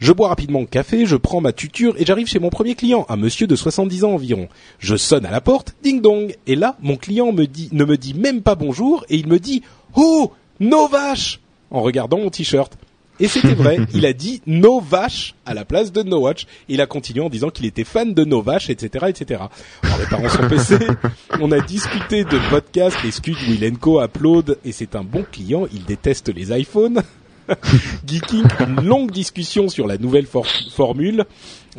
[0.00, 3.06] Je bois rapidement le café, je prends ma tuture et j'arrive chez mon premier client,
[3.08, 4.48] un monsieur de 70 ans environ.
[4.80, 7.96] Je sonne à la porte, ding dong, et là, mon client me dit, ne me
[7.96, 9.62] dit même pas bonjour et il me dit,
[9.94, 11.38] oh, nos vaches
[11.70, 12.76] en regardant mon t-shirt.
[13.20, 16.46] Et c'était vrai, il a dit No Vache à la place de No Watch.
[16.68, 19.42] il a continué en disant qu'il était fan de No Vache, etc., etc.
[19.84, 20.78] En réparant son PC,
[21.40, 25.84] on a discuté de podcast, les scuds Willenco upload, et c'est un bon client, il
[25.84, 27.02] déteste les iPhones.
[28.06, 31.24] Geeking, une longue discussion sur la nouvelle formule.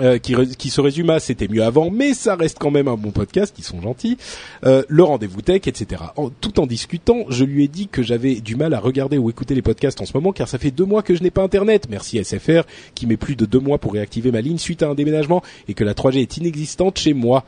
[0.01, 2.95] Euh, qui, qui, se résume à c'était mieux avant, mais ça reste quand même un
[2.95, 4.17] bon podcast, ils sont gentils.
[4.65, 6.01] Euh, le rendez-vous tech, etc.
[6.41, 9.53] tout en discutant, je lui ai dit que j'avais du mal à regarder ou écouter
[9.53, 11.89] les podcasts en ce moment, car ça fait deux mois que je n'ai pas Internet.
[11.91, 12.63] Merci SFR,
[12.95, 15.75] qui met plus de deux mois pour réactiver ma ligne suite à un déménagement, et
[15.75, 17.45] que la 3G est inexistante chez moi.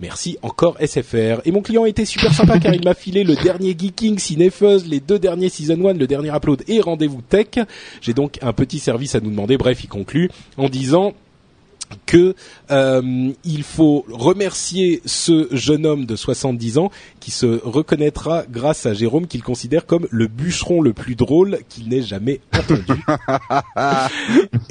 [0.00, 1.42] Merci encore SFR.
[1.44, 5.00] Et mon client était super sympa car il m'a filé le dernier Geeking, Cinefuzz, les
[5.00, 7.48] deux derniers Season 1, le dernier Upload et Rendez-vous Tech.
[8.00, 9.58] J'ai donc un petit service à nous demander.
[9.58, 11.12] Bref, il conclut en disant
[12.06, 12.34] que
[12.70, 18.94] euh, il faut remercier ce jeune homme de 70 ans qui se reconnaîtra grâce à
[18.94, 23.00] Jérôme qu'il considère comme le bûcheron le plus drôle qu'il n'ait jamais entendu.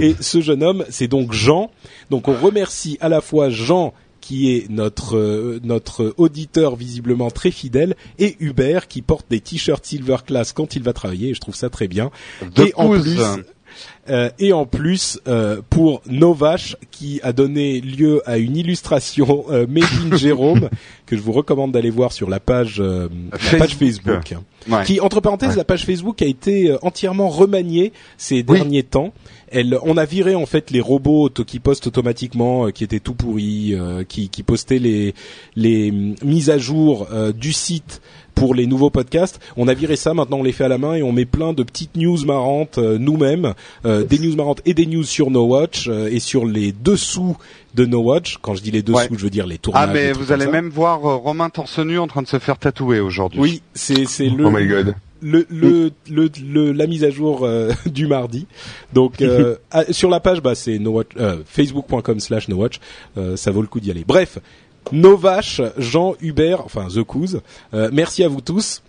[0.04, 1.70] et ce jeune homme, c'est donc Jean.
[2.10, 7.50] Donc on remercie à la fois Jean qui est notre euh, notre auditeur visiblement très
[7.50, 11.40] fidèle et Hubert qui porte des t-shirts Silver Class quand il va travailler et je
[11.40, 12.10] trouve ça très bien.
[12.58, 13.18] et en plus
[14.08, 19.66] Euh, et en plus euh, pour Novache qui a donné lieu à une illustration euh,
[19.68, 20.68] Made in Jérôme
[21.06, 23.08] que je vous recommande d'aller voir sur la page euh,
[23.52, 24.34] la page Facebook.
[24.68, 24.84] Ouais.
[24.84, 25.56] Qui entre parenthèses Ouais.
[25.56, 28.58] la page Facebook a été euh, entièrement remaniée ces Oui.
[28.58, 29.12] derniers temps.
[29.52, 33.14] Elle, on a viré en fait les robots qui postent automatiquement, euh, qui étaient tout
[33.14, 35.14] pourris, euh, qui, qui postaient les,
[35.56, 38.00] les mm, mises à jour euh, du site
[38.40, 39.38] pour les nouveaux podcasts.
[39.58, 41.52] On a viré ça, maintenant on les fait à la main et on met plein
[41.52, 43.52] de petites news marrantes euh, nous-mêmes,
[43.84, 47.36] euh, des news marrantes et des news sur No Watch euh, et sur les dessous
[47.74, 48.38] de No Watch.
[48.40, 49.08] Quand je dis les dessous, Ouais.
[49.12, 49.88] je veux dire les tournages.
[49.90, 52.56] Ah mais vous allez même voir euh, Romain torse nu en train de se faire
[52.58, 53.40] tatouer aujourd'hui.
[53.40, 54.94] Oui, c'est c'est le Oh my god.
[55.20, 58.46] le, le, le, le- la mise à jour euh, du mardi.
[58.94, 62.80] Donc euh, ah, sur la page, bah, c'est no watch, euh, facebook.com slash no watch.
[63.18, 64.04] Euh, ça vaut le coup d'y aller.
[64.06, 64.38] Bref,
[64.92, 67.40] Novache, Jean Hubert, enfin The Couz.
[67.74, 68.82] euh, merci à vous tous.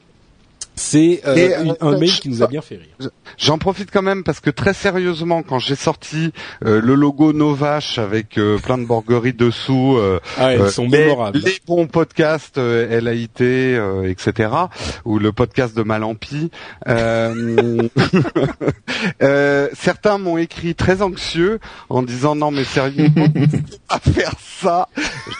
[0.83, 3.11] C'est euh, euh, un mail qui nous a bien fait rire.
[3.37, 6.33] J'en profite quand même parce que très sérieusement, quand j'ai sorti
[6.65, 11.05] euh, le logo Novache avec euh, plein de borgueries dessous, euh, Ah, euh, sont les,
[11.05, 11.37] mémorables.
[11.39, 14.49] les bons podcasts euh, LAIT, euh, etc.,
[15.05, 16.49] ou le podcast de Malampi,
[19.73, 21.59] certains m'ont écrit très anxieux
[21.89, 23.07] en disant non mais sérieux,
[23.87, 24.87] à faire ça.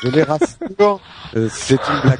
[0.03, 0.99] Je les rassure,
[1.35, 2.19] euh, c'est une blague.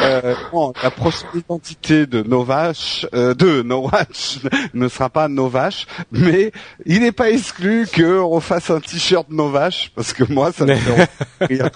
[0.00, 4.38] Euh, bon, la prochaine identité de Novache, euh, de No Watch
[4.74, 6.52] ne sera pas Novache, mais
[6.84, 10.74] il n'est pas exclu que on fasse un t-shirt Novache parce que moi ça me
[10.74, 11.08] fait
[11.40, 11.70] rire.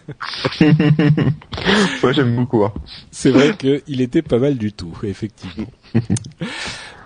[2.03, 2.65] Moi j'aime beaucoup.
[2.65, 2.73] hein.
[3.11, 5.67] C'est vrai qu'il était pas mal du tout, effectivement.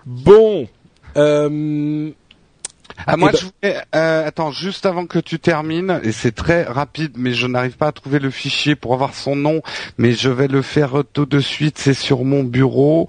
[0.07, 0.68] bon.
[1.16, 2.11] Euh,
[3.07, 6.62] Ah, moi, ben- je voulais, euh, attends, juste avant que tu termines, et c'est très
[6.62, 9.62] rapide, mais je n'arrive pas à trouver le fichier pour avoir son nom,
[9.99, 13.09] mais je vais le faire tout de suite, c'est sur mon bureau.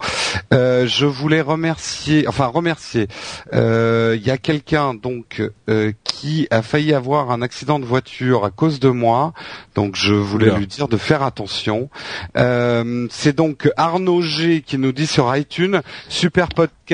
[0.53, 3.07] Euh, je voulais remercier, enfin remercier,
[3.53, 8.45] euh, il y a quelqu'un donc euh, qui a failli avoir un accident de voiture
[8.45, 9.33] à cause de moi,
[9.75, 10.57] donc je voulais Oula.
[10.59, 11.89] lui dire de faire attention.
[12.37, 16.84] Euh, c'est donc Arnaud G qui nous dit sur iTunes, super podcast,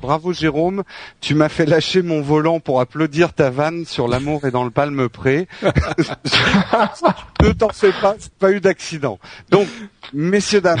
[0.00, 0.82] bravo Jérôme,
[1.20, 4.70] tu m'as fait lâcher mon volant pour applaudir ta vanne sur l'amour et dans le
[4.70, 5.46] palme près.
[7.42, 9.18] ne t'en fais pas, c'est pas eu d'accident.
[9.50, 9.68] Donc,
[10.12, 10.80] messieurs dames,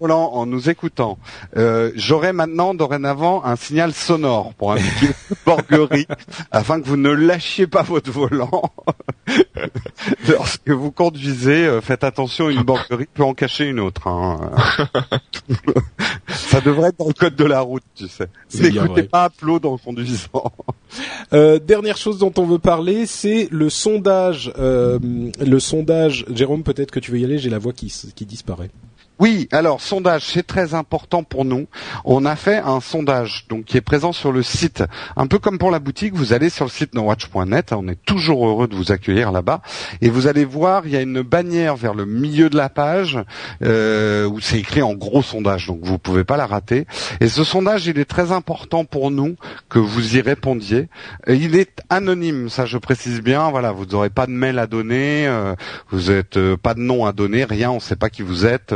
[0.00, 1.18] volant en nous écoutant,
[1.56, 5.08] euh, j'aurai maintenant dorénavant un signal sonore pour indiquer
[5.46, 6.06] borguerie
[6.50, 8.62] afin que vous ne lâchiez pas votre volant.
[10.28, 14.06] Lorsque vous conduisez, euh, faites attention, une borguerie peut en cacher une autre.
[14.08, 14.50] hein.
[16.28, 18.28] Ça devrait être dans le code de la route, tu sais.
[18.54, 20.52] N'écoutez pas Upload en conduisant.
[21.32, 24.52] Euh, dernière chose dont on veut parler, c'est le sondage.
[24.58, 24.98] euh,
[25.40, 26.24] le sondage.
[26.32, 27.38] Jérôme, peut-être que tu veux y aller.
[27.38, 28.70] J'ai la voix qui, qui disparaît.
[29.18, 31.68] Oui, alors sondage, c'est très important pour nous.
[32.04, 34.84] On a fait un sondage donc qui est présent sur le site,
[35.16, 36.14] un peu comme pour la boutique.
[36.14, 39.62] Vous allez sur le site nowatch.net, on est toujours heureux de vous accueillir là-bas,
[40.02, 43.18] et vous allez voir, il y a une bannière vers le milieu de la page
[43.62, 46.86] euh, où c'est écrit en gros sondage, donc vous pouvez pas la rater.
[47.20, 49.36] Et ce sondage, il est très important pour nous
[49.70, 50.88] que vous y répondiez.
[51.26, 53.50] Il est anonyme, ça je précise bien.
[53.50, 55.54] Voilà, vous n'aurez pas de mail à donner, euh,
[55.88, 58.44] vous êtes euh, pas de nom à donner, rien, on ne sait pas qui vous
[58.44, 58.74] êtes.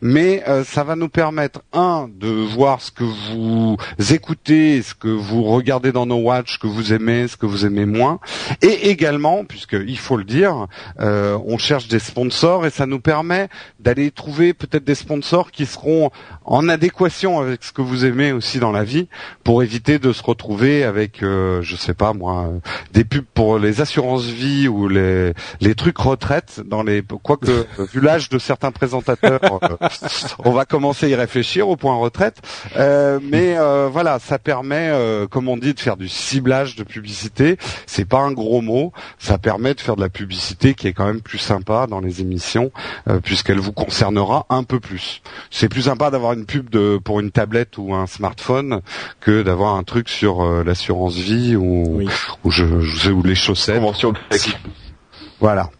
[0.00, 3.76] Mais euh, ça va nous permettre un de voir ce que vous
[4.12, 7.66] écoutez, ce que vous regardez dans nos watch, ce que vous aimez, ce que vous
[7.66, 8.20] aimez moins,
[8.62, 10.66] et également, puisque il faut le dire,
[11.00, 13.48] euh, on cherche des sponsors et ça nous permet
[13.78, 16.10] d'aller trouver peut-être des sponsors qui seront
[16.44, 19.08] en adéquation avec ce que vous aimez aussi dans la vie,
[19.44, 22.50] pour éviter de se retrouver avec, euh, je sais pas moi,
[22.92, 28.00] des pubs pour les assurances vie ou les les trucs retraite dans les quoique vu
[28.00, 29.40] l'âge de certains présentateurs
[30.44, 32.38] on va commencer à y réfléchir au point retraite.
[32.76, 36.84] Euh, mais euh, voilà ça permet euh, comme on dit de faire du ciblage de
[36.84, 37.56] publicité.
[37.86, 38.92] C'est pas un gros mot.
[39.18, 42.20] Ça permet de faire de la publicité qui est quand même plus sympa dans les
[42.20, 42.70] émissions
[43.08, 45.22] euh, puisqu'elle vous concernera un peu plus.
[45.50, 48.80] C'est plus sympa d'avoir une pub de pour une tablette ou un smartphone
[49.20, 52.08] que d'avoir un truc sur euh, l'assurance vie ou Oui.
[52.44, 53.76] ou je, je sais où les chaussettes.
[53.80, 54.56] Convention tech.
[55.40, 55.70] voilà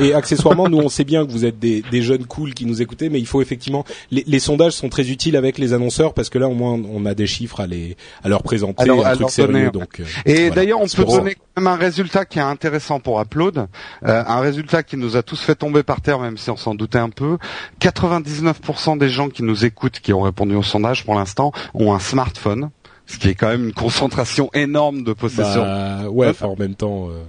[0.00, 2.82] Et accessoirement, nous on sait bien que vous êtes des, des jeunes cool qui nous
[2.82, 6.28] écoutez, mais il faut effectivement les, les sondages sont très utiles avec les annonceurs parce
[6.28, 9.08] que là au moins on a des chiffres à les à leur présenter, Alors, un
[9.08, 9.52] à truc leur sérieux.
[9.52, 10.54] donner, donc euh, Et voilà.
[10.54, 13.66] d'ailleurs, on peut donner quand même un résultat qui est intéressant pour Upload,
[14.04, 16.74] euh, un résultat qui nous a tous fait tomber par terre, même si on s'en
[16.74, 17.38] doutait un peu.
[17.80, 21.98] 99% des gens qui nous écoutent, qui ont répondu au sondage pour l'instant, ont un
[21.98, 22.70] smartphone,
[23.06, 25.62] ce qui est quand même une concentration énorme de possession.
[25.62, 27.08] Bah, ouais, enfin en même temps.
[27.10, 27.22] euh,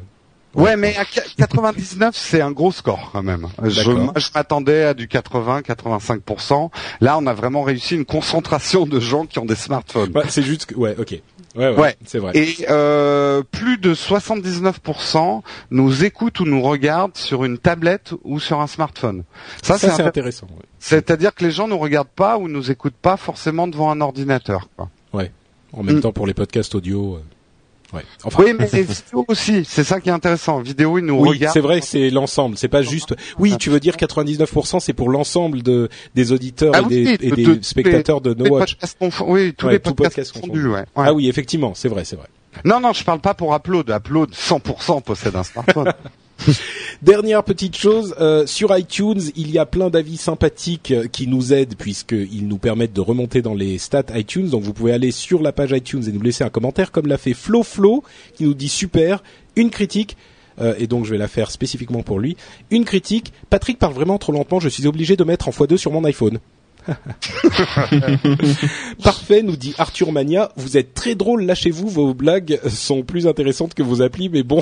[0.56, 3.48] Ouais, mais à qu- 99, c'est un gros score quand même.
[3.64, 3.92] Je,
[4.36, 6.70] m'attendais à du 80-85%.
[7.02, 10.10] Là, on a vraiment réussi une concentration de gens qui ont des smartphones.
[10.12, 11.20] bah, c'est juste que ouais, ok.
[11.56, 11.96] Ouais, ouais, Ouais.
[12.06, 12.32] c'est vrai.
[12.36, 15.42] Et euh, plus de 79%
[15.72, 19.24] nous écoutent ou nous regardent sur une tablette ou sur un smartphone.
[19.62, 20.48] Ça, Ça, c'est intér- intéressant.
[20.48, 20.66] ouais.
[20.80, 24.68] c'est-à-dire que les gens nous regardent pas ou nous écoutent pas forcément devant un ordinateur.
[24.76, 24.90] Quoi.
[25.76, 26.02] En même Mm.
[26.02, 27.16] temps, pour les podcasts audio.
[27.16, 27.20] euh,
[27.94, 28.02] Ouais.
[28.24, 30.60] Enfin, Oui, mais les vidéos aussi, c'est ça qui est intéressant.
[30.62, 31.54] Vidéo, ils nous oui, regardent.
[31.54, 32.58] c'est vrai, c'est l'ensemble.
[32.58, 33.14] C'est pas juste.
[33.38, 37.30] Oui, tu veux dire 99%, c'est pour l'ensemble de des auditeurs Ah et des, et
[37.30, 38.76] de- des de- spectateurs de Tous les No Watch.
[38.76, 40.80] podcasts oui, tous Ouais, les tous podcasts, podcasts confondus, ouais.
[40.80, 40.86] Ouais.
[40.96, 42.28] Ah oui, effectivement, c'est vrai, c'est vrai.
[42.66, 43.90] Non, non, je parle pas pour Upload.
[43.90, 45.92] Upload, 100% possède un smartphone.
[47.02, 51.54] Dernière petite chose, euh, sur iTunes, il y a plein d'avis sympathiques euh, qui nous
[51.54, 54.50] aident puisqu'ils nous permettent de remonter dans les stats iTunes.
[54.50, 57.18] Donc vous pouvez aller sur la page iTunes et nous laisser un commentaire comme l'a
[57.18, 58.04] fait Flo Flo
[58.36, 59.24] qui nous dit super,
[59.56, 60.18] une critique.
[60.60, 62.36] euh, et donc je vais la faire spécifiquement pour lui.
[62.72, 63.32] Une critique.
[63.50, 64.60] Patrick parle vraiment trop lentement.
[64.60, 66.40] Je suis obligé de mettre en x2 sur mon iPhone.
[69.04, 70.52] Parfait, nous dit Arthur Mania.
[70.56, 71.88] Vous êtes très drôle, lâchez-vous.
[71.88, 74.62] Vos blagues sont plus intéressantes que vos applis, mais bon,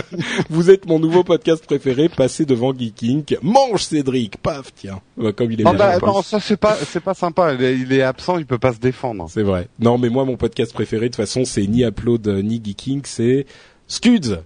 [0.50, 2.08] vous êtes mon nouveau podcast préféré.
[2.08, 3.36] Passez devant Geeking.
[3.42, 5.00] Mange Cédric, paf, tiens.
[5.16, 5.98] Ouais, Comme il est non, bien.
[5.98, 7.54] bah, non, ça c'est pas, c'est pas sympa.
[7.54, 9.26] Il est, il est absent, il peut pas se défendre.
[9.30, 9.68] C'est vrai.
[9.78, 13.02] Non, mais moi, mon podcast préféré, de toute façon, c'est ni Upload euh, ni Geeking,
[13.04, 13.46] c'est
[13.86, 14.38] Scuds.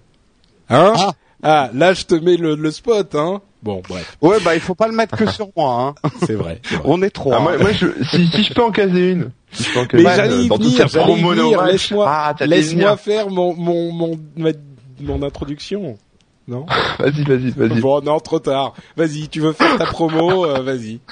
[0.69, 0.93] Hein?
[0.97, 1.13] Ah.
[1.43, 3.41] Ah, là, je te mets le, le spot, hein.
[3.63, 5.95] Bon, bref, Ouais, bah il faut pas le mettre que sur moi.
[6.03, 6.09] Hein.
[6.25, 6.61] c'est vrai.
[6.83, 7.35] On est trois.
[7.37, 9.31] Ah, moi, moi, je, si, si je peux en caser une.
[9.51, 11.71] Si je peux en caser Mais une, j'allais venir, Watch.
[11.71, 14.49] Laisse-moi, Ah, laisse-moi faire mon, mon, mon, ma-
[15.01, 15.97] mon introduction.
[16.47, 16.65] Non?
[16.99, 17.81] Vas-y, vas-y, vas-y.
[17.81, 18.73] Bon, non, trop tard.
[18.95, 20.99] Vas-y, tu veux faire ta promo, euh, vas-y.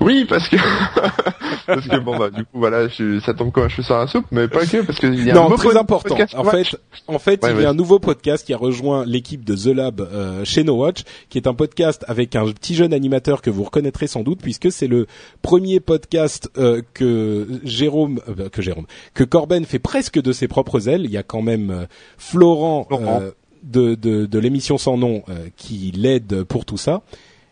[0.00, 0.56] Oui, parce que
[1.66, 4.08] parce que bon bah du coup voilà, je, ça tombe comme un cheveu sur la
[4.08, 6.08] soupe, mais pas que parce qu'il y a un Non, nouveau très important.
[6.16, 6.66] podcast En fait,
[7.06, 9.76] en fait, Ouais, il y a un nouveau podcast qui a rejoint l'équipe de The
[9.76, 13.50] Lab euh, chez No Watch, qui est un podcast avec un petit jeune animateur que
[13.50, 15.06] vous reconnaîtrez sans doute, puisque c'est le
[15.42, 20.88] premier podcast euh, que Jérôme, euh, que Jérôme, que Corben fait presque de ses propres
[20.88, 21.04] ailes.
[21.04, 21.86] Il y a quand même euh,
[22.18, 23.22] Florent, Florent.
[23.64, 27.02] De, de, de l'émission sans nom euh, qui l'aide pour tout ça.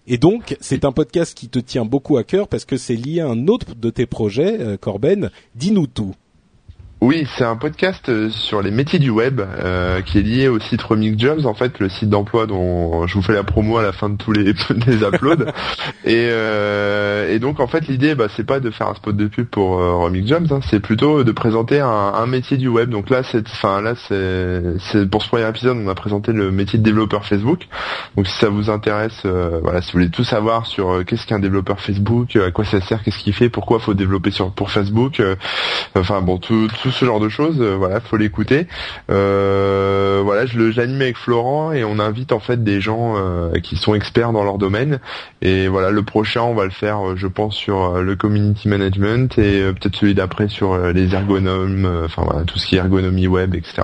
[0.07, 3.21] Et donc, c'est un podcast qui te tient beaucoup à cœur parce que c'est lié
[3.21, 5.31] à un autre de tes projets, euh, Corben.
[5.55, 6.15] Dis-nous tout.
[7.03, 10.61] Oui, c'est un podcast euh, sur les métiers du web euh, qui est lié au
[10.61, 13.83] site Remix Jobs, en fait, le site d'emploi dont je vous fais la promo à
[13.83, 14.51] la fin de tous les,
[15.03, 15.47] uploads.
[16.05, 19.27] et, euh, et donc, en fait, l'idée, bah, c'est pas de faire un spot de
[19.27, 22.89] pub pour euh, Remix Jobs, hein, c'est plutôt de présenter un, métier du web.
[22.89, 26.79] Donc là, c'est, enfin là, c'est, pour ce premier épisode, on a présenté le métier
[26.79, 27.67] de développeur Facebook.
[28.17, 31.27] Donc, si ça vous intéresse, euh, voilà, si vous voulez tout savoir sur euh, qu'est-ce
[31.27, 34.71] qu'un développeur Facebook, à quoi ça sert, qu'est-ce qu'il fait, pourquoi faut développer sur pour
[34.71, 35.21] Facebook.
[35.97, 38.67] enfin bon tout, tout ce genre de choses euh, voilà faut l'écouter
[39.11, 43.59] euh, voilà je le j'anime avec Florent et on invite en fait des gens euh,
[43.61, 45.01] qui sont experts dans leur domaine
[45.41, 49.63] et voilà le prochain on va le faire je pense sur le community management et
[49.73, 53.83] peut-être celui d'après sur les ergonomes enfin voilà tout ce qui est ergonomie web etc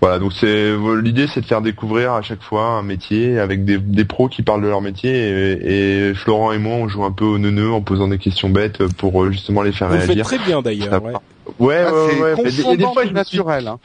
[0.00, 3.78] voilà donc c'est l'idée c'est de faire découvrir à chaque fois un métier avec des,
[3.78, 7.12] des pros qui parlent de leur métier et, et Florent et moi on joue un
[7.12, 10.08] peu au neuneu en posant des questions bêtes pour justement les faire Vous le faites
[10.08, 11.02] réagir très bien d'ailleurs.
[11.02, 11.12] Ouais.
[11.58, 12.50] Ouais, Ah, ouais, c'est ouais.
[12.50, 13.68] Des confondant fois, je naturel.
[13.68, 13.78] Hein.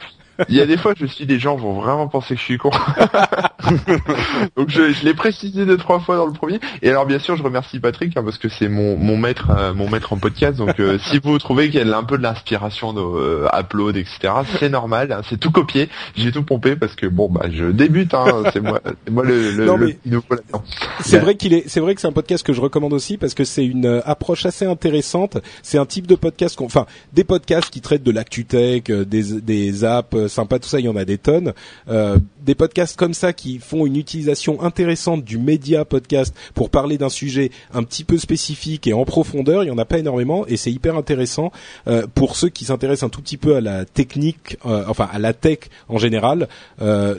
[0.48, 2.40] Il y a des fois, je me suis dit, les gens vont vraiment penser que
[2.40, 2.70] je suis con.
[4.56, 6.60] Donc, je, je l'ai précisé deux, trois fois dans le premier.
[6.82, 9.74] Et alors, bien sûr, je remercie Patrick, hein, parce que c'est mon, mon maître, euh,
[9.74, 10.58] mon maître en podcast.
[10.58, 13.96] Donc, euh, si vous trouvez qu'il y a un peu de l'inspiration de euh, upload,
[13.96, 15.88] etc., c'est normal, hein, c'est tout copié.
[16.16, 19.52] J'ai tout pompé parce que bon, bah, je débute, hein, c'est moi, c'est moi le,
[19.52, 20.62] le, Non, le nouveau là-dedans.
[21.00, 23.34] C'est vrai qu'il est, c'est vrai que c'est un podcast que je recommande aussi parce
[23.34, 25.38] que c'est une euh, approche assez intéressante.
[25.62, 29.04] C'est un type de podcast, qu'on, enfin, des podcasts qui traitent de l'actu tech, euh,
[29.04, 31.52] des, des apps sympas, tout ça, il y en a des tonnes.
[31.88, 36.96] Euh, des podcasts comme ça qui font une utilisation intéressante du média podcast pour parler
[36.98, 40.46] d'un sujet un petit peu spécifique et en profondeur, il y en a pas énormément
[40.46, 41.52] et c'est hyper intéressant
[41.86, 45.18] euh, pour ceux qui s'intéressent un tout petit peu à la technique, euh, enfin à
[45.18, 45.58] la tech
[45.88, 46.48] en général.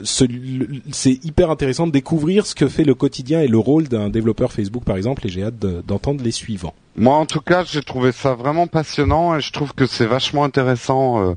[0.06, 4.52] C'est hyper intéressant de découvrir ce que fait le quotidien et le rôle d'un développeur
[4.52, 6.74] Facebook par exemple et j'ai hâte de- d'entendre les suivants.
[6.96, 10.44] Moi, en tout cas, j'ai trouvé ça vraiment passionnant et je trouve que c'est vachement
[10.44, 11.22] intéressant.
[11.30, 11.34] euh,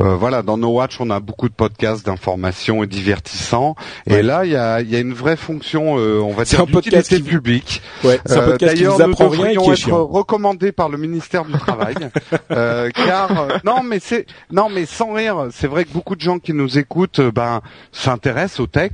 [0.00, 3.74] euh, voilà, dans No Watch, on a beaucoup de podcasts d'information et divertissants.
[4.06, 4.18] Ouais.
[4.20, 7.16] Et là, il y a, y a une vraie fonction, euh, on va dire, d'utilité
[7.16, 7.82] qui- publique.
[8.04, 9.72] Ouais, c'est un Euh, podcast qui D'ailleurs, vous apprend nous rien et devrions qui est
[9.72, 10.06] être chiant.
[10.06, 11.94] recommandé par le ministère du Travail,
[12.50, 16.20] euh, car euh, non, mais c'est non, mais sans rire, c'est vrai que beaucoup de
[16.20, 17.60] gens qui nous écoutent, ben,
[17.92, 18.92] s'intéressent au tech,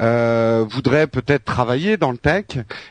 [0.00, 2.44] euh, voudraient peut-être travailler dans le tech,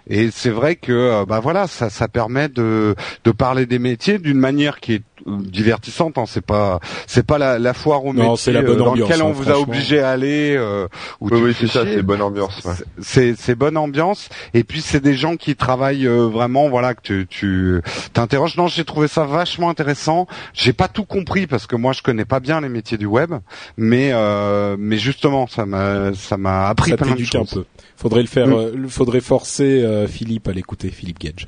[0.10, 4.39] et c'est vrai que, ben voilà, ça, ça permet de, de parler des métiers d'une
[4.39, 6.17] manière qui est divertissante.
[6.17, 6.23] Hein.
[6.27, 9.21] C'est pas c'est pas la, la foire au métier c'est la bonne euh, dans lequel
[9.21, 10.55] on hein, vous a obligé à aller.
[10.57, 10.88] Euh,
[11.19, 12.63] où Oui, oui, c'est ça, c'est bonne ambiance.
[12.65, 12.73] ouais.
[13.01, 17.01] C'est c'est bonne ambiance et puis c'est des gens qui travaillent euh, vraiment voilà que
[17.01, 17.81] tu tu
[18.13, 18.57] t'interroges.
[18.57, 20.27] Non, j'ai trouvé ça vachement intéressant.
[20.53, 23.34] J'ai pas tout compris parce que moi je connais pas bien les métiers du web,
[23.77, 27.53] mais euh, mais justement ça m'a ça m'a appris Ça plein de t'éduque un choses.
[27.53, 27.65] peu.
[27.97, 28.47] Faudrait le faire.
[28.47, 28.53] Mm.
[28.53, 31.45] euh, le- faudrait forcer euh, Philippe à l'écouter, Philippe Gage.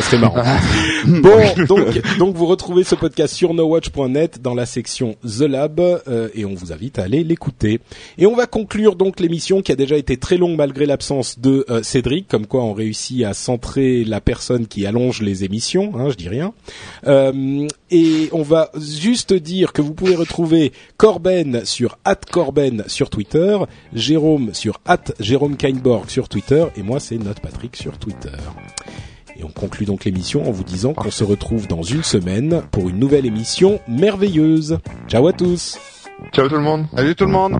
[0.00, 0.13] Ça
[1.06, 6.28] bon, donc donc vous retrouvez ce podcast sur nowatch.net dans la section The Lab euh,
[6.34, 7.80] et on vous invite à aller l'écouter.
[8.18, 11.64] Et on va conclure donc l'émission qui a déjà été très longue malgré l'absence de
[11.70, 15.92] euh, Cédric, comme quoi on réussit à centrer la personne qui allonge les émissions.
[15.96, 16.52] Hein, je dis rien.
[17.06, 21.98] Euh, et on va juste dire que vous pouvez retrouver Corben sur
[22.30, 23.58] @corben sur Twitter,
[23.92, 24.80] Jérôme sur
[25.20, 25.56] @jérôme
[26.08, 28.30] sur Twitter et moi c'est Note Patrick sur Twitter.
[29.36, 32.88] Et on conclut donc l'émission en vous disant qu'on se retrouve dans une semaine pour
[32.88, 34.78] une nouvelle émission merveilleuse.
[35.08, 35.78] Ciao à tous.
[36.32, 36.86] Ciao tout le monde.
[36.94, 37.58] Salut tout le monde.